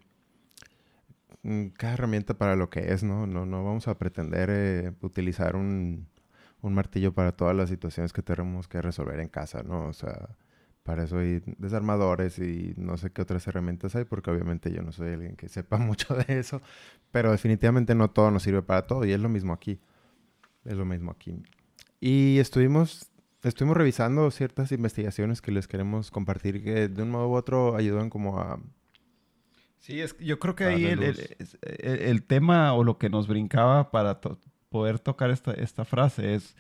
mm, 1.44 1.68
cada 1.70 1.94
herramienta 1.94 2.36
para 2.38 2.56
lo 2.56 2.70
que 2.70 2.94
es, 2.94 3.04
¿no? 3.04 3.28
No, 3.28 3.46
no 3.46 3.64
vamos 3.66 3.88
a 3.88 3.98
pretender 3.98 4.50
eh, 4.52 4.94
utilizar 5.02 5.56
un, 5.56 6.08
un 6.62 6.74
martillo 6.74 7.14
para 7.14 7.32
todas 7.34 7.56
las 7.56 7.70
situaciones 7.70 8.14
que 8.14 8.22
tenemos 8.22 8.68
que 8.68 8.82
resolver 8.82 9.20
en 9.20 9.30
casa, 9.30 9.64
¿no? 9.64 9.88
O 9.88 9.94
sea, 9.94 10.30
para 10.84 11.04
eso 11.04 11.18
hay 11.18 11.42
desarmadores 11.58 12.38
y 12.40 12.76
no 12.78 12.98
sé 12.98 13.12
qué 13.12 13.24
otras 13.24 13.48
herramientas 13.48 13.96
hay, 13.96 14.06
porque 14.06 14.30
obviamente 14.32 14.72
yo 14.72 14.84
no 14.84 14.92
soy 14.92 15.14
alguien 15.14 15.36
que 15.36 15.50
sepa 15.50 15.78
mucho 15.80 16.16
de 16.16 16.40
eso, 16.40 16.62
pero 17.12 17.32
definitivamente 17.32 17.96
no 17.96 18.12
todo 18.12 18.32
nos 18.32 18.44
sirve 18.44 18.62
para 18.62 18.86
todo 18.86 19.06
y 19.06 19.12
es 19.12 19.20
lo 19.20 19.30
mismo 19.30 19.54
aquí. 19.54 19.80
Es 20.64 20.78
lo 20.78 20.86
mismo 20.86 21.12
aquí. 21.12 21.42
Y 22.00 22.40
estuvimos, 22.40 23.12
estuvimos 23.46 23.78
revisando 23.78 24.30
ciertas 24.32 24.72
investigaciones 24.72 25.42
que 25.42 25.52
les 25.52 25.68
queremos 25.68 26.12
compartir 26.12 26.64
que 26.64 26.88
de 26.88 27.04
un 27.04 27.12
modo 27.12 27.30
u 27.30 27.36
otro 27.36 27.76
ayudan 27.76 28.10
como 28.10 28.40
a... 28.40 28.60
Sí, 29.80 30.02
es, 30.02 30.18
yo 30.18 30.40
creo 30.40 30.56
que 30.56 30.66
ahí 30.66 30.86
el, 30.86 31.04
el, 31.62 32.24
tema 32.24 32.74
o 32.74 32.84
lo 32.84 32.98
que 32.98 33.10
nos 33.10 33.28
brincaba 33.28 33.92
para 33.92 34.20
poder 34.70 34.98
tocar 34.98 35.30
esta, 35.30 35.54
esta 35.54 35.86
frase 35.86 36.34
es 36.34 36.56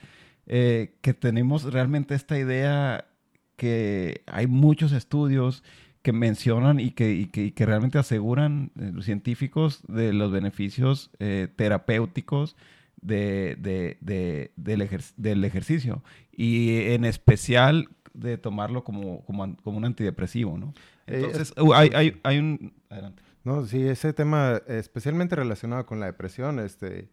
eh, 0.45 0.95
que 1.01 1.15
tenemos 1.15 1.63
realmente 1.73 2.13
esta 2.13 2.38
idea 2.38 3.07
que 3.55 4.23
hay 4.27 4.45
muchos 4.45 4.91
estudios 4.91 5.63
que 6.03 6.13
mencionan 6.13 6.79
y 6.79 6.91
que, 6.91 7.13
y 7.13 7.25
que, 7.25 7.65
realmente 7.65 7.97
aseguran 7.97 8.71
eh, 8.79 8.91
los 8.93 9.05
científicos 9.05 9.81
de 9.88 10.13
los 10.13 10.31
beneficios 10.31 11.10
eh, 11.17 11.47
terapéuticos 11.55 12.55
de, 13.01 13.55
de, 13.60 13.97
de, 14.01 14.51
del, 14.55 14.89
del, 15.17 15.45
ejercicio 15.45 16.03
y 16.31 16.91
en 16.91 17.05
especial 17.05 17.89
de 18.13 18.38
tomarlo 18.38 18.84
como, 18.84 19.23
como, 19.25 19.55
como 19.58 19.77
un 19.77 19.86
antidepresivo, 19.86 20.58
¿no? 20.58 20.73
Entonces, 21.08 21.53
hay, 21.73 21.91
hay, 21.93 22.19
hay, 22.23 22.39
un... 22.39 22.73
Adelante. 22.89 23.21
No, 23.43 23.65
sí, 23.65 23.88
ese 23.88 24.12
tema 24.13 24.62
especialmente 24.67 25.36
relacionado 25.36 25.86
con 25.86 25.99
la 25.99 26.08
depresión, 26.08 26.60
este 26.60 27.10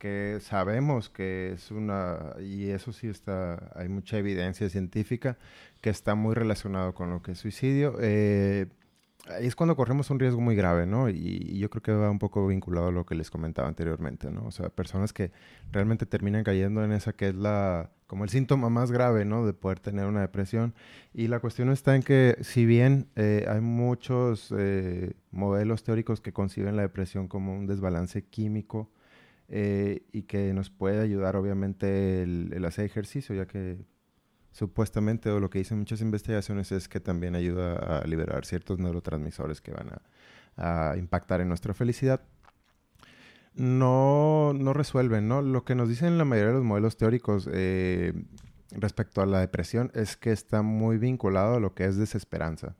que 0.00 0.38
sabemos 0.40 1.10
que 1.10 1.52
es 1.52 1.70
una, 1.70 2.34
y 2.40 2.70
eso 2.70 2.90
sí 2.90 3.06
está, 3.06 3.70
hay 3.74 3.90
mucha 3.90 4.16
evidencia 4.16 4.68
científica 4.70 5.36
que 5.82 5.90
está 5.90 6.14
muy 6.14 6.34
relacionado 6.34 6.94
con 6.94 7.10
lo 7.10 7.20
que 7.20 7.32
es 7.32 7.38
suicidio. 7.38 7.96
Eh, 8.00 8.66
es 9.40 9.54
cuando 9.56 9.76
corremos 9.76 10.10
un 10.10 10.18
riesgo 10.18 10.40
muy 10.40 10.56
grave, 10.56 10.86
¿no? 10.86 11.08
Y, 11.08 11.58
yo 11.58 11.70
creo 11.70 11.82
que 11.82 11.92
va 11.92 12.10
un 12.10 12.18
poco 12.18 12.46
vinculado 12.46 12.88
a 12.88 12.92
lo 12.92 13.06
que 13.06 13.14
les 13.14 13.30
comentaba 13.30 13.68
anteriormente, 13.68 14.30
¿no? 14.30 14.46
O 14.46 14.50
sea, 14.50 14.70
personas 14.70 15.12
que 15.12 15.32
realmente 15.70 16.06
terminan 16.06 16.44
cayendo 16.44 16.84
en 16.84 16.92
esa 16.92 17.12
que 17.12 17.28
es 17.28 17.34
la, 17.34 17.90
como 18.06 18.24
el 18.24 18.30
síntoma 18.30 18.70
más 18.70 18.90
grave, 18.90 19.24
¿no? 19.24 19.46
De 19.46 19.52
poder 19.52 19.80
tener 19.80 20.06
una 20.06 20.20
depresión. 20.20 20.74
Y 21.14 21.28
la 21.28 21.40
cuestión 21.40 21.70
está 21.70 21.96
en 21.96 22.02
que, 22.02 22.36
si 22.40 22.66
bien 22.66 23.08
eh, 23.16 23.46
hay 23.48 23.60
muchos 23.60 24.52
eh, 24.56 25.14
modelos 25.30 25.82
teóricos 25.84 26.20
que 26.20 26.32
conciben 26.32 26.76
la 26.76 26.82
depresión 26.82 27.28
como 27.28 27.54
un 27.54 27.66
desbalance 27.66 28.24
químico, 28.24 28.90
eh, 29.52 30.04
y 30.12 30.22
que 30.22 30.52
nos 30.54 30.70
puede 30.70 31.00
ayudar 31.00 31.34
obviamente 31.34 32.22
el, 32.22 32.64
hacer 32.64 32.84
ejercicio, 32.84 33.34
ya 33.34 33.46
que 33.46 33.78
supuestamente 34.52 35.30
o 35.30 35.40
lo 35.40 35.50
que 35.50 35.58
dicen 35.58 35.78
muchas 35.78 36.00
investigaciones 36.00 36.72
es 36.72 36.88
que 36.88 37.00
también 37.00 37.34
ayuda 37.34 38.00
a 38.00 38.06
liberar 38.06 38.44
ciertos 38.44 38.78
neurotransmisores 38.78 39.60
que 39.60 39.72
van 39.72 39.90
a, 40.56 40.96
impactar 40.96 41.40
en 41.40 41.48
nuestra 41.48 41.72
felicidad. 41.72 42.20
No, 43.54 44.52
no, 44.52 44.72
resuelven, 44.74 45.26
¿no? 45.26 45.40
Lo 45.40 45.64
que 45.64 45.74
nos 45.74 45.88
dicen 45.88 46.18
la 46.18 46.24
mayoría 46.24 46.48
de 46.48 46.58
los 46.58 46.64
modelos 46.64 46.96
teóricos 46.96 47.48
eh, 47.50 48.12
respecto 48.72 49.22
a 49.22 49.26
la 49.26 49.40
depresión 49.40 49.90
es 49.94 50.16
que 50.16 50.32
está 50.32 50.62
muy 50.62 50.98
vinculado 50.98 51.56
a 51.56 51.60
lo 51.60 51.74
que 51.74 51.86
es 51.86 51.96
desesperanza. 51.96 52.76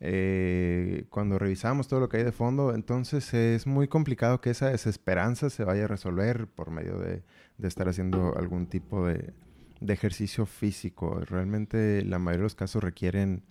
Eh, 0.00 1.06
cuando 1.08 1.38
revisamos 1.38 1.88
todo 1.88 2.00
lo 2.00 2.08
que 2.08 2.18
hay 2.18 2.24
de 2.24 2.32
fondo, 2.32 2.74
entonces 2.74 3.32
es 3.32 3.66
muy 3.66 3.88
complicado 3.88 4.40
que 4.40 4.50
esa 4.50 4.68
desesperanza 4.68 5.50
se 5.50 5.64
vaya 5.64 5.84
a 5.84 5.88
resolver 5.88 6.46
por 6.46 6.70
medio 6.70 6.98
de, 6.98 7.22
estar 7.62 7.88
haciendo 7.88 8.36
algún 8.36 8.66
tipo 8.66 9.06
de, 9.06 9.32
ejercicio 9.80 10.46
físico. 10.46 11.20
Realmente 11.20 12.04
la 12.04 12.18
mayoría 12.18 12.40
de 12.40 12.44
los 12.44 12.54
casos 12.54 12.82
requieren 12.82 13.44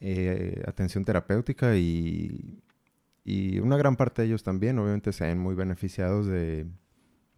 eh, 0.00 0.62
atención 0.66 1.04
terapéutica 1.04 1.76
y, 1.76 2.62
una 3.60 3.76
gran 3.76 3.96
parte 3.96 4.22
de 4.22 4.28
ellos 4.28 4.44
también 4.44 4.78
obviamente 4.78 5.12
se 5.12 5.26
ven 5.26 5.38
muy 5.38 5.56
beneficiados 5.56 6.26
de, 6.26 6.66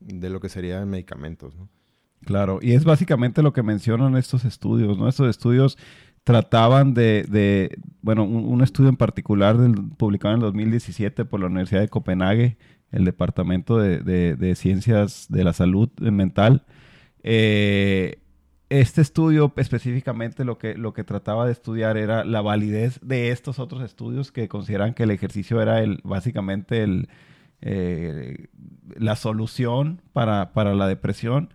lo 0.00 0.40
que 0.40 0.48
serían 0.50 0.88
medicamentos. 0.88 1.54
Claro, 2.24 2.58
y 2.60 2.72
es 2.72 2.84
básicamente 2.84 3.42
lo 3.42 3.52
que 3.52 3.62
mencionan 3.62 4.16
estos 4.16 4.44
estudios, 4.44 4.98
¿no? 4.98 5.08
Estos 5.08 5.30
estudios 5.30 5.78
trataban 6.24 6.92
de, 6.92 7.78
bueno, 8.02 8.24
un, 8.24 8.60
estudio 8.60 8.90
en 8.90 8.96
particular 8.96 9.56
publicado 9.96 10.34
en 10.34 10.40
el 10.40 10.46
2017 10.46 11.24
por 11.24 11.40
la 11.40 11.46
Universidad 11.46 11.80
de 11.80 11.88
Copenhague, 11.88 12.58
el 12.90 13.06
Departamento 13.06 13.78
de, 13.78 14.54
Ciencias 14.56 15.26
de 15.30 15.44
la 15.44 15.54
Salud 15.54 15.88
Mental. 16.00 16.66
Eh, 17.22 18.20
este 18.70 19.00
estudio 19.00 19.52
específicamente 19.56 20.44
lo 20.44 20.58
que, 20.58 20.74
lo 20.74 20.92
que 20.92 21.04
trataba 21.04 21.46
de 21.46 21.52
estudiar 21.52 21.96
era 21.96 22.24
la 22.24 22.42
validez 22.42 23.00
de 23.02 23.30
estos 23.30 23.58
otros 23.58 23.82
estudios 23.82 24.30
que 24.30 24.48
consideran 24.48 24.92
que 24.92 25.04
el 25.04 25.10
ejercicio 25.10 25.62
era 25.62 25.82
el, 25.82 26.00
básicamente 26.04 26.82
el, 26.82 27.08
eh, 27.62 28.48
la 28.94 29.16
solución 29.16 30.02
para, 30.12 30.52
para 30.52 30.74
la 30.74 30.86
depresión 30.86 31.50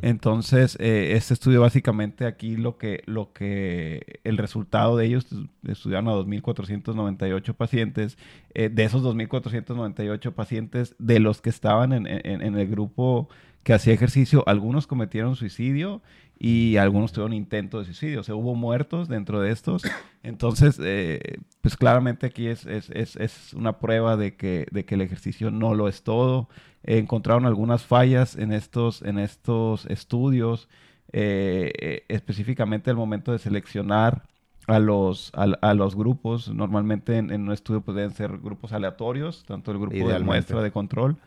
entonces, 0.00 0.76
eh, 0.80 1.14
este 1.14 1.34
estudio 1.34 1.60
básicamente 1.60 2.26
aquí 2.26 2.56
lo 2.56 2.78
que, 2.78 3.02
lo 3.06 3.32
que 3.32 4.20
el 4.24 4.38
resultado 4.38 4.96
de 4.96 5.06
ellos 5.06 5.26
estudiaron 5.66 6.08
a 6.08 6.12
2.498 6.12 7.54
pacientes. 7.54 8.18
Eh, 8.54 8.68
de 8.68 8.84
esos 8.84 9.02
2.498 9.02 10.32
pacientes, 10.32 10.94
de 10.98 11.20
los 11.20 11.40
que 11.40 11.50
estaban 11.50 11.92
en, 11.92 12.06
en, 12.06 12.56
el 12.56 12.68
grupo 12.68 13.28
que 13.68 13.74
hacía 13.74 13.92
ejercicio, 13.92 14.44
algunos 14.46 14.86
cometieron 14.86 15.36
suicidio 15.36 16.00
y 16.38 16.78
algunos 16.78 17.12
tuvieron 17.12 17.34
intento 17.34 17.78
de 17.78 17.84
suicidio. 17.84 18.20
O 18.20 18.22
sea, 18.22 18.34
hubo 18.34 18.54
muertos 18.54 19.08
dentro 19.08 19.42
de 19.42 19.50
estos. 19.50 19.82
Entonces, 20.22 20.80
eh, 20.82 21.20
pues 21.60 21.76
claramente 21.76 22.24
aquí 22.24 22.46
es, 22.46 22.64
es, 22.64 22.88
es, 22.88 23.16
es, 23.16 23.52
una 23.52 23.78
prueba 23.78 24.16
de 24.16 24.36
que, 24.36 24.66
de 24.70 24.86
que 24.86 24.94
el 24.94 25.02
ejercicio 25.02 25.50
no 25.50 25.74
lo 25.74 25.86
es 25.86 26.02
todo 26.02 26.48
encontraron 26.82 27.44
algunas 27.44 27.84
fallas 27.84 28.36
en 28.36 28.52
estos, 28.52 29.02
en 29.02 29.18
estos 29.18 29.84
estudios 29.84 30.70
eh, 31.12 31.70
eh, 31.78 32.04
específicamente 32.08 32.90
el 32.90 32.96
momento 32.96 33.32
de 33.32 33.38
seleccionar 33.38 34.22
a 34.66 34.78
los, 34.78 35.30
a, 35.34 35.74
los 35.74 35.94
grupos. 35.94 36.48
Normalmente 36.48 37.18
en, 37.18 37.32
un 37.32 37.52
estudio 37.52 37.82
pueden 37.82 38.12
ser 38.12 38.38
grupos 38.38 38.72
aleatorios, 38.72 39.44
tanto 39.44 39.72
el 39.72 39.78
grupo 39.78 40.08
de 40.08 40.20
muestra 40.20 40.62
de 40.62 40.70
control. 40.70 41.18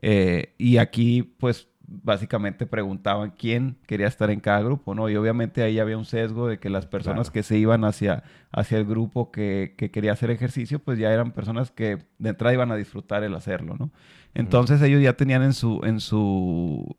Eh, 0.00 0.54
y 0.58 0.76
aquí, 0.78 1.22
pues, 1.22 1.68
básicamente 1.88 2.66
preguntaban 2.66 3.32
quién 3.36 3.78
quería 3.86 4.06
estar 4.06 4.30
en 4.30 4.40
cada 4.40 4.60
grupo, 4.60 4.94
¿no? 4.94 5.08
Y 5.08 5.16
obviamente 5.16 5.62
ahí 5.62 5.78
había 5.78 5.96
un 5.96 6.04
sesgo 6.04 6.46
de 6.46 6.58
que 6.58 6.68
las 6.68 6.86
personas 6.86 7.30
que 7.30 7.42
se 7.42 7.56
iban 7.56 7.84
hacia, 7.84 8.22
hacia 8.52 8.78
el 8.78 8.84
grupo 8.84 9.30
que, 9.30 9.74
que, 9.76 9.90
quería 9.90 10.12
hacer 10.12 10.30
ejercicio, 10.30 10.78
pues 10.78 10.98
ya 10.98 11.12
eran 11.12 11.32
personas 11.32 11.70
que 11.70 11.98
de 12.18 12.28
entrada 12.28 12.52
iban 12.52 12.70
a 12.70 12.76
disfrutar 12.76 13.24
el 13.24 13.34
hacerlo, 13.34 13.76
¿no? 13.78 13.90
Entonces 14.34 14.82
ellos 14.82 15.02
ya 15.02 15.14
tenían 15.14 15.42
en 15.42 15.54
su, 15.54 15.80
en 15.82 16.00
su 16.00 16.96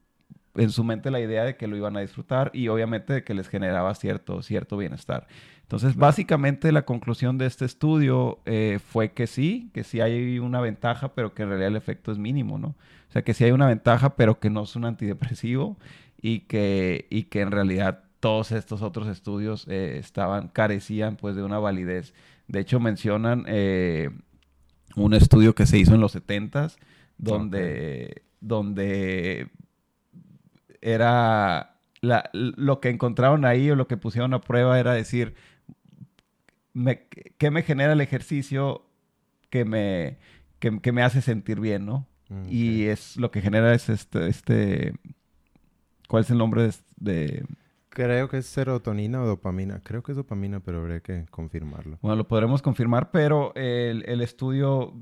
en 0.55 0.69
su 0.71 0.83
mente 0.83 1.11
la 1.11 1.19
idea 1.19 1.43
de 1.43 1.55
que 1.55 1.67
lo 1.67 1.77
iban 1.77 1.95
a 1.97 2.01
disfrutar 2.01 2.51
y 2.53 2.67
obviamente 2.67 3.13
de 3.13 3.23
que 3.23 3.33
les 3.33 3.47
generaba 3.47 3.93
cierto, 3.95 4.41
cierto 4.41 4.77
bienestar. 4.77 5.27
Entonces, 5.61 5.95
básicamente 5.95 6.71
la 6.71 6.83
conclusión 6.83 7.37
de 7.37 7.45
este 7.45 7.65
estudio 7.65 8.39
eh, 8.45 8.79
fue 8.83 9.11
que 9.11 9.27
sí, 9.27 9.69
que 9.73 9.83
sí 9.83 10.01
hay 10.01 10.39
una 10.39 10.61
ventaja, 10.61 11.13
pero 11.13 11.33
que 11.33 11.43
en 11.43 11.49
realidad 11.49 11.69
el 11.69 11.75
efecto 11.75 12.11
es 12.11 12.17
mínimo, 12.17 12.57
¿no? 12.57 12.69
O 12.69 13.11
sea, 13.11 13.23
que 13.23 13.33
sí 13.33 13.43
hay 13.43 13.51
una 13.51 13.67
ventaja, 13.67 14.15
pero 14.15 14.39
que 14.39 14.49
no 14.49 14.63
es 14.63 14.75
un 14.75 14.85
antidepresivo 14.85 15.77
y 16.21 16.41
que, 16.41 17.05
y 17.09 17.23
que 17.23 17.41
en 17.41 17.51
realidad 17.51 18.03
todos 18.19 18.51
estos 18.51 18.81
otros 18.81 19.07
estudios 19.07 19.67
eh, 19.67 19.97
estaban, 19.99 20.47
carecían 20.47 21.15
pues 21.15 21.35
de 21.35 21.43
una 21.43 21.59
validez. 21.59 22.13
De 22.47 22.59
hecho, 22.59 22.79
mencionan 22.79 23.45
eh, 23.47 24.09
un 24.95 25.13
estudio 25.13 25.55
que 25.55 25.65
se 25.65 25.77
hizo 25.77 25.93
en 25.93 26.01
los 26.01 26.15
70s, 26.15 26.77
donde, 27.17 28.23
donde 28.41 29.49
era 30.81 31.75
lo 32.01 32.79
que 32.79 32.89
encontraron 32.89 33.45
ahí 33.45 33.69
o 33.69 33.75
lo 33.75 33.87
que 33.87 33.97
pusieron 33.97 34.33
a 34.33 34.41
prueba 34.41 34.79
era 34.79 34.93
decir, 34.93 35.35
¿qué 37.37 37.51
me 37.51 37.63
genera 37.63 37.93
el 37.93 38.01
ejercicio 38.01 38.85
que 39.49 39.65
me, 39.65 40.17
que, 40.59 40.91
me 40.91 41.03
hace 41.03 41.21
sentir 41.21 41.59
bien, 41.59 41.85
no? 41.85 42.07
Mm, 42.29 42.45
y 42.47 42.83
es 42.85 43.17
lo 43.17 43.31
que 43.31 43.41
genera 43.41 43.73
es 43.73 43.89
este, 43.89 44.27
este, 44.27 44.93
¿cuál 46.07 46.23
es 46.23 46.29
el 46.29 46.37
nombre 46.37 46.69
de, 46.97 47.45
Creo 47.89 48.29
que 48.29 48.37
es 48.37 48.45
serotonina 48.45 49.21
o 49.23 49.25
dopamina. 49.25 49.81
Creo 49.83 50.03
que 50.03 50.11
es 50.11 50.15
dopamina, 50.15 50.59
pero 50.59 50.79
habría 50.79 50.99
que 50.99 51.25
confirmarlo. 51.31 51.97
Bueno, 52.01 52.15
lo 52.17 52.27
podremos 52.27 52.61
confirmar, 52.61 53.09
pero 53.11 53.51
el, 53.55 54.05
el 54.07 54.21
estudio 54.21 54.93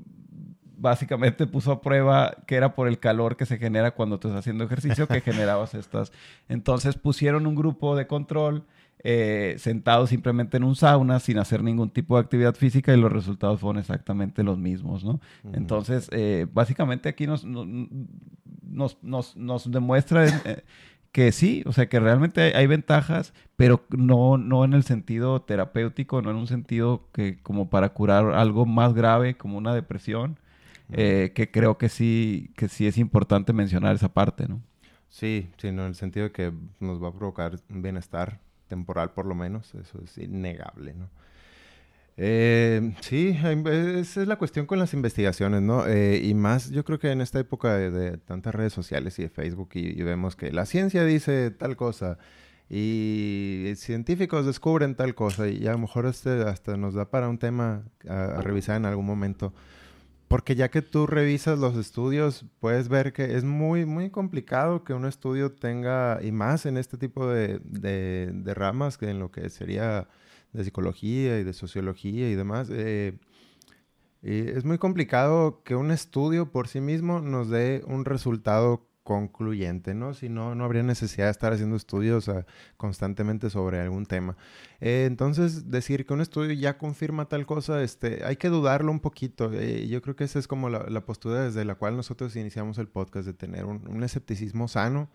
básicamente 0.78 1.46
puso 1.46 1.72
a 1.72 1.82
prueba 1.82 2.36
que 2.46 2.56
era 2.56 2.74
por 2.74 2.88
el 2.88 2.98
calor 2.98 3.36
que 3.36 3.46
se 3.46 3.58
genera 3.58 3.90
cuando 3.90 4.18
tú 4.18 4.28
estás 4.28 4.40
haciendo 4.40 4.64
ejercicio 4.64 5.06
que 5.06 5.20
generabas 5.20 5.74
estas. 5.74 6.12
Entonces 6.48 6.96
pusieron 6.96 7.46
un 7.46 7.54
grupo 7.54 7.96
de 7.96 8.06
control 8.06 8.64
eh, 9.04 9.54
sentados 9.58 10.10
simplemente 10.10 10.56
en 10.56 10.64
un 10.64 10.74
sauna 10.74 11.20
sin 11.20 11.38
hacer 11.38 11.62
ningún 11.62 11.90
tipo 11.90 12.16
de 12.16 12.22
actividad 12.22 12.54
física 12.54 12.92
y 12.92 13.00
los 13.00 13.12
resultados 13.12 13.60
fueron 13.60 13.78
exactamente 13.78 14.42
los 14.42 14.58
mismos, 14.58 15.04
¿no? 15.04 15.20
Entonces, 15.52 16.08
eh, 16.12 16.46
básicamente 16.52 17.08
aquí 17.08 17.28
nos, 17.28 17.44
nos, 17.44 18.98
nos, 19.02 19.36
nos 19.36 19.70
demuestra 19.70 20.26
eh, 20.26 20.64
que 21.12 21.30
sí, 21.30 21.62
o 21.66 21.72
sea, 21.72 21.88
que 21.88 22.00
realmente 22.00 22.56
hay, 22.56 22.66
ventajas, 22.66 23.34
pero 23.54 23.84
no, 23.90 24.36
no 24.36 24.64
en 24.64 24.74
el 24.74 24.82
sentido 24.82 25.42
terapéutico, 25.42 26.20
no 26.20 26.30
en 26.30 26.36
un 26.36 26.48
sentido 26.48 27.08
que 27.12 27.38
como 27.40 27.70
para 27.70 27.90
curar 27.90 28.34
algo 28.34 28.66
más 28.66 28.94
grave 28.94 29.36
como 29.36 29.58
una 29.58 29.74
depresión 29.74 30.38
eh, 30.92 31.32
que 31.34 31.50
creo 31.50 31.78
que 31.78 31.88
sí, 31.88 32.50
que 32.56 32.68
sí 32.68 32.86
es 32.86 32.98
importante 32.98 33.52
mencionar 33.52 33.94
esa 33.94 34.12
parte, 34.12 34.48
¿no? 34.48 34.62
Sí, 35.08 35.50
sí, 35.56 35.68
en 35.68 35.78
el 35.78 35.94
sentido 35.94 36.24
de 36.24 36.32
que 36.32 36.52
nos 36.80 37.02
va 37.02 37.08
a 37.08 37.12
provocar 37.12 37.58
bienestar 37.68 38.40
temporal 38.68 39.12
por 39.12 39.26
lo 39.26 39.34
menos, 39.34 39.74
eso 39.74 40.00
es 40.02 40.18
innegable, 40.18 40.94
¿no? 40.94 41.08
Eh, 42.20 42.94
sí, 43.00 43.28
esa 43.28 44.22
es 44.22 44.28
la 44.28 44.36
cuestión 44.36 44.66
con 44.66 44.80
las 44.80 44.92
investigaciones, 44.92 45.62
¿no? 45.62 45.86
Eh, 45.86 46.20
y 46.24 46.34
más, 46.34 46.70
yo 46.70 46.84
creo 46.84 46.98
que 46.98 47.12
en 47.12 47.20
esta 47.20 47.38
época 47.38 47.76
de, 47.76 48.18
tantas 48.18 48.54
redes 48.54 48.72
sociales 48.72 49.16
y 49.20 49.22
de 49.22 49.28
Facebook 49.28 49.70
y, 49.74 50.02
vemos 50.02 50.34
que 50.34 50.50
la 50.50 50.66
ciencia 50.66 51.04
dice 51.04 51.52
tal 51.52 51.76
cosa 51.76 52.18
y 52.68 53.72
científicos 53.76 54.46
descubren 54.46 54.96
tal 54.96 55.14
cosa 55.14 55.48
y 55.48 55.66
a 55.68 55.72
lo 55.72 55.78
mejor 55.78 56.06
este 56.06 56.42
hasta 56.42 56.76
nos 56.76 56.94
da 56.94 57.08
para 57.08 57.28
un 57.28 57.38
tema 57.38 57.84
a 58.08 58.42
revisar 58.42 58.76
en 58.76 58.86
algún 58.86 59.06
momento. 59.06 59.54
Porque 60.28 60.54
ya 60.54 60.70
que 60.70 60.82
tú 60.82 61.06
revisas 61.06 61.58
los 61.58 61.76
estudios, 61.76 62.44
puedes 62.60 62.88
ver 62.88 63.12
que 63.14 63.36
es 63.36 63.44
muy, 63.44 63.86
muy 63.86 64.10
complicado 64.10 64.84
que 64.84 64.92
un 64.92 65.06
estudio 65.06 65.52
tenga, 65.52 66.20
y 66.22 66.32
más 66.32 66.66
en 66.66 66.76
este 66.76 66.98
tipo 66.98 67.26
de, 67.26 67.60
de, 67.64 68.54
ramas, 68.54 68.98
que 68.98 69.08
en 69.08 69.18
lo 69.18 69.30
que 69.30 69.48
sería 69.48 70.06
de 70.52 70.64
psicología 70.64 71.40
y 71.40 71.44
de 71.44 71.52
sociología 71.54 72.28
y 72.28 72.34
demás, 72.34 72.68
eh, 72.70 73.18
es 74.22 74.64
muy 74.64 74.78
complicado 74.78 75.62
que 75.64 75.76
un 75.76 75.90
estudio 75.90 76.50
por 76.50 76.68
sí 76.68 76.80
mismo 76.80 77.20
nos 77.20 77.48
dé 77.48 77.82
un 77.86 78.04
resultado 78.04 78.87
concluyente, 79.08 79.94
¿no? 79.94 80.12
Si 80.12 80.28
no, 80.28 80.54
no 80.54 80.66
habría 80.66 80.82
necesidad 80.82 81.28
de 81.28 81.30
estar 81.30 81.54
haciendo 81.54 81.76
estudios 81.76 82.30
constantemente 82.76 83.48
sobre 83.48 83.80
algún 83.80 84.04
tema. 84.04 84.36
Eh, 84.82 85.06
entonces, 85.06 85.70
decir 85.70 86.04
que 86.04 86.12
un 86.12 86.20
estudio 86.20 86.52
ya 86.52 86.76
confirma 86.76 87.26
tal 87.26 87.46
cosa, 87.46 87.82
este, 87.82 88.22
hay 88.26 88.36
que 88.36 88.50
dudarlo 88.50 88.92
un 88.92 89.00
poquito. 89.00 89.50
Eh, 89.54 89.88
yo 89.88 90.02
creo 90.02 90.14
que 90.14 90.24
esa 90.24 90.38
es 90.38 90.46
como 90.46 90.68
la, 90.68 91.00
postura 91.06 91.44
desde 91.44 91.64
la 91.64 91.76
cual 91.76 91.96
nosotros 91.96 92.36
iniciamos 92.36 92.76
el 92.76 92.88
podcast, 92.88 93.26
de 93.26 93.32
tener 93.32 93.64
un, 93.64 94.02
escepticismo 94.04 94.68
sano, 94.68 95.08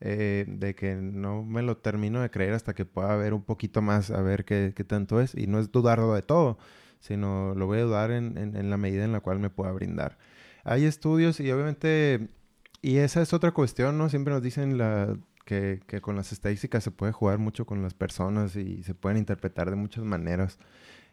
eh, 0.00 0.44
de 0.48 0.74
que 0.74 0.96
no 0.96 1.44
me 1.44 1.62
lo 1.62 1.76
termino 1.76 2.20
de 2.22 2.30
creer 2.30 2.52
hasta 2.52 2.74
que 2.74 2.84
pueda 2.84 3.14
ver 3.14 3.32
un 3.32 3.44
poquito 3.44 3.80
más, 3.80 4.10
a 4.10 4.22
ver 4.22 4.44
qué, 4.44 4.72
tanto 4.88 5.20
es. 5.20 5.36
Y 5.36 5.46
no 5.46 5.60
es 5.60 5.70
dudarlo 5.70 6.12
de 6.14 6.22
todo, 6.22 6.58
sino 6.98 7.54
lo 7.54 7.66
voy 7.66 7.78
a 7.78 7.82
dudar 7.82 8.10
en, 8.10 8.36
en 8.36 8.70
la 8.70 8.76
medida 8.76 9.04
en 9.04 9.12
la 9.12 9.20
cual 9.20 9.38
me 9.38 9.50
pueda 9.50 9.70
brindar. 9.70 10.18
Hay 10.64 10.84
estudios 10.84 11.38
y 11.38 11.52
obviamente 11.52 12.28
y 12.86 12.98
esa 12.98 13.20
es 13.20 13.32
otra 13.32 13.50
cuestión, 13.50 13.98
¿no? 13.98 14.08
Siempre 14.08 14.32
nos 14.32 14.44
dicen 14.44 14.78
la, 14.78 15.16
que, 15.44 15.80
que, 15.88 16.00
con 16.00 16.14
las 16.14 16.30
estadísticas 16.30 16.84
se 16.84 16.92
puede 16.92 17.10
jugar 17.10 17.38
mucho 17.38 17.66
con 17.66 17.82
las 17.82 17.94
personas 17.94 18.54
y 18.54 18.84
se 18.84 18.94
pueden 18.94 19.18
interpretar 19.18 19.70
de 19.70 19.74
muchas 19.74 20.04
maneras. 20.04 20.60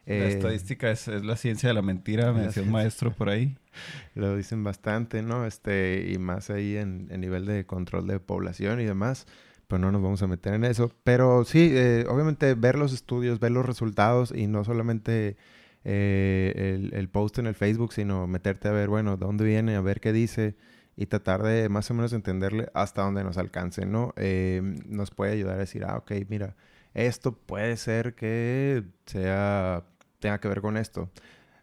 La 0.06 0.14
eh, 0.14 0.28
estadística 0.28 0.88
es, 0.88 1.08
es, 1.08 1.24
la 1.24 1.34
ciencia 1.34 1.68
de 1.68 1.74
la 1.74 1.82
mentira, 1.82 2.32
me 2.32 2.42
decía 2.42 2.62
un 2.62 2.70
maestro 2.70 3.12
por 3.12 3.28
ahí. 3.28 3.56
Lo 4.14 4.36
dicen 4.36 4.62
bastante, 4.62 5.20
¿no? 5.22 5.46
Este, 5.46 6.12
y 6.12 6.18
más 6.18 6.48
ahí 6.48 6.76
en, 6.76 7.08
en, 7.10 7.20
nivel 7.20 7.44
de 7.44 7.66
control 7.66 8.06
de 8.06 8.20
población 8.20 8.80
y 8.80 8.84
demás. 8.84 9.26
Pero 9.66 9.80
no 9.80 9.90
nos 9.90 10.00
vamos 10.00 10.22
a 10.22 10.28
meter 10.28 10.54
en 10.54 10.62
eso. 10.62 10.92
Pero 11.02 11.44
sí, 11.44 11.70
eh, 11.72 12.04
obviamente 12.08 12.54
ver 12.54 12.76
los 12.76 12.92
estudios, 12.92 13.40
ver 13.40 13.50
los 13.50 13.66
resultados 13.66 14.32
y 14.32 14.46
no 14.46 14.62
solamente 14.62 15.36
eh, 15.82 16.76
el, 16.76 16.94
el, 16.94 17.08
post 17.08 17.40
en 17.40 17.48
el 17.48 17.56
Facebook, 17.56 17.92
sino 17.92 18.28
meterte 18.28 18.68
a 18.68 18.70
ver, 18.70 18.88
bueno, 18.88 19.16
de 19.16 19.26
dónde 19.26 19.44
viene, 19.44 19.74
a 19.74 19.80
ver 19.80 20.00
qué 20.00 20.12
dice 20.12 20.54
y 20.96 21.06
tratar 21.06 21.42
de 21.42 21.68
más 21.68 21.90
o 21.90 21.94
menos 21.94 22.12
entenderle 22.12 22.68
hasta 22.74 23.02
donde 23.02 23.24
nos 23.24 23.36
alcance, 23.36 23.86
¿no? 23.86 24.12
Eh, 24.16 24.62
nos 24.86 25.10
puede 25.10 25.32
ayudar 25.32 25.56
a 25.56 25.58
decir, 25.58 25.84
ah, 25.84 25.96
ok, 25.96 26.12
mira, 26.28 26.56
esto 26.94 27.32
puede 27.32 27.76
ser 27.76 28.14
que 28.14 28.84
sea, 29.06 29.84
tenga 30.20 30.38
que 30.38 30.48
ver 30.48 30.60
con 30.60 30.76
esto. 30.76 31.10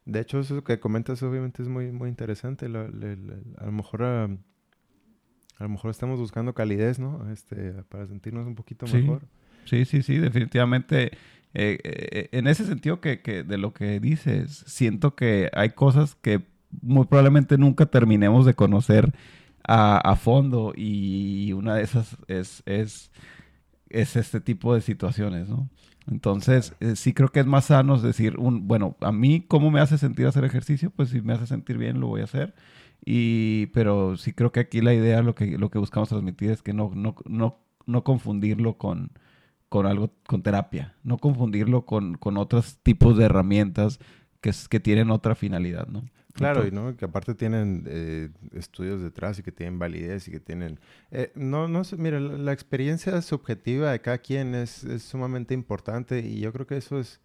De 0.06 0.20
hecho, 0.20 0.40
eso 0.40 0.64
que 0.64 0.80
comentas 0.80 1.24
obviamente 1.24 1.62
es 1.62 1.70
muy, 1.70 1.92
muy 1.92 2.10
interesante. 2.10 2.66
a 2.66 2.70
lo 2.70 3.72
mejor... 3.72 4.04
A, 4.04 4.28
lo 5.64 5.70
mejor 5.70 5.92
estamos 5.92 6.20
buscando 6.20 6.56
calidez, 6.56 6.98
¿no? 6.98 7.32
Este, 7.32 7.74
para 7.84 8.08
sentirnos 8.08 8.48
un 8.48 8.56
poquito 8.56 8.88
mejor. 8.88 9.22
Sí, 9.66 9.86
sí, 9.86 10.02
sí, 10.02 10.18
definitivamente. 10.18 11.12
Eh, 11.54 11.78
eh, 11.84 12.30
en 12.32 12.48
ese 12.48 12.66
sentido 12.66 13.00
que, 13.00 13.22
que, 13.22 13.44
de 13.44 13.60
lo 13.60 13.72
que 13.72 14.00
dices, 14.00 14.64
siento 14.66 15.16
que 15.16 15.52
hay 15.54 15.70
cosas 15.70 16.16
que 16.16 16.51
muy 16.82 17.06
probablemente 17.06 17.58
nunca 17.58 17.86
terminemos 17.86 18.46
de 18.46 18.54
conocer 18.54 19.14
a, 19.64 20.16
fondo 20.16 20.74
y 20.76 21.54
una 21.54 21.76
de 21.76 21.84
esas 21.84 22.18
es, 22.28 22.64
es, 22.66 23.12
es, 23.90 24.16
este 24.16 24.42
tipo 24.42 24.74
de 24.74 24.82
situaciones, 24.82 25.50
¿no? 25.50 25.70
Entonces, 26.08 26.76
eh, 26.80 26.96
sí 26.96 27.14
creo 27.14 27.30
que 27.30 27.42
es 27.42 27.46
más 27.46 27.66
sano 27.66 27.98
decir, 28.00 28.38
un, 28.40 28.68
bueno, 28.68 28.98
a 29.02 29.12
mí, 29.12 29.46
¿cómo 29.48 29.70
me 29.72 29.80
hace 29.80 29.98
sentir 29.98 30.26
hacer 30.26 30.44
ejercicio? 30.46 30.90
Pues 30.90 31.10
si 31.10 31.22
me 31.22 31.34
hace 31.34 31.46
sentir 31.48 31.78
bien, 31.78 32.00
lo 32.00 32.08
voy 32.08 32.22
a 32.22 32.26
hacer. 32.26 32.56
Y, 33.06 33.68
pero 33.68 34.18
sí 34.18 34.34
creo 34.34 34.52
que 34.52 34.60
aquí 34.62 34.82
la 34.82 34.94
idea, 34.94 35.22
lo 35.22 35.36
que, 35.36 35.58
lo 35.58 35.70
que 35.70 35.80
buscamos 35.80 36.10
transmitir 36.10 36.52
es 36.52 36.62
que 36.64 36.74
no, 36.74 36.92
no, 36.96 37.16
no, 37.26 37.60
no 37.86 38.04
confundirlo 38.04 38.78
con, 38.78 39.12
con 39.70 39.86
algo, 39.86 40.12
con 40.28 40.44
terapia, 40.44 40.96
no 41.04 41.18
confundirlo 41.18 41.86
con, 41.86 42.16
con 42.16 42.38
otros 42.38 42.80
tipos 42.84 43.18
de 43.18 43.26
herramientas 43.26 44.00
que, 44.42 44.52
que 44.70 44.80
tienen 44.80 45.12
otra 45.12 45.36
finalidad, 45.36 45.88
¿no? 45.88 46.04
Claro, 46.34 46.66
y 46.66 46.72
¿no? 46.72 46.96
que 46.96 47.06
aparte 47.06 47.36
tienen 47.36 47.86
eh, 47.88 48.30
estudios 48.54 49.02
detrás 49.02 49.40
y 49.40 49.44
que 49.44 49.52
tienen 49.52 49.80
validez 49.80 50.28
y 50.28 50.32
que 50.32 50.40
tienen... 50.40 50.80
Eh, 51.12 51.32
no, 51.36 51.68
no 51.68 51.84
sé, 51.84 51.98
mira, 51.98 52.20
la, 52.20 52.54
experiencia 52.54 53.22
subjetiva 53.22 53.92
de 53.92 54.02
cada 54.02 54.18
quien 54.20 54.56
es, 54.56 54.84
es, 54.84 55.04
sumamente 55.04 55.54
importante 55.54 56.20
y 56.20 56.40
yo 56.40 56.54
creo 56.54 56.68
que 56.68 56.78
eso 56.78 57.00
es 57.00 57.20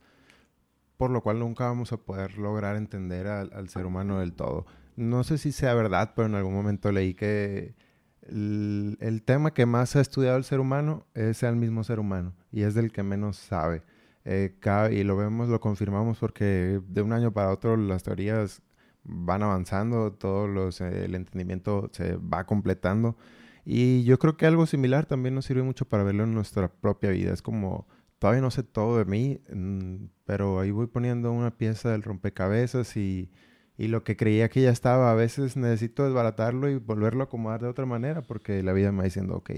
por 0.96 1.10
lo 1.10 1.22
cual 1.22 1.38
nunca 1.38 1.64
vamos 1.64 1.92
a 1.92 1.98
poder 1.98 2.38
lograr 2.38 2.76
entender 2.76 3.26
al, 3.26 3.52
al 3.52 3.68
ser 3.68 3.86
humano 3.86 4.20
del 4.20 4.32
todo. 4.32 4.66
No 4.96 5.24
sé 5.24 5.36
si 5.36 5.52
sea 5.52 5.74
verdad, 5.74 6.12
pero 6.16 6.26
en 6.26 6.34
algún 6.34 6.54
momento 6.54 6.90
leí 6.90 7.12
que 7.12 7.74
el, 8.22 8.96
el 9.00 9.22
tema 9.22 9.52
que 9.52 9.66
más 9.66 9.94
ha 9.94 10.00
estudiado 10.00 10.36
el 10.38 10.44
ser 10.44 10.58
humano 10.58 11.06
es 11.14 11.42
el 11.42 11.56
mismo 11.56 11.84
ser 11.84 12.00
humano 12.00 12.34
y 12.50 12.62
es 12.62 12.74
del 12.74 12.92
que 12.92 13.02
menos 13.02 13.36
sabe. 13.36 13.82
Eh, 14.24 14.56
ca- 14.58 14.90
y 14.90 15.04
lo 15.04 15.16
vemos, 15.16 15.48
lo 15.48 15.60
confirmamos 15.60 16.18
porque 16.18 16.80
de 16.88 17.02
un 17.02 17.12
año 17.12 17.32
para 17.32 17.50
otro 17.50 17.76
las 17.76 18.02
teorías 18.02 18.62
van 19.08 19.42
avanzando, 19.42 20.12
todos 20.12 20.48
los, 20.48 20.80
el 20.80 21.14
entendimiento 21.14 21.88
se 21.92 22.16
va 22.16 22.44
completando. 22.44 23.16
Y 23.64 24.04
yo 24.04 24.18
creo 24.18 24.36
que 24.36 24.46
algo 24.46 24.66
similar 24.66 25.06
también 25.06 25.34
nos 25.34 25.44
sirve 25.46 25.62
mucho 25.62 25.86
para 25.86 26.02
verlo 26.04 26.24
en 26.24 26.34
nuestra 26.34 26.68
propia 26.68 27.10
vida. 27.10 27.32
Es 27.32 27.42
como, 27.42 27.86
todavía 28.18 28.40
no 28.42 28.50
sé 28.50 28.62
todo 28.62 28.98
de 28.98 29.04
mí, 29.04 29.40
mm, 29.52 30.04
pero 30.24 30.60
ahí 30.60 30.70
voy 30.70 30.86
poniendo 30.86 31.32
una 31.32 31.56
pieza 31.56 31.90
del 31.90 32.02
rompecabezas 32.02 32.96
y, 32.96 33.30
y 33.76 33.88
lo 33.88 34.04
que 34.04 34.16
creía 34.16 34.48
que 34.48 34.62
ya 34.62 34.70
estaba, 34.70 35.10
a 35.10 35.14
veces 35.14 35.56
necesito 35.56 36.04
desbaratarlo 36.04 36.68
y 36.70 36.76
volverlo 36.78 37.22
a 37.22 37.24
acomodar 37.24 37.60
de 37.60 37.68
otra 37.68 37.86
manera 37.86 38.22
porque 38.22 38.62
la 38.62 38.72
vida 38.72 38.92
me 38.92 38.98
va 38.98 39.04
diciendo, 39.04 39.36
ok, 39.36 39.50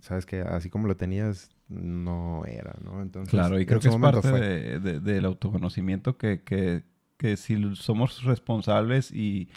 sabes 0.00 0.26
que 0.26 0.40
así 0.40 0.70
como 0.70 0.88
lo 0.88 0.96
tenías, 0.96 1.50
no 1.68 2.44
era, 2.46 2.74
¿no? 2.82 3.00
Entonces, 3.02 3.30
Claro, 3.30 3.60
y 3.60 3.66
creo 3.66 3.78
que 3.80 3.88
es 3.88 3.94
parte 3.96 4.28
de- 4.40 4.80
de- 4.80 5.00
del 5.00 5.24
autoconocimiento 5.26 6.16
que, 6.16 6.42
que, 6.42 6.82
que 7.16 7.36
si 7.36 7.74
somos 7.76 8.24
responsables 8.24 9.10
y 9.12 9.48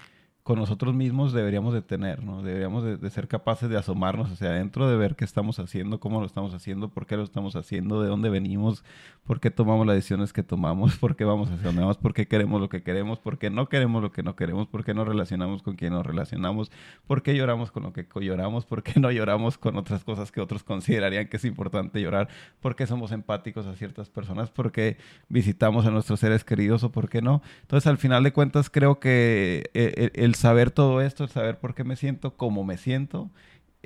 con 0.48 0.60
nosotros 0.60 0.96
mismos 0.96 1.34
deberíamos 1.34 1.74
de 1.74 1.82
tener, 1.82 2.24
¿no? 2.24 2.42
Deberíamos 2.42 3.02
de, 3.02 3.10
ser 3.10 3.28
capaces 3.28 3.70
de 3.70 3.78
asomarnos 3.78 4.32
hacia 4.32 4.48
adentro, 4.48 4.90
de 4.90 4.96
ver 4.96 5.18
qué 5.18 5.26
estamos 5.26 5.60
haciendo, 5.60 6.00
cómo 6.00 6.22
lo 6.22 6.26
estamos 6.26 6.54
haciendo, 6.54 6.88
por 6.88 7.06
qué 7.06 7.18
lo 7.18 7.24
estamos 7.24 7.58
haciendo, 7.58 8.02
de 8.02 8.08
dónde 8.08 8.30
venimos, 8.30 8.86
por 9.28 9.42
qué 9.42 9.52
tomamos 9.52 9.86
las 9.86 9.98
decisiones 9.98 10.32
que 10.32 10.42
tomamos, 10.42 10.96
por 10.98 11.16
qué 11.18 11.26
vamos 11.26 11.50
hacia 11.52 11.66
donde 11.66 11.82
vamos, 11.82 11.98
por 11.98 12.14
qué 12.14 12.28
queremos 12.28 12.62
lo 12.62 12.70
que 12.70 12.82
queremos, 12.82 13.20
por 13.20 13.38
qué 13.38 13.50
no 13.50 13.68
queremos 13.68 14.02
lo 14.02 14.12
que 14.12 14.24
no 14.24 14.36
queremos, 14.36 14.68
por 14.68 14.86
qué 14.86 14.94
nos 14.94 15.08
relacionamos 15.08 15.62
con 15.62 15.76
quien 15.76 15.94
nos 15.94 16.06
relacionamos, 16.06 16.72
por 17.06 17.22
qué 17.22 17.36
lloramos 17.36 17.70
con 17.70 17.84
lo 17.84 17.94
que 17.94 18.08
lloramos, 18.22 18.66
por 18.66 18.84
qué 18.84 19.00
no 19.00 19.12
lloramos 19.12 19.58
con 19.58 19.76
otras 19.78 20.04
cosas 20.06 20.32
que 20.32 20.40
otros 20.40 20.64
considerarían 20.64 21.28
que 21.28 21.38
es 21.38 21.46
importante 21.46 22.02
llorar, 22.02 22.30
por 22.62 22.76
qué 22.76 22.88
somos 22.88 23.12
empáticos 23.12 23.68
a 23.68 23.76
ciertas 23.76 24.10
personas, 24.10 24.50
por 24.50 24.72
qué 24.72 24.98
visitamos 25.28 25.86
a 25.86 25.92
nuestros 25.92 26.22
seres 26.22 26.46
queridos 26.46 26.84
o 26.84 26.92
por 26.92 27.10
qué 27.10 27.22
no. 27.22 27.42
Entonces, 27.62 27.88
al 27.88 27.98
final 27.98 28.24
de 28.24 28.32
cuentas, 28.32 28.70
creo 28.70 29.00
que 29.00 29.70
eh, 29.74 30.12
el, 30.16 30.24
el 30.24 30.36
saber 30.36 30.72
todo 30.72 31.02
esto, 31.02 31.26
el 31.26 31.30
saber 31.30 31.60
por 31.60 31.76
qué 31.76 31.84
me 31.84 31.98
siento, 31.98 32.38
cómo 32.38 32.64
me 32.64 32.78
siento, 32.78 33.30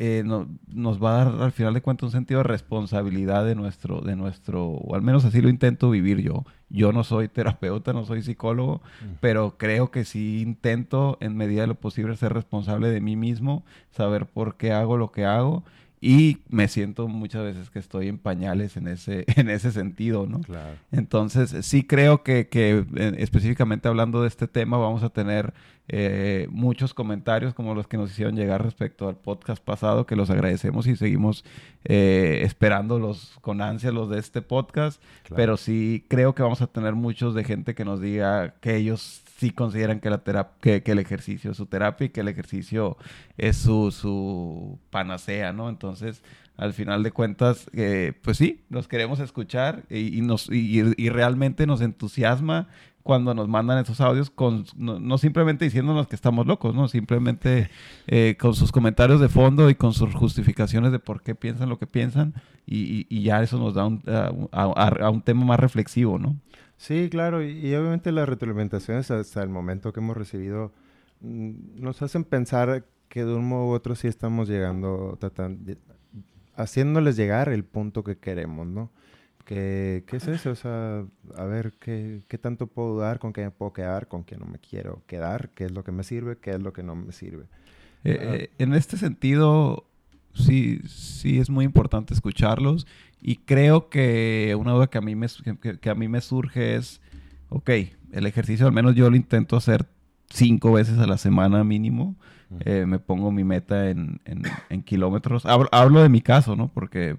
eh, 0.03 0.23
no- 0.25 0.47
nos 0.67 0.97
va 1.01 1.21
a 1.21 1.25
dar 1.25 1.41
al 1.43 1.51
final 1.51 1.75
de 1.75 1.81
cuentas 1.81 2.05
un 2.05 2.11
sentido 2.11 2.39
de 2.39 2.45
responsabilidad 2.45 3.45
de 3.45 3.53
nuestro, 3.53 4.01
de 4.01 4.15
nuestro, 4.15 4.65
o 4.65 4.95
al 4.95 5.03
menos 5.03 5.25
así 5.25 5.41
lo 5.41 5.49
intento 5.49 5.91
vivir 5.91 6.21
yo. 6.21 6.43
Yo 6.69 6.91
no 6.91 7.03
soy 7.03 7.27
terapeuta, 7.27 7.93
no 7.93 8.03
soy 8.03 8.23
psicólogo, 8.23 8.81
pero 9.19 9.57
creo 9.59 9.91
que 9.91 10.03
sí 10.03 10.41
intento 10.41 11.17
en 11.21 11.37
medida 11.37 11.61
de 11.61 11.67
lo 11.67 11.75
posible 11.75 12.15
ser 12.15 12.33
responsable 12.33 12.89
de 12.89 12.99
mí 12.99 13.15
mismo, 13.15 13.63
saber 13.91 14.25
por 14.25 14.55
qué 14.57 14.71
hago 14.71 14.97
lo 14.97 15.11
que 15.11 15.25
hago 15.25 15.63
y 16.03 16.39
me 16.49 16.67
siento 16.67 17.07
muchas 17.07 17.43
veces 17.43 17.69
que 17.69 17.77
estoy 17.77 18.07
en 18.07 18.17
pañales 18.17 18.75
en 18.75 18.87
ese, 18.87 19.23
en 19.35 19.49
ese 19.51 19.71
sentido, 19.71 20.25
¿no? 20.25 20.41
Claro. 20.41 20.75
Entonces, 20.91 21.55
sí 21.65 21.83
creo 21.83 22.23
que, 22.23 22.47
que, 22.47 22.83
eh, 22.95 23.13
específicamente 23.19 23.87
hablando 23.87 24.21
de 24.23 24.27
este 24.27 24.47
tema 24.47 24.77
vamos 24.77 25.03
a 25.03 25.09
tener 25.09 25.53
eh, 25.87 26.47
muchos 26.49 26.93
comentarios 26.95 27.53
como 27.53 27.75
los 27.75 27.85
que 27.87 27.97
nos 27.97 28.09
hicieron 28.11 28.35
llegar 28.35 28.63
respecto 28.63 29.07
al 29.09 29.15
podcast 29.17 29.63
pasado, 29.63 30.05
que 30.07 30.15
los 30.15 30.29
agradecemos 30.31 30.87
y 30.87 30.95
seguimos 30.95 31.43
eh, 31.83 32.41
esperándolos 32.45 33.37
con 33.41 33.61
ansia 33.61 33.91
los 33.91 34.09
de 34.09 34.17
este 34.19 34.41
podcast, 34.41 35.01
Claro. 35.23 35.35
pero 35.35 35.57
sí 35.57 36.05
creo 36.07 36.33
que 36.33 36.41
vamos 36.43 36.61
a 36.61 36.67
tener 36.67 36.95
muchos 36.95 37.35
de 37.35 37.43
gente 37.43 37.75
que 37.75 37.85
nos 37.85 38.01
diga 38.01 38.55
que 38.61 38.75
ellos 38.77 39.21
sí 39.41 39.49
consideran 39.49 39.99
que, 39.99 40.11
la 40.11 40.21
que, 40.61 40.83
que 40.83 40.91
el 40.91 40.99
ejercicio 40.99 41.49
es 41.49 41.57
su 41.57 41.65
terapia 41.65 42.05
y 42.05 42.09
que 42.09 42.21
el 42.21 42.27
ejercicio 42.27 42.95
es 43.39 43.57
su, 43.57 43.89
su 43.89 44.77
panacea, 44.91 45.51
¿no? 45.51 45.67
Entonces, 45.67 46.21
al 46.57 46.73
final 46.73 47.01
de 47.01 47.11
cuentas, 47.11 47.67
eh, 47.73 48.13
pues 48.21 48.37
sí, 48.37 48.61
nos 48.69 48.87
queremos 48.87 49.19
escuchar 49.19 49.81
y, 49.89 50.21
nos, 50.21 50.47
y, 50.51 51.09
realmente 51.09 51.65
nos 51.65 51.81
entusiasma 51.81 52.67
cuando 53.01 53.33
nos 53.33 53.47
mandan 53.47 53.79
esos 53.79 53.99
audios, 53.99 54.29
con, 54.29 54.65
no, 54.77 54.99
no 54.99 55.17
simplemente 55.17 55.65
diciéndonos 55.65 56.05
que 56.07 56.15
estamos 56.15 56.45
locos, 56.45 56.75
¿no? 56.75 56.87
Simplemente 56.87 57.71
eh, 58.05 58.37
con 58.39 58.53
sus 58.53 58.71
comentarios 58.71 59.19
de 59.19 59.27
fondo 59.27 59.71
y 59.71 59.75
con 59.75 59.93
sus 59.93 60.13
justificaciones 60.13 60.91
de 60.91 60.99
por 60.99 61.23
qué 61.23 61.33
piensan 61.33 61.67
lo 61.67 61.79
que 61.79 61.87
piensan 61.87 62.35
y, 62.67 63.07
y- 63.09 63.23
ya 63.23 63.41
eso 63.41 63.57
nos 63.57 63.73
da 63.73 63.85
un, 63.87 64.03
a 64.51 65.09
un 65.09 65.23
tema 65.23 65.45
más 65.45 65.59
reflexivo, 65.59 66.19
¿no? 66.19 66.35
Sí, 66.81 67.09
claro, 67.11 67.43
y, 67.43 67.51
y 67.51 67.75
obviamente 67.75 68.11
las 68.11 68.27
retroalimentaciones 68.27 69.11
hasta 69.11 69.43
el 69.43 69.49
momento 69.49 69.93
que 69.93 69.99
hemos 69.99 70.17
recibido 70.17 70.71
mm, 71.19 71.79
nos 71.79 72.01
hacen 72.01 72.23
pensar 72.23 72.85
que 73.07 73.23
de 73.23 73.35
un 73.35 73.47
modo 73.47 73.67
u 73.67 73.71
otro 73.73 73.93
sí 73.93 74.07
estamos 74.07 74.49
llegando, 74.49 75.15
tratan- 75.21 75.63
de- 75.63 75.77
haciéndoles 76.55 77.15
llegar 77.17 77.49
el 77.49 77.63
punto 77.65 78.03
que 78.03 78.17
queremos, 78.17 78.65
¿no? 78.65 78.89
Que, 79.45 80.03
¿Qué 80.07 80.17
es 80.17 80.27
eso? 80.27 80.49
O 80.51 80.55
sea, 80.55 81.05
a 81.35 81.45
ver, 81.45 81.73
¿qué, 81.79 82.23
qué 82.27 82.37
tanto 82.39 82.65
puedo 82.65 82.97
dar? 82.97 83.19
¿Con 83.19 83.31
qué 83.31 83.43
me 83.43 83.51
puedo 83.51 83.73
quedar? 83.73 84.07
¿Con 84.07 84.23
qué 84.23 84.37
no 84.37 84.45
me 84.47 84.57
quiero 84.57 85.03
quedar? 85.05 85.49
¿Qué 85.49 85.65
es 85.65 85.71
lo 85.71 85.83
que 85.83 85.91
me 85.91 86.03
sirve? 86.03 86.37
¿Qué 86.37 86.49
es 86.51 86.61
lo 86.61 86.73
que 86.73 86.81
no 86.83 86.95
me 86.95 87.11
sirve? 87.11 87.45
Eh, 88.03 88.17
Ah. 88.19 88.35
eh, 88.35 88.49
en 88.57 88.73
este 88.73 88.97
sentido, 88.97 89.85
sí, 90.33 90.79
sí 90.87 91.39
es 91.39 91.49
muy 91.49 91.65
importante 91.65 92.13
escucharlos 92.13 92.87
y 93.21 93.35
creo 93.37 93.89
que 93.89 94.55
una 94.59 94.71
duda 94.71 94.87
que 94.87 94.97
a 94.97 95.01
mí 95.01 95.15
me, 95.15 95.27
que, 95.61 95.79
que 95.79 95.89
a 95.89 95.95
mí 95.95 96.07
me 96.07 96.21
surge 96.21 96.75
es, 96.75 97.01
ok, 97.49 97.69
el 98.11 98.25
ejercicio 98.25 98.65
al 98.65 98.73
menos 98.73 98.95
yo 98.95 99.09
lo 99.09 99.15
intento 99.15 99.55
hacer 99.57 99.85
cinco 100.29 100.71
veces 100.73 100.97
a 100.99 101.07
la 101.07 101.17
semana 101.17 101.63
mínimo. 101.63 102.15
Eh, 102.65 102.85
me 102.85 102.99
pongo 102.99 103.31
mi 103.31 103.45
meta 103.45 103.89
en, 103.89 104.19
en- 104.25 104.41
en 104.69 104.83
kilómetros. 104.83 105.45
Hablo, 105.45 105.69
hablo 105.71 106.01
de 106.03 106.09
mi 106.09 106.19
caso, 106.21 106.55
¿no? 106.57 106.67
Porque 106.67 107.15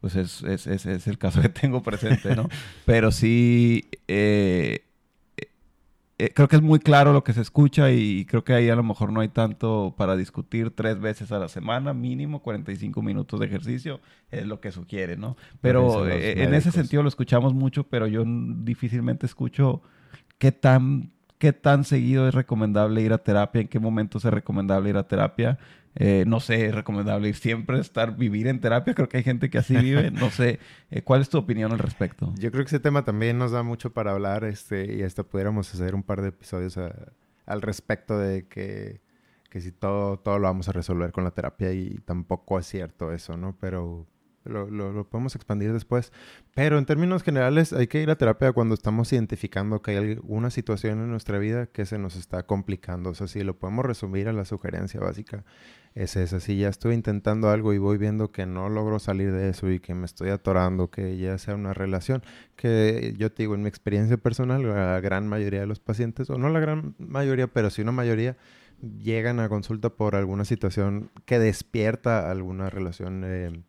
pues 0.00 0.14
es, 0.16 0.42
es- 0.44 0.66
es- 0.68 0.86
es 0.86 1.06
el 1.08 1.18
caso 1.18 1.40
que 1.42 1.48
tengo 1.48 1.82
presente, 1.82 2.36
¿no? 2.36 2.48
Pero 2.86 3.10
sí, 3.10 3.88
eh, 4.06 4.84
eh, 6.16 6.30
creo 6.32 6.46
que 6.46 6.56
es 6.56 6.62
muy 6.62 6.78
claro 6.78 7.12
lo 7.12 7.24
que 7.24 7.32
se 7.32 7.40
escucha 7.40 7.90
y 7.90 8.24
creo 8.26 8.44
que 8.44 8.52
ahí 8.52 8.68
a 8.68 8.76
lo 8.76 8.84
mejor 8.84 9.12
no 9.12 9.20
hay 9.20 9.28
tanto 9.28 9.94
para 9.96 10.14
discutir 10.14 10.70
tres 10.70 11.00
veces 11.00 11.32
a 11.32 11.40
la 11.40 11.48
semana, 11.48 11.92
mínimo 11.92 12.40
45 12.40 13.02
minutos 13.02 13.40
de 13.40 13.46
ejercicio, 13.46 14.00
es 14.30 14.46
lo 14.46 14.60
que 14.60 14.70
sugiere, 14.70 15.16
¿no? 15.16 15.36
Pero 15.60 16.06
eh, 16.08 16.44
en 16.44 16.54
ese 16.54 16.70
sentido 16.70 17.02
lo 17.02 17.08
escuchamos 17.08 17.52
mucho, 17.52 17.84
pero 17.84 18.06
yo 18.06 18.22
difícilmente 18.26 19.26
escucho 19.26 19.82
qué 20.38 20.52
tan, 20.52 21.10
qué 21.38 21.52
tan 21.52 21.82
seguido 21.82 22.28
es 22.28 22.34
recomendable 22.34 23.02
ir 23.02 23.12
a 23.12 23.18
terapia, 23.18 23.62
en 23.62 23.68
qué 23.68 23.80
momentos 23.80 24.24
es 24.24 24.32
recomendable 24.32 24.90
ir 24.90 24.96
a 24.96 25.08
terapia. 25.08 25.58
Eh, 25.96 26.24
no 26.26 26.40
sé, 26.40 26.66
es 26.66 26.74
recomendable 26.74 27.32
siempre, 27.34 27.78
estar, 27.78 28.16
vivir 28.16 28.48
en 28.48 28.60
terapia. 28.60 28.94
Creo 28.94 29.08
que 29.08 29.18
hay 29.18 29.22
gente 29.22 29.48
que 29.50 29.58
así 29.58 29.76
vive. 29.76 30.10
No 30.10 30.30
sé, 30.30 30.58
eh, 30.90 31.02
¿cuál 31.02 31.20
es 31.20 31.28
tu 31.28 31.38
opinión 31.38 31.70
al 31.72 31.78
respecto? 31.78 32.32
Yo 32.38 32.50
creo 32.50 32.64
que 32.64 32.68
ese 32.68 32.80
tema 32.80 33.04
también 33.04 33.38
nos 33.38 33.52
da 33.52 33.62
mucho 33.62 33.92
para 33.92 34.10
hablar, 34.12 34.44
este, 34.44 34.94
y 34.96 35.02
hasta 35.02 35.22
pudiéramos 35.22 35.72
hacer 35.72 35.94
un 35.94 36.02
par 36.02 36.20
de 36.22 36.28
episodios 36.28 36.76
a- 36.78 37.12
al 37.46 37.62
respecto 37.62 38.18
de 38.18 38.48
que, 38.48 39.00
que 39.50 39.60
si 39.60 39.70
todo, 39.70 40.18
todo 40.18 40.38
lo 40.38 40.44
vamos 40.48 40.68
a 40.68 40.72
resolver 40.72 41.12
con 41.12 41.22
la 41.24 41.30
terapia 41.30 41.72
y 41.72 41.98
tampoco 42.04 42.58
es 42.58 42.66
cierto 42.66 43.12
eso, 43.12 43.36
¿no? 43.36 43.56
Pero 43.60 44.06
lo, 44.44 44.70
lo- 44.70 44.92
lo 44.92 45.08
podemos 45.08 45.34
expandir 45.34 45.72
después. 45.72 46.12
Pero 46.54 46.78
en 46.78 46.86
términos 46.86 47.22
generales 47.22 47.72
hay 47.72 47.86
que 47.86 48.00
ir 48.02 48.10
a 48.10 48.16
terapia 48.16 48.52
cuando 48.52 48.74
estamos 48.74 49.12
identificando 49.12 49.82
que 49.82 49.92
hay 49.92 50.12
alguna 50.12 50.50
situación 50.50 51.00
en 51.00 51.10
nuestra 51.10 51.38
vida 51.38 51.66
que 51.66 51.86
se 51.86 51.98
nos 51.98 52.16
está 52.16 52.44
complicando. 52.44 53.10
O 53.10 53.14
sea, 53.14 53.26
si 53.26 53.42
lo 53.42 53.58
podemos 53.58 53.84
resumir 53.84 54.28
a 54.28 54.32
la 54.32 54.44
sugerencia 54.44 55.00
básica, 55.00 55.44
es 55.94 56.16
esa. 56.16 56.40
Si 56.40 56.58
ya 56.58 56.68
estoy 56.68 56.94
intentando 56.94 57.50
algo 57.50 57.72
y 57.72 57.78
voy 57.78 57.98
viendo 57.98 58.30
que 58.32 58.46
no 58.46 58.68
logro 58.68 58.98
salir 58.98 59.32
de 59.32 59.48
eso 59.50 59.70
y 59.70 59.80
que 59.80 59.94
me 59.94 60.06
estoy 60.06 60.30
atorando, 60.30 60.90
que 60.90 61.16
ya 61.18 61.38
sea 61.38 61.54
una 61.54 61.72
relación, 61.74 62.22
que 62.56 63.14
yo 63.16 63.30
te 63.32 63.44
digo, 63.44 63.54
en 63.54 63.62
mi 63.62 63.68
experiencia 63.68 64.16
personal, 64.16 64.62
la 64.62 65.00
gran 65.00 65.28
mayoría 65.28 65.60
de 65.60 65.66
los 65.66 65.80
pacientes, 65.80 66.30
o 66.30 66.38
no 66.38 66.48
la 66.50 66.60
gran 66.60 66.94
mayoría, 66.98 67.46
pero 67.48 67.70
sí 67.70 67.82
una 67.82 67.92
mayoría, 67.92 68.36
llegan 68.98 69.40
a 69.40 69.48
consulta 69.48 69.90
por 69.90 70.16
alguna 70.16 70.44
situación 70.44 71.10
que 71.26 71.38
despierta 71.38 72.30
alguna 72.30 72.70
relación 72.70 73.22
eh, 73.24 73.62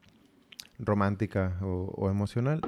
romántica 0.79 1.57
o, 1.61 2.09
emocional. 2.09 2.61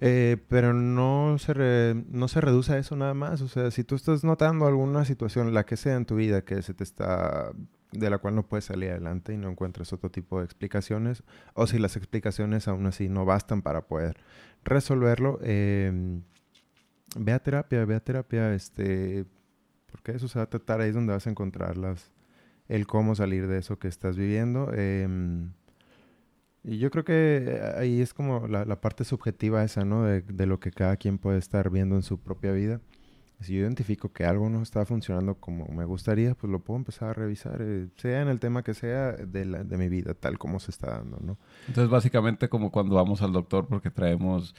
Eh, 0.00 0.36
pero 0.48 0.72
no 0.72 1.36
se, 1.38 1.94
no 2.10 2.26
se 2.26 2.40
reduce 2.40 2.72
a 2.72 2.78
eso 2.78 2.96
nada 2.96 3.14
más. 3.14 3.40
O 3.40 3.48
sea, 3.48 3.70
si 3.70 3.84
tú 3.84 3.94
estás 3.94 4.24
notando 4.24 4.66
alguna 4.66 5.04
situación, 5.04 5.54
la 5.54 5.64
que 5.64 5.76
sea 5.76 5.94
en 5.96 6.06
tu 6.06 6.16
vida, 6.16 6.44
que 6.44 6.60
se 6.62 6.74
te 6.74 6.82
está 6.82 7.52
de 7.92 8.10
la 8.10 8.18
cual 8.18 8.34
no 8.34 8.46
puedes 8.48 8.64
salir 8.64 8.90
adelante 8.90 9.34
y 9.34 9.36
no 9.36 9.50
encuentras 9.50 9.92
otro 9.92 10.10
tipo 10.10 10.38
de 10.38 10.46
explicaciones, 10.46 11.22
o 11.54 11.66
si 11.66 11.78
las 11.78 11.96
explicaciones 11.96 12.66
aún 12.66 12.86
así 12.86 13.08
no 13.08 13.24
bastan 13.24 13.62
para 13.62 13.82
poder 13.82 14.16
resolverlo, 14.64 15.38
eh, 15.42 16.20
ve 17.16 17.32
a 17.32 17.38
terapia, 17.38 17.84
ve 17.84 17.94
a 17.94 18.00
terapia, 18.00 18.54
este, 18.54 19.26
porque 19.90 20.12
eso 20.12 20.26
se 20.28 20.38
va 20.38 20.44
a 20.44 20.50
tratar, 20.50 20.80
ahí 20.80 20.88
es 20.88 20.94
donde 20.94 21.12
vas 21.12 21.26
a 21.26 21.30
encontrar 21.30 21.76
las, 21.76 22.12
el 22.68 22.86
cómo 22.86 23.14
salir 23.14 23.46
de 23.46 23.58
eso 23.58 23.78
que 23.78 23.88
estás 23.88 24.16
viviendo. 24.16 24.72
em, 24.74 25.52
y 26.64 26.78
yo 26.78 26.90
creo 26.90 27.04
que 27.04 27.60
ahí 27.76 28.00
es 28.00 28.14
como 28.14 28.46
la, 28.48 28.64
la 28.64 28.80
parte 28.80 29.04
subjetiva 29.04 29.64
esa, 29.64 29.84
¿no? 29.84 30.04
De, 30.04 30.22
de 30.22 30.46
lo 30.46 30.60
que 30.60 30.70
cada 30.70 30.96
quien 30.96 31.18
puede 31.18 31.38
estar 31.38 31.70
viendo 31.70 31.96
en 31.96 32.02
su 32.02 32.18
propia 32.20 32.52
vida. 32.52 32.80
si 33.40 33.54
yo 33.54 33.60
identifico 33.62 34.12
que 34.12 34.24
algo 34.24 34.48
no 34.48 34.62
está 34.62 34.84
funcionando 34.86 35.34
como 35.34 35.66
me 35.66 35.84
gustaría, 35.84 36.34
pues 36.36 36.50
lo 36.52 36.60
puedo 36.60 36.78
empezar 36.78 37.08
a 37.10 37.12
revisar, 37.14 37.58
eh, 37.60 37.88
sea 37.96 38.22
en 38.22 38.28
el 38.28 38.38
tema 38.38 38.62
que 38.62 38.72
sea 38.74 39.12
de, 39.12 39.44
la, 39.44 39.64
de 39.64 39.76
mi 39.78 39.88
vida, 39.88 40.14
tal 40.14 40.38
como 40.38 40.60
se 40.60 40.70
está 40.70 40.92
dando, 40.98 41.18
¿no? 41.20 41.36
Entonces, 41.66 41.90
básicamente 41.90 42.48
como 42.48 42.70
cuando 42.70 42.94
vamos 42.94 43.20
al 43.22 43.32
doctor 43.32 43.66
porque 43.66 43.90
traemos, 43.90 44.54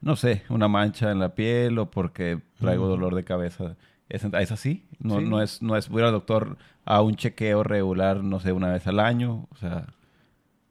no 0.00 0.14
sé, 0.14 0.44
una 0.50 0.68
mancha 0.68 1.10
en 1.10 1.18
la 1.18 1.34
piel 1.34 1.78
o 1.80 1.90
porque 1.90 2.40
traigo 2.60 2.86
dolor 2.86 3.16
de 3.16 3.24
cabeza. 3.24 3.76
¿Es, 4.08 4.22
es 4.24 4.52
así? 4.52 4.86
No, 5.00 5.18
Sí. 5.18 5.24
no 5.26 5.42
es, 5.42 5.60
no 5.60 5.76
es 5.76 5.88
voy 5.88 6.02
al 6.04 6.12
doctor 6.12 6.56
a 6.84 7.02
un 7.02 7.16
chequeo 7.16 7.64
regular, 7.64 8.22
no 8.22 8.38
sé, 8.38 8.52
una 8.52 8.70
vez 8.72 8.86
al 8.86 9.00
año. 9.00 9.48
O 9.50 9.56
sea, 9.56 9.86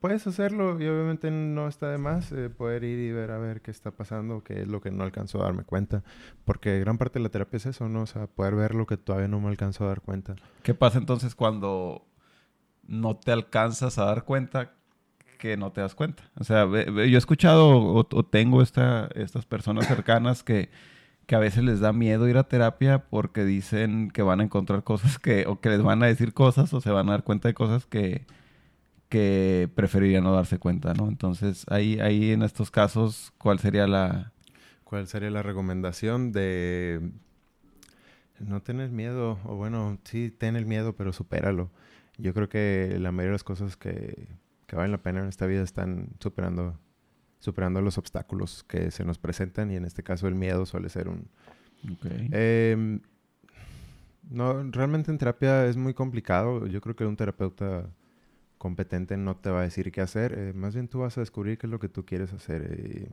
Puedes 0.07 0.25
hacerlo 0.25 0.79
y 0.79 0.87
obviamente 0.87 1.29
no 1.29 1.67
está 1.67 1.91
de 1.91 1.97
más 1.97 2.31
eh, 2.31 2.49
poder 2.49 2.85
ir 2.85 2.97
y 2.97 3.11
ver 3.11 3.29
a 3.29 3.39
ver 3.39 3.59
qué 3.59 3.71
está 3.71 3.91
pasando, 3.91 4.41
qué 4.41 4.61
es 4.61 4.67
lo 4.69 4.79
que 4.79 4.89
no 4.89 5.03
alcanzo 5.03 5.41
a 5.41 5.43
darme 5.43 5.65
cuenta. 5.65 6.01
Porque 6.45 6.79
gran 6.79 6.97
parte 6.97 7.19
de 7.19 7.23
la 7.23 7.29
terapia 7.29 7.57
es 7.57 7.65
eso, 7.65 7.89
¿no? 7.89 8.03
O 8.03 8.05
sea, 8.05 8.25
poder 8.27 8.55
ver 8.55 8.73
lo 8.73 8.85
que 8.85 8.95
todavía 8.95 9.27
no 9.27 9.41
me 9.41 9.49
alcanzo 9.49 9.83
a 9.83 9.89
dar 9.89 9.99
cuenta. 9.99 10.37
¿qué 10.63 10.73
pasa 10.73 10.97
entonces 10.97 11.35
cuando 11.35 12.07
no 12.87 13.17
te 13.17 13.33
alcanzas 13.33 13.97
a 13.97 14.05
dar 14.05 14.23
cuenta 14.23 14.71
que 15.39 15.57
no 15.57 15.73
te 15.73 15.81
das 15.81 15.93
cuenta? 15.93 16.23
O 16.39 16.45
sea, 16.45 16.65
yo 16.67 17.01
he 17.01 17.17
escuchado 17.17 17.67
o, 17.67 18.07
o 18.09 18.25
tengo 18.25 18.61
esta, 18.61 19.09
estas 19.13 19.45
personas 19.45 19.87
cercanas 19.87 20.41
que, 20.41 20.69
que 21.25 21.35
a 21.35 21.39
veces 21.39 21.65
les 21.65 21.81
da 21.81 21.91
miedo 21.91 22.29
ir 22.29 22.37
a 22.37 22.47
terapia 22.47 23.09
porque 23.09 23.43
dicen 23.43 24.09
que 24.09 24.21
van 24.21 24.39
a 24.39 24.43
encontrar 24.43 24.85
cosas 24.85 25.19
que, 25.19 25.45
o 25.47 25.59
que 25.59 25.67
les 25.67 25.83
van 25.83 26.01
a 26.01 26.05
decir 26.05 26.33
cosas 26.33 26.73
o 26.73 26.79
se 26.79 26.91
van 26.91 27.09
a 27.09 27.11
dar 27.11 27.25
cuenta 27.25 27.49
de 27.49 27.53
cosas 27.53 27.85
que, 27.85 28.25
que 29.09 29.69
preferirían 29.75 30.23
no 30.23 30.33
darse 30.33 30.59
cuenta, 30.59 30.93
¿no? 30.93 31.07
Entonces, 31.07 31.65
ahí, 31.69 31.99
ahí 31.99 32.31
en 32.31 32.43
estos 32.43 32.71
casos, 32.71 33.33
¿cuál 33.37 33.59
sería 33.59 33.87
la... 33.87 34.31
¿Cuál 34.83 35.07
sería 35.07 35.29
la 35.29 35.43
recomendación 35.43 36.31
de 36.31 37.11
no 38.39 38.61
tener 38.61 38.89
miedo? 38.89 39.37
O 39.43 39.55
bueno, 39.55 39.97
sí, 40.05 40.31
ten 40.31 40.55
el 40.55 40.65
miedo, 40.65 40.95
pero 40.95 41.11
supéralo. 41.11 41.69
Yo 42.17 42.33
creo 42.33 42.47
que 42.47 42.97
la 42.99 43.11
mayoría 43.11 43.31
de 43.31 43.35
las 43.35 43.43
cosas 43.43 43.75
que, 43.75 44.29
que 44.65 44.75
valen 44.77 44.93
la 44.93 45.03
pena 45.03 45.19
en 45.19 45.27
esta 45.27 45.45
vida 45.45 45.61
están 45.61 46.09
superando, 46.19 46.79
superando 47.39 47.81
los 47.81 47.97
obstáculos 47.97 48.63
que 48.63 48.91
se 48.91 49.03
nos 49.03 49.17
presentan 49.17 49.71
y 49.71 49.75
en 49.75 49.83
este 49.83 50.03
caso 50.03 50.27
el 50.29 50.35
miedo 50.35 50.65
suele 50.65 50.87
ser 50.87 51.09
un, 51.09 51.27
Em, 52.31 52.99
no, 54.29 54.63
realmente 54.71 55.11
en 55.11 55.17
terapia 55.17 55.65
es 55.67 55.77
muy 55.77 55.93
complicado. 55.93 56.67
Yo 56.67 56.81
creo 56.81 56.95
que 56.95 57.05
un 57.05 57.15
terapeuta 57.15 57.89
competente 58.57 59.17
no 59.17 59.37
te 59.37 59.49
va 59.49 59.59
a 59.61 59.63
decir 59.63 59.91
qué 59.91 60.01
hacer. 60.01 60.33
eh, 60.37 60.53
más 60.53 60.73
bien 60.73 60.87
tú 60.87 60.99
vas 60.99 61.17
a 61.17 61.21
descubrir 61.21 61.57
qué 61.57 61.67
es 61.67 61.71
lo 61.71 61.79
que 61.79 61.89
tú 61.89 62.05
quieres 62.05 62.33
hacer. 62.33 62.63
eh. 62.69 63.11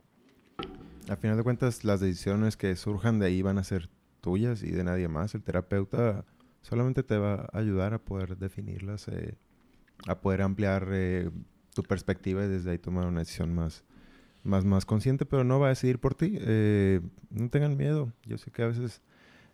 a 1.08 1.16
final 1.16 1.36
de 1.36 1.42
cuentas, 1.42 1.84
las 1.84 2.00
decisiones 2.00 2.56
que 2.56 2.74
surjan 2.76 3.18
de 3.18 3.26
ahí 3.26 3.42
van 3.42 3.58
a 3.58 3.64
ser 3.64 3.88
tuyas 4.20 4.62
y 4.62 4.70
de 4.70 4.84
nadie 4.84 5.08
más. 5.08 5.34
El 5.34 5.42
terapeuta 5.42 6.24
solamente 6.62 7.02
te 7.02 7.18
va 7.18 7.48
a 7.52 7.58
ayudar 7.58 7.94
a 7.94 7.98
poder 7.98 8.36
definirlas, 8.38 9.08
eh, 9.08 9.36
a 10.06 10.20
poder 10.20 10.42
ampliar 10.42 10.88
tu 11.74 11.82
perspectiva 11.82 12.44
y 12.44 12.48
desde 12.48 12.70
ahí 12.70 12.78
tomar 12.78 13.06
una 13.06 13.20
decisión 13.20 13.54
más, 13.54 13.84
más, 14.44 14.64
más 14.64 14.86
consciente, 14.86 15.26
pero 15.26 15.44
no 15.44 15.60
va 15.60 15.66
a 15.66 15.70
decidir 15.70 15.98
por 15.98 16.14
ti. 16.14 16.38
No 17.30 17.50
tengan 17.50 17.76
miedo. 17.76 18.12
Yo 18.24 18.38
sé 18.38 18.50
que 18.50 18.62
a 18.62 18.68
veces 18.68 19.02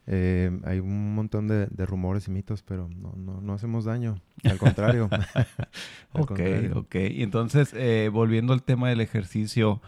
eh, 0.07 0.51
hay 0.65 0.79
un 0.81 1.15
montón 1.15 1.47
de, 1.49 1.67
de 1.67 1.87
rumores 1.87 2.29
y 2.29 2.31
mitos, 2.31 2.63
pero 2.63 2.89
no, 2.89 3.13
no, 3.17 3.41
no 3.41 3.53
hacemos 3.55 3.85
daño. 3.85 4.21
Al 4.45 4.59
contrario. 4.59 5.09
Al 6.13 6.23
Ok, 6.23 6.27
contrario. 6.29 6.79
ok. 6.79 6.95
Y 7.11 7.23
entonces, 7.23 7.73
eh, 7.75 8.11
volviendo 8.13 8.53
al 8.53 8.63
tema 8.63 8.89
del 8.89 9.01
ejercicio, 9.01 9.81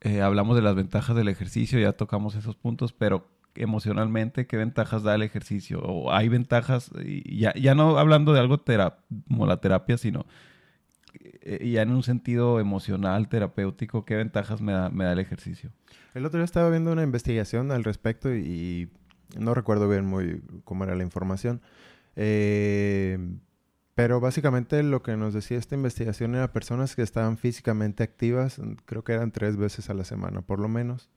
eh, 0.00 0.20
hablamos 0.20 0.56
de 0.56 0.62
las 0.62 0.74
ventajas 0.74 1.14
del 1.16 1.28
ejercicio, 1.28 1.78
ya 1.78 1.92
tocamos 1.92 2.34
esos 2.34 2.56
puntos, 2.56 2.92
pero 2.92 3.28
emocionalmente, 3.54 4.46
¿qué 4.46 4.56
ventajas 4.56 5.02
da 5.02 5.14
el 5.14 5.22
ejercicio? 5.22 5.80
¿O 5.82 6.12
hay 6.12 6.28
ventajas, 6.28 6.90
y 7.04 7.38
ya, 7.38 7.52
ya 7.54 7.74
no 7.74 7.98
hablando 7.98 8.32
de 8.32 8.40
algo 8.40 8.58
tera- 8.58 8.98
como 9.28 9.46
la 9.46 9.58
terapia, 9.58 9.98
sino 9.98 10.24
ya 11.44 11.82
en 11.82 11.90
un 11.90 12.02
sentido 12.02 12.58
emocional, 12.60 13.28
terapéutico, 13.28 14.04
¿qué 14.04 14.16
ventajas 14.16 14.60
me 14.62 14.72
da, 14.72 14.88
me 14.88 15.04
da 15.04 15.12
el 15.12 15.18
ejercicio? 15.18 15.70
El 16.14 16.24
otro 16.24 16.38
día 16.38 16.44
estaba 16.44 16.70
viendo 16.70 16.92
una 16.92 17.02
investigación 17.02 17.70
al 17.72 17.84
respecto 17.84 18.34
y, 18.34 18.38
y 18.40 18.88
no 19.38 19.54
recuerdo 19.54 19.88
bien 19.88 20.04
muy 20.06 20.42
cómo 20.64 20.84
era 20.84 20.94
la 20.94 21.02
información. 21.02 21.60
Eh, 22.16 23.18
pero 23.94 24.20
básicamente 24.20 24.82
lo 24.82 25.02
que 25.02 25.16
nos 25.16 25.34
decía 25.34 25.58
esta 25.58 25.74
investigación 25.74 26.34
era 26.34 26.52
personas 26.52 26.96
que 26.96 27.02
estaban 27.02 27.36
físicamente 27.36 28.02
activas, 28.02 28.60
creo 28.86 29.04
que 29.04 29.12
eran 29.12 29.32
tres 29.32 29.56
veces 29.56 29.90
a 29.90 29.94
la 29.94 30.04
semana 30.04 30.40
por 30.42 30.58
lo 30.60 30.68
menos, 30.68 31.10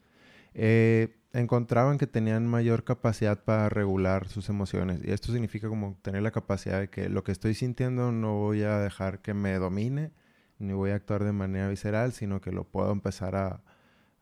eh, 0.53 1.17
encontraban 1.33 1.97
que 1.97 2.07
tenían 2.07 2.47
mayor 2.47 2.83
capacidad 2.83 3.43
para 3.43 3.69
regular 3.69 4.27
sus 4.27 4.49
emociones. 4.49 5.01
Y 5.03 5.11
esto 5.11 5.31
significa 5.31 5.67
como 5.69 5.97
tener 6.01 6.21
la 6.21 6.31
capacidad 6.31 6.79
de 6.79 6.89
que 6.89 7.09
lo 7.09 7.23
que 7.23 7.31
estoy 7.33 7.53
sintiendo 7.53 8.11
no 8.11 8.35
voy 8.35 8.63
a 8.63 8.79
dejar 8.79 9.19
que 9.21 9.33
me 9.33 9.53
domine, 9.55 10.11
ni 10.59 10.73
voy 10.73 10.91
a 10.91 10.95
actuar 10.95 11.23
de 11.25 11.33
manera 11.33 11.67
visceral, 11.69 12.13
sino 12.13 12.39
que 12.41 12.51
lo 12.51 12.63
puedo 12.63 12.91
empezar 12.91 13.35
a- 13.35 13.61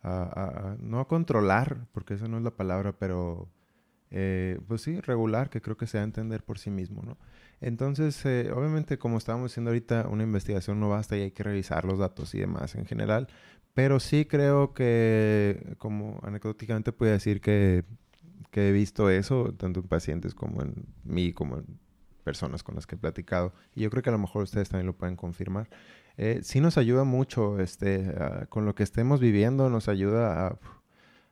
a- 0.01 0.75
no 0.79 0.99
a 0.99 1.07
controlar, 1.07 1.87
porque 1.91 2.15
esa 2.15 2.27
no 2.27 2.37
es 2.37 2.43
la 2.43 2.51
palabra, 2.51 2.93
pero 2.93 3.47
eh, 4.15 4.59
pues 4.67 4.83
sí, 4.83 5.01
regular, 5.01 5.49
que 5.49 5.59
creo 5.59 5.75
que 5.75 5.87
se 5.87 5.97
da 5.97 6.03
a 6.03 6.05
entender 6.05 6.43
por 6.43 6.59
sí 6.59 6.69
mismo, 6.69 7.01
¿no? 7.01 7.17
Entonces, 7.61 8.23
eh, 8.25 8.51
obviamente, 8.53 8.99
como 8.99 9.17
estábamos 9.17 9.51
diciendo 9.51 9.71
ahorita, 9.71 10.07
una 10.07 10.21
investigación 10.21 10.79
no 10.79 10.89
basta 10.89 11.17
y 11.17 11.21
hay 11.21 11.31
que 11.31 11.41
revisar 11.41 11.83
los 11.85 11.97
datos 11.97 12.35
y 12.35 12.39
demás 12.39 12.75
en 12.75 12.85
general, 12.85 13.27
pero 13.73 13.99
sí 13.99 14.25
creo 14.25 14.73
que, 14.75 15.75
como 15.79 16.19
anecdóticamente 16.21 16.91
puedo 16.91 17.11
decir 17.11 17.41
que, 17.41 17.85
que 18.51 18.69
he 18.69 18.71
visto 18.71 19.09
eso, 19.09 19.51
tanto 19.57 19.79
en 19.79 19.87
pacientes 19.87 20.35
como 20.35 20.61
en 20.61 20.85
mí, 21.03 21.33
como 21.33 21.57
en 21.57 21.65
personas 22.23 22.61
con 22.61 22.75
las 22.75 22.85
que 22.85 22.93
he 22.95 22.99
platicado, 22.99 23.53
y 23.73 23.81
yo 23.81 23.89
creo 23.89 24.03
que 24.03 24.09
a 24.09 24.13
lo 24.13 24.19
mejor 24.19 24.43
ustedes 24.43 24.69
también 24.69 24.85
lo 24.85 24.95
pueden 24.95 25.15
confirmar. 25.15 25.69
Eh, 26.17 26.41
sí 26.43 26.61
nos 26.61 26.77
ayuda 26.77 27.03
mucho, 27.03 27.59
este, 27.59 28.13
con 28.49 28.65
lo 28.65 28.75
que 28.75 28.83
estemos 28.83 29.19
viviendo, 29.19 29.71
nos 29.71 29.87
ayuda 29.87 30.47
a, 30.47 30.59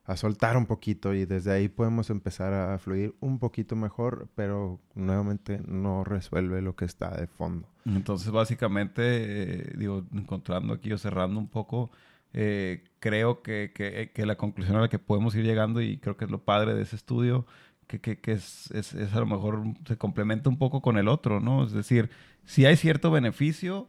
a 0.05 0.17
soltar 0.17 0.57
un 0.57 0.65
poquito 0.65 1.13
y 1.13 1.25
desde 1.25 1.51
ahí 1.51 1.69
podemos 1.69 2.09
empezar 2.09 2.53
a 2.53 2.77
fluir 2.79 3.13
un 3.19 3.37
poquito 3.39 3.75
mejor, 3.75 4.27
pero 4.35 4.79
nuevamente 4.95 5.61
no 5.67 6.03
resuelve 6.03 6.61
lo 6.61 6.75
que 6.75 6.85
está 6.85 7.11
de 7.11 7.27
fondo. 7.27 7.67
Entonces, 7.85 8.31
básicamente, 8.31 9.01
eh, 9.03 9.73
digo, 9.77 10.03
encontrando 10.13 10.73
aquí 10.73 10.91
o 10.91 10.97
cerrando 10.97 11.39
un 11.39 11.47
poco, 11.47 11.91
eh, 12.33 12.83
creo 12.99 13.41
que, 13.43 13.71
que- 13.75 14.11
que 14.13 14.25
la 14.25 14.37
conclusión 14.37 14.77
a 14.77 14.81
la 14.81 14.89
que 14.89 14.99
podemos 14.99 15.35
ir 15.35 15.43
llegando, 15.45 15.81
y 15.81 15.97
creo 15.97 16.17
que 16.17 16.25
es 16.25 16.31
lo 16.31 16.43
padre 16.43 16.73
de 16.73 16.81
ese 16.83 16.95
estudio, 16.95 17.45
que, 17.87 17.99
que- 17.99 18.31
es, 18.31 18.71
es- 18.71 18.93
es 18.93 19.13
a 19.13 19.19
lo 19.19 19.25
mejor 19.25 19.63
se 19.85 19.97
complementa 19.97 20.49
un 20.49 20.57
poco 20.57 20.81
con 20.81 20.97
el 20.97 21.07
otro, 21.09 21.39
¿no? 21.39 21.63
Es 21.63 21.73
decir, 21.73 22.09
sí 22.45 22.65
hay 22.65 22.75
cierto 22.77 23.11
beneficio, 23.11 23.87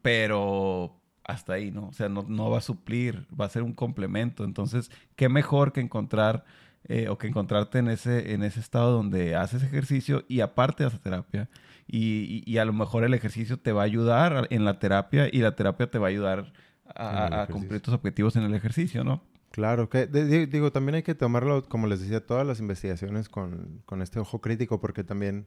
pero 0.00 0.96
hasta 1.24 1.54
ahí, 1.54 1.70
¿no? 1.70 1.88
O 1.88 1.92
sea, 1.92 2.08
no, 2.08 2.24
no 2.28 2.50
va 2.50 2.58
a 2.58 2.62
suplir, 2.62 3.26
va 3.38 3.44
a 3.46 3.48
ser 3.48 3.62
un 3.62 3.72
complemento. 3.72 4.44
Entonces, 4.44 4.90
qué 5.16 5.28
mejor 5.28 5.72
que 5.72 5.80
encontrar 5.80 6.44
eh, 6.88 7.08
o 7.08 7.16
que 7.18 7.28
encontrarte 7.28 7.78
en 7.78 7.88
ese, 7.88 8.32
en 8.34 8.42
ese 8.42 8.58
estado 8.60 8.92
donde 8.92 9.36
haces 9.36 9.62
ejercicio 9.62 10.24
y 10.28 10.40
aparte 10.40 10.84
haces 10.84 11.00
terapia. 11.00 11.48
Y, 11.86 12.42
y- 12.46 12.50
y 12.52 12.58
a 12.58 12.64
lo 12.64 12.72
mejor 12.72 13.04
el 13.04 13.14
ejercicio 13.14 13.56
te 13.58 13.70
va 13.72 13.82
a 13.82 13.84
ayudar 13.84 14.46
en 14.50 14.64
la 14.64 14.78
terapia 14.78 15.28
y 15.30 15.38
la 15.38 15.54
terapia 15.54 15.90
te 15.90 15.98
va 15.98 16.06
a 16.06 16.10
ayudar 16.10 16.52
a, 16.86 17.26
cumplir 17.52 17.80
tus 17.80 17.94
objetivos 17.94 18.34
en 18.36 18.42
el 18.42 18.54
ejercicio, 18.54 19.04
¿no? 19.04 19.22
Claro, 19.52 19.88
que 19.90 20.06
de- 20.06 20.46
digo, 20.46 20.72
también 20.72 20.96
hay 20.96 21.02
que 21.02 21.14
tomarlo, 21.14 21.62
como 21.68 21.86
les 21.86 22.00
decía, 22.00 22.24
todas 22.26 22.46
las 22.46 22.58
investigaciones 22.58 23.28
con, 23.28 23.82
con 23.84 24.00
este 24.02 24.18
ojo 24.18 24.40
crítico, 24.40 24.80
porque 24.80 25.04
también, 25.04 25.46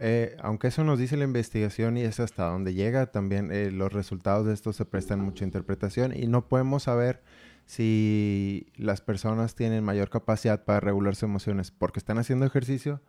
eh, 0.00 0.36
aunque 0.42 0.68
eso 0.68 0.82
nos 0.82 0.98
dice 0.98 1.16
la 1.16 1.24
investigación 1.24 1.96
y 1.96 2.02
es 2.02 2.18
hasta 2.20 2.46
donde 2.46 2.74
llega, 2.74 3.06
también 3.12 3.52
eh, 3.52 3.70
los 3.70 3.92
resultados 3.92 4.46
de 4.46 4.54
esto 4.54 4.72
se 4.72 4.84
prestan 4.84 5.20
mucha 5.20 5.44
interpretación 5.44 6.12
y 6.16 6.26
no 6.26 6.48
podemos 6.48 6.84
saber 6.84 7.22
si 7.66 8.66
las 8.76 9.00
personas 9.00 9.54
tienen 9.54 9.84
mayor 9.84 10.10
capacidad 10.10 10.64
para 10.64 10.80
regular 10.80 11.14
sus 11.14 11.22
emociones 11.24 11.70
porque 11.70 12.00
están 12.00 12.18
haciendo 12.18 12.44
ejercicio 12.44 13.00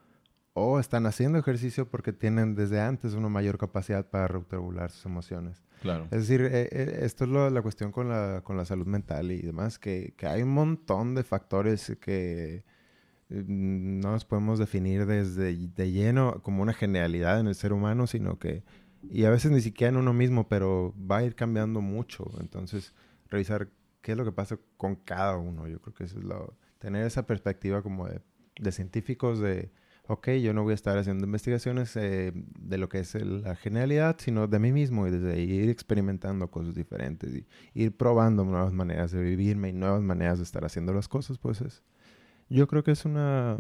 o 0.53 0.79
están 0.79 1.05
haciendo 1.05 1.39
ejercicio 1.39 1.89
porque 1.89 2.13
tienen 2.13 2.55
desde 2.55 2.79
antes 2.81 3.13
una 3.13 3.29
mayor 3.29 3.57
capacidad 3.57 4.09
para 4.09 4.27
regular 4.27 4.91
sus 4.91 5.05
emociones. 5.05 5.63
Claro. 5.81 6.03
Es 6.11 6.27
decir, 6.27 6.41
eh, 6.41 6.69
eh, 6.71 6.99
esto 7.03 7.23
es 7.23 7.29
lo- 7.31 7.49
la 7.49 7.61
cuestión 7.61 7.91
con 7.91 8.09
la, 8.09 8.41
con 8.43 8.55
la 8.57 8.65
salud 8.65 8.85
mental 8.85 9.31
y 9.31 9.41
demás, 9.41 9.79
que, 9.79 10.13
que 10.17 10.27
hay 10.27 10.43
un 10.43 10.53
montón 10.53 11.15
de 11.15 11.23
factores 11.23 11.97
que 11.99 12.63
no 13.31 14.11
nos 14.11 14.25
podemos 14.25 14.59
definir 14.59 15.05
desde 15.05 15.55
de 15.55 15.91
lleno 15.91 16.41
como 16.43 16.61
una 16.61 16.73
generalidad 16.73 17.39
en 17.39 17.47
el 17.47 17.55
ser 17.55 17.73
humano, 17.73 18.07
sino 18.07 18.37
que, 18.39 18.63
y 19.09 19.23
a 19.23 19.29
veces 19.29 19.51
ni 19.51 19.61
siquiera 19.61 19.89
en 19.89 19.97
uno 19.97 20.13
mismo, 20.13 20.47
pero 20.47 20.93
va 20.99 21.17
a 21.17 21.23
ir 21.23 21.35
cambiando 21.35 21.81
mucho. 21.81 22.29
Entonces, 22.39 22.93
revisar 23.29 23.69
qué 24.01 24.11
es 24.13 24.17
lo 24.17 24.25
que 24.25 24.31
pasa 24.31 24.59
con 24.77 24.95
cada 24.95 25.37
uno. 25.37 25.67
Yo 25.67 25.81
creo 25.81 25.93
que 25.93 26.03
eso 26.03 26.19
es 26.19 26.25
lo, 26.25 26.57
tener 26.79 27.05
esa 27.05 27.25
perspectiva 27.25 27.81
como 27.81 28.07
de, 28.07 28.21
de 28.59 28.71
científicos 28.71 29.39
de, 29.39 29.71
ok, 30.07 30.29
yo 30.41 30.53
no 30.53 30.63
voy 30.63 30.71
a 30.71 30.75
estar 30.75 30.97
haciendo 30.97 31.25
investigaciones 31.25 31.95
eh, 31.95 32.33
de 32.33 32.77
lo 32.77 32.89
que 32.89 32.99
es 32.99 33.15
la 33.15 33.55
generalidad, 33.55 34.17
sino 34.19 34.47
de 34.47 34.59
mí 34.59 34.71
mismo 34.71 35.07
y 35.07 35.11
desde 35.11 35.33
ahí 35.33 35.51
ir 35.51 35.69
experimentando 35.69 36.49
cosas 36.51 36.75
diferentes 36.75 37.33
y 37.33 37.47
ir 37.73 37.95
probando 37.95 38.43
nuevas 38.43 38.73
maneras 38.73 39.11
de 39.11 39.21
vivirme 39.21 39.69
y 39.69 39.73
nuevas 39.73 40.01
maneras 40.01 40.39
de 40.39 40.43
estar 40.43 40.65
haciendo 40.65 40.93
las 40.93 41.07
cosas, 41.07 41.37
pues 41.37 41.61
es, 41.61 41.83
yo 42.51 42.67
creo 42.67 42.83
que 42.83 42.91
es 42.91 43.05
una, 43.05 43.57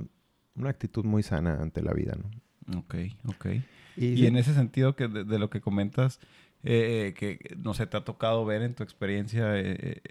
una 0.55 0.69
actitud 0.69 1.05
muy 1.05 1.23
sana 1.23 1.59
ante 1.61 1.81
la 1.81 1.93
vida, 1.93 2.15
¿no? 2.15 2.79
Ok, 2.79 2.95
ok. 3.25 3.45
Y, 3.97 4.25
en 4.25 4.37
ese 4.37 4.53
sentido 4.53 4.95
que 4.95 5.07
de, 5.07 5.39
lo 5.39 5.49
que 5.49 5.61
comentas, 5.61 6.19
eh, 6.63 7.13
que 7.17 7.55
no 7.57 7.73
sé, 7.73 7.87
te 7.87 7.97
ha 7.97 8.03
tocado 8.03 8.45
ver 8.45 8.61
en 8.61 8.75
tu 8.75 8.83
experiencia 8.83 9.57
eh, 9.57 10.01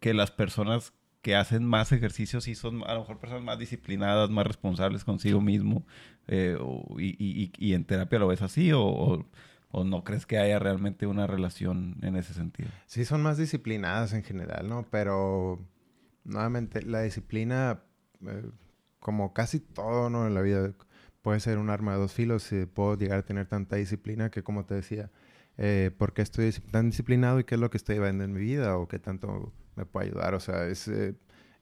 que 0.00 0.12
las 0.12 0.30
personas 0.30 0.92
que 1.22 1.34
hacen 1.34 1.64
más 1.64 1.90
ejercicios 1.92 2.48
y 2.48 2.54
son 2.54 2.82
a 2.84 2.92
lo 2.92 3.00
mejor 3.00 3.18
personas 3.18 3.42
más 3.42 3.58
disciplinadas, 3.58 4.28
más 4.28 4.46
responsables 4.46 5.04
consigo 5.04 5.40
mismo, 5.40 5.86
eh, 6.28 6.58
y, 6.98 7.72
en 7.72 7.84
terapia 7.84 8.18
lo 8.18 8.26
ves 8.26 8.42
así 8.42 8.70
o, 8.74 9.26
no 9.72 10.04
crees 10.04 10.26
que 10.26 10.38
haya 10.38 10.58
realmente 10.58 11.06
una 11.06 11.26
relación 11.26 11.96
en 12.02 12.16
ese 12.16 12.34
sentido? 12.34 12.68
Sí, 12.86 13.04
son 13.04 13.22
más 13.22 13.38
disciplinadas 13.38 14.12
en 14.12 14.22
general, 14.22 14.68
¿no? 14.68 14.86
Pero 14.90 15.58
nuevamente 16.24 16.82
la 16.82 17.02
disciplina, 17.02 17.82
como 19.00 19.34
casi 19.34 19.60
todo, 19.60 20.10
¿no? 20.10 20.26
En 20.26 20.34
la 20.34 20.42
vida 20.42 20.74
puede 21.24 21.40
ser 21.40 21.58
un 21.58 21.70
arma 21.70 21.94
de 21.94 21.98
dos 22.00 22.12
filos. 22.12 22.52
y 22.52 22.66
puedo 22.66 22.96
llegar 22.96 23.20
a 23.20 23.22
tener 23.24 23.46
tanta 23.46 23.76
disciplina 23.76 24.30
que, 24.30 24.42
como 24.42 24.66
te 24.66 24.74
decía, 24.74 25.10
eh, 25.58 25.90
¿por 25.96 26.12
qué 26.14 26.22
estoy 26.22 26.52
tan 26.70 26.90
disciplinado 26.90 27.40
y 27.40 27.44
qué 27.44 27.54
es 27.56 27.60
lo 27.60 27.70
que 27.70 27.78
estoy 27.78 27.98
viendo 27.98 28.24
en 28.24 28.32
mi 28.32 28.40
vida 28.40 28.76
o 28.76 28.88
qué 28.88 28.98
tanto 28.98 29.52
me 29.76 29.86
puede 29.86 30.08
ayudar? 30.08 30.34
O 30.34 30.40
sea, 30.40 30.66
es 30.66 30.88
eh, 30.88 31.14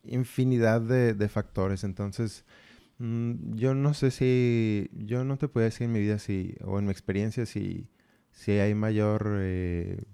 infinidad 0.04 0.80
de, 0.80 1.14
de, 1.14 1.28
factores. 1.28 1.84
Entonces, 1.84 2.44
mm, 2.98 3.54
yo 3.54 3.74
no 3.74 3.94
sé 3.94 4.10
si, 4.10 4.90
yo 4.92 5.24
no 5.24 5.38
te 5.38 5.48
puedo 5.48 5.64
decir 5.64 5.86
en 5.86 5.92
mi 5.92 6.00
vida 6.00 6.18
si, 6.18 6.56
o 6.64 6.78
en 6.78 6.86
mi 6.86 6.92
experiencia, 6.92 7.46
si, 7.46 7.88
si 8.32 8.52
hay 8.52 8.74
mayor, 8.74 9.38
eh, 9.40 10.04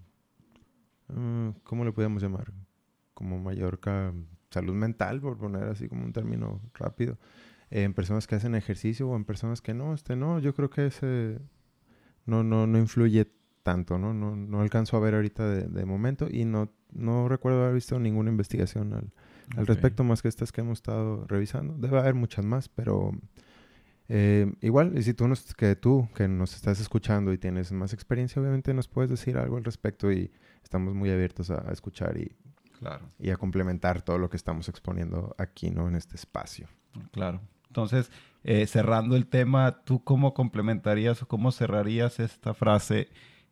mm, 1.08 1.50
¿cómo 1.64 1.84
le 1.84 1.92
podemos 1.92 2.22
llamar? 2.22 2.52
Como 3.14 3.38
mayor 3.38 3.80
salud 4.50 4.74
mental, 4.74 5.20
por 5.20 5.38
poner 5.38 5.64
así 5.64 5.88
como 5.88 6.04
un 6.04 6.12
término 6.12 6.60
rápido 6.74 7.18
en 7.70 7.92
personas 7.94 8.26
que 8.26 8.34
hacen 8.34 8.54
ejercicio 8.54 9.08
o 9.08 9.16
en 9.16 9.24
personas 9.24 9.60
que 9.60 9.74
no, 9.74 9.94
este 9.94 10.16
no, 10.16 10.38
yo 10.38 10.54
creo 10.54 10.70
que 10.70 10.86
ese 10.86 11.38
no, 12.24 12.42
no, 12.42 12.66
no 12.66 12.78
influye 12.78 13.30
tanto, 13.62 13.98
¿no? 13.98 14.14
No, 14.14 14.36
no 14.36 14.60
alcanzo 14.60 14.96
a 14.96 15.00
ver 15.00 15.14
ahorita 15.14 15.46
de, 15.48 15.84
momento 15.84 16.28
y 16.30 16.44
no, 16.44 16.72
no 16.92 17.28
recuerdo 17.28 17.62
haber 17.62 17.74
visto 17.74 17.98
ninguna 17.98 18.30
investigación 18.30 18.94
al, 18.94 19.12
al 19.56 19.66
respecto 19.66 20.04
más 20.04 20.22
que 20.22 20.28
estas 20.28 20.52
que 20.52 20.62
hemos 20.62 20.78
estado 20.78 21.26
revisando. 21.26 21.74
Debe 21.76 21.98
haber 21.98 22.14
muchas 22.14 22.44
más, 22.44 22.68
pero 22.68 23.12
eh, 24.08 24.50
igual, 24.62 24.96
y 24.96 25.02
si 25.02 25.12
tú 25.12 25.28
nos, 25.28 25.54
que 25.54 25.76
tú 25.76 26.08
que 26.14 26.28
nos 26.28 26.54
estás 26.54 26.80
escuchando 26.80 27.32
y 27.32 27.38
tienes 27.38 27.72
más 27.72 27.92
experiencia, 27.92 28.40
obviamente 28.40 28.72
nos 28.72 28.88
puedes 28.88 29.10
decir 29.10 29.36
algo 29.36 29.58
al 29.58 29.64
respecto 29.64 30.10
y 30.10 30.30
estamos 30.62 30.94
muy 30.94 31.10
abiertos 31.10 31.50
a, 31.50 31.70
escuchar 31.72 32.16
y, 32.16 32.34
claro. 32.78 33.08
y 33.18 33.30
a 33.30 33.36
complementar 33.36 34.02
todo 34.02 34.18
lo 34.18 34.30
que 34.30 34.36
estamos 34.36 34.68
exponiendo 34.68 35.34
aquí, 35.38 35.70
¿no? 35.70 35.88
En 35.88 35.94
este 35.94 36.16
espacio. 36.16 36.68
Claro. 37.12 37.40
Entonces, 37.66 38.10
eh, 38.44 38.66
cerrando 38.66 39.16
el 39.16 39.26
tema, 39.26 39.82
¿tú 39.84 40.02
cómo 40.02 40.34
complementarías 40.34 41.22
o 41.22 41.28
cómo 41.28 41.52
cerrarías 41.52 42.18
esta 42.20 42.54
frase? 42.54 43.08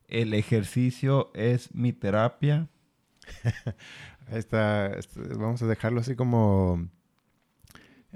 El 0.09 0.35
ejercicio 0.35 1.31
es 1.35 1.74
mi 1.74 1.93
terapia. 1.93 2.68
Esta, 4.31 4.93
vamos 5.37 5.62
a 5.62 5.66
dejarlo 5.66 6.01
así 6.01 6.16
como 6.16 6.89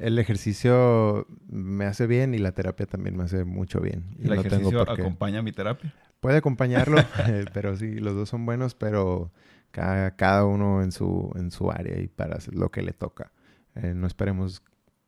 el 0.01 0.19
ejercicio 0.19 1.27
me 1.49 1.85
hace 1.85 2.07
bien 2.07 2.35
y 2.35 2.39
la 2.39 2.53
terapia 2.53 2.87
también 2.87 3.17
me 3.17 3.25
hace 3.25 3.45
mucho 3.45 3.81
bien. 3.81 4.17
¿El 4.23 4.33
ejercicio 4.33 4.81
acompaña 4.83 5.43
mi 5.43 5.53
terapia? 5.53 5.95
Puede 6.21 6.39
acompañarlo, 6.39 6.97
pero 7.53 7.77
sí, 7.77 7.99
los 7.99 8.15
dos 8.15 8.29
son 8.29 8.47
buenos, 8.47 8.75
pero 8.75 9.31
cada, 9.71 10.17
cada, 10.17 10.45
uno 10.45 10.83
en 10.83 10.93
su, 10.93 11.33
en 11.37 11.51
su 11.51 11.71
área 11.71 11.99
y 12.01 12.09
para 12.09 12.39
lo 12.53 12.71
que 12.71 12.83
le 12.83 12.93
toca. 12.93 13.33
Eh, 13.75 13.95
no 13.95 14.07
esperemos 14.07 14.63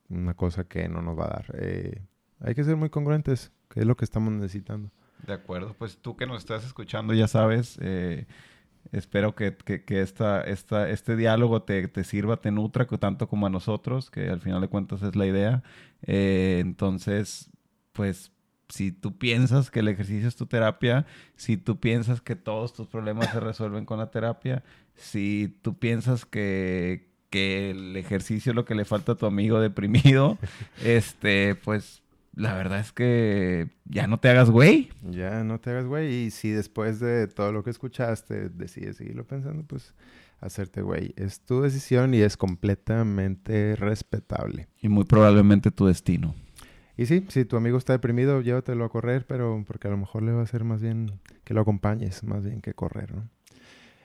una 0.08 0.34
cosa 0.34 0.64
que 0.64 0.88
no 0.88 1.02
nos 1.02 1.18
va 1.18 1.24
a 1.24 1.28
dar. 1.28 1.46
Eh, 1.54 2.02
hay 2.40 2.54
que 2.54 2.64
ser 2.64 2.76
muy 2.76 2.90
congruentes, 2.90 3.52
que 3.68 3.80
es 3.80 3.86
lo 3.86 3.96
que 3.96 4.04
estamos 4.04 4.32
necesitando. 4.32 4.90
De 5.26 5.32
acuerdo, 5.32 5.74
pues 5.78 5.98
tú 5.98 6.16
que 6.16 6.26
nos 6.26 6.38
estás 6.38 6.64
escuchando 6.64 7.14
ya 7.14 7.28
sabes, 7.28 7.78
eh, 7.80 8.26
espero 8.90 9.34
que, 9.34 9.56
esta, 9.88 10.42
esta, 10.42 10.88
este 10.90 11.16
diálogo 11.16 11.62
te, 11.62 12.04
sirva, 12.04 12.38
te 12.38 12.50
nutra 12.50 12.86
tanto 12.86 13.28
como 13.28 13.46
a 13.46 13.50
nosotros, 13.50 14.10
que 14.10 14.28
al 14.28 14.40
final 14.40 14.60
de 14.60 14.68
cuentas 14.68 15.02
es 15.02 15.14
la 15.14 15.26
idea. 15.26 15.62
Eh, 16.02 16.58
entonces, 16.60 17.50
pues 17.92 18.31
si 18.72 18.90
tú 18.90 19.18
piensas 19.18 19.70
que 19.70 19.80
el 19.80 19.88
ejercicio 19.88 20.26
es 20.26 20.34
tu 20.34 20.46
terapia, 20.46 21.04
si 21.36 21.58
tú 21.58 21.78
piensas 21.78 22.22
que 22.22 22.36
todos 22.36 22.72
tus 22.72 22.86
problemas 22.86 23.30
se 23.30 23.38
resuelven 23.38 23.84
con 23.84 23.98
la 23.98 24.10
terapia, 24.10 24.64
si 24.94 25.54
tú 25.60 25.78
piensas 25.78 26.24
que, 26.24 27.10
que 27.28 27.72
el 27.72 27.94
ejercicio 27.98 28.52
es 28.52 28.56
lo 28.56 28.64
que 28.64 28.74
le 28.74 28.86
falta 28.86 29.12
a 29.12 29.14
tu 29.14 29.26
amigo 29.26 29.60
deprimido, 29.60 30.38
este, 30.82 31.54
pues 31.54 32.02
la 32.34 32.54
verdad 32.54 32.80
es 32.80 32.92
que 32.92 33.68
ya 33.84 34.06
no 34.06 34.18
te 34.20 34.30
hagas 34.30 34.48
güey. 34.48 34.88
Ya 35.02 35.44
no 35.44 35.60
te 35.60 35.68
hagas 35.68 35.84
güey. 35.84 36.10
Y 36.10 36.30
si 36.30 36.48
después 36.48 36.98
de 36.98 37.28
todo 37.28 37.52
lo 37.52 37.62
que 37.62 37.68
escuchaste 37.68 38.48
decides 38.48 38.96
seguirlo 38.96 39.26
pensando, 39.26 39.64
pues 39.64 39.92
hacerte 40.40 40.80
güey. 40.80 41.12
Es 41.18 41.40
tu 41.40 41.60
decisión 41.60 42.14
y 42.14 42.22
es 42.22 42.38
completamente 42.38 43.76
respetable. 43.76 44.68
Y 44.80 44.88
muy 44.88 45.04
probablemente 45.04 45.70
tu 45.70 45.84
destino. 45.84 46.34
Y 47.02 47.06
sí, 47.06 47.26
si 47.30 47.44
tu 47.44 47.56
amigo 47.56 47.78
está 47.78 47.94
deprimido, 47.94 48.42
llévatelo 48.42 48.84
a 48.84 48.88
correr, 48.88 49.26
pero 49.26 49.64
porque 49.66 49.88
a 49.88 49.90
lo 49.90 49.96
mejor 49.96 50.22
le 50.22 50.30
va 50.30 50.42
a 50.42 50.46
ser 50.46 50.62
más 50.62 50.80
bien 50.80 51.18
que 51.42 51.52
lo 51.52 51.60
acompañes, 51.60 52.22
más 52.22 52.44
bien 52.44 52.60
que 52.60 52.74
correr, 52.74 53.12
¿no? 53.12 53.28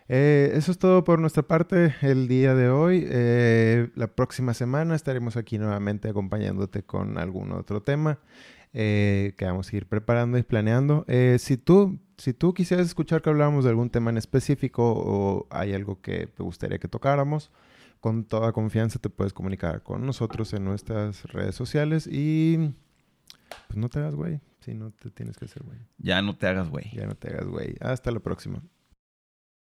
Eh, 0.08 0.50
eso 0.56 0.72
es 0.72 0.80
todo 0.80 1.04
por 1.04 1.20
nuestra 1.20 1.44
parte 1.44 1.94
el 2.02 2.28
día 2.28 2.56
de 2.56 2.70
hoy. 2.70 3.06
Eh, 3.08 3.90
la 3.94 4.08
próxima 4.08 4.56
semana 4.56 4.96
estaremos 4.96 5.38
aquí 5.38 5.60
nuevamente 5.60 6.10
acompañándote 6.10 6.82
con 6.82 7.20
algún 7.20 7.52
otro 7.52 7.84
tema 7.84 8.18
eh, 8.74 9.36
que 9.38 9.46
vamos 9.46 9.72
a 9.72 9.78
ir 9.78 9.86
preparando 9.86 10.40
y 10.40 10.44
planeando. 10.44 11.06
si, 11.38 11.58
tú, 11.58 12.00
si 12.18 12.34
tú 12.34 12.56
quisieras 12.56 12.88
escuchar 12.88 13.22
que 13.22 13.30
habláramos 13.30 13.64
de 13.64 13.70
algún 13.70 13.92
tema 13.92 14.10
en 14.10 14.18
específico 14.18 14.92
o 14.92 15.46
hay 15.52 15.74
algo 15.74 16.02
que 16.02 16.26
te 16.26 16.42
gustaría 16.42 16.80
que 16.80 16.88
tocáramos, 16.88 17.52
con 18.00 18.24
toda 18.24 18.54
confianza 18.54 18.98
te 18.98 19.12
puedes 19.12 19.34
comunicar 19.34 19.84
con 19.84 20.04
nosotros 20.04 20.52
en 20.54 20.66
nuestras 20.66 21.26
redes 21.26 21.54
sociales 21.54 22.08
y 22.08 22.74
pues 23.68 23.78
no 23.78 23.90
te 23.90 24.00
hagas 24.00 24.16
güey. 24.16 24.42
Si 24.60 24.74
no 24.74 24.92
te 24.92 25.10
tienes 25.10 25.38
que 25.38 25.46
hacer 25.46 25.64
güey. 25.64 25.80
Ya 25.98 26.22
no 26.22 26.36
te 26.36 26.48
hagas 26.48 26.70
güey. 26.70 26.92
Ya 26.94 27.06
no 27.06 27.16
te 27.16 27.30
hagas 27.30 27.48
güey. 27.48 27.76
Hasta 27.80 28.12
la 28.12 28.20
próxima. 28.20 28.62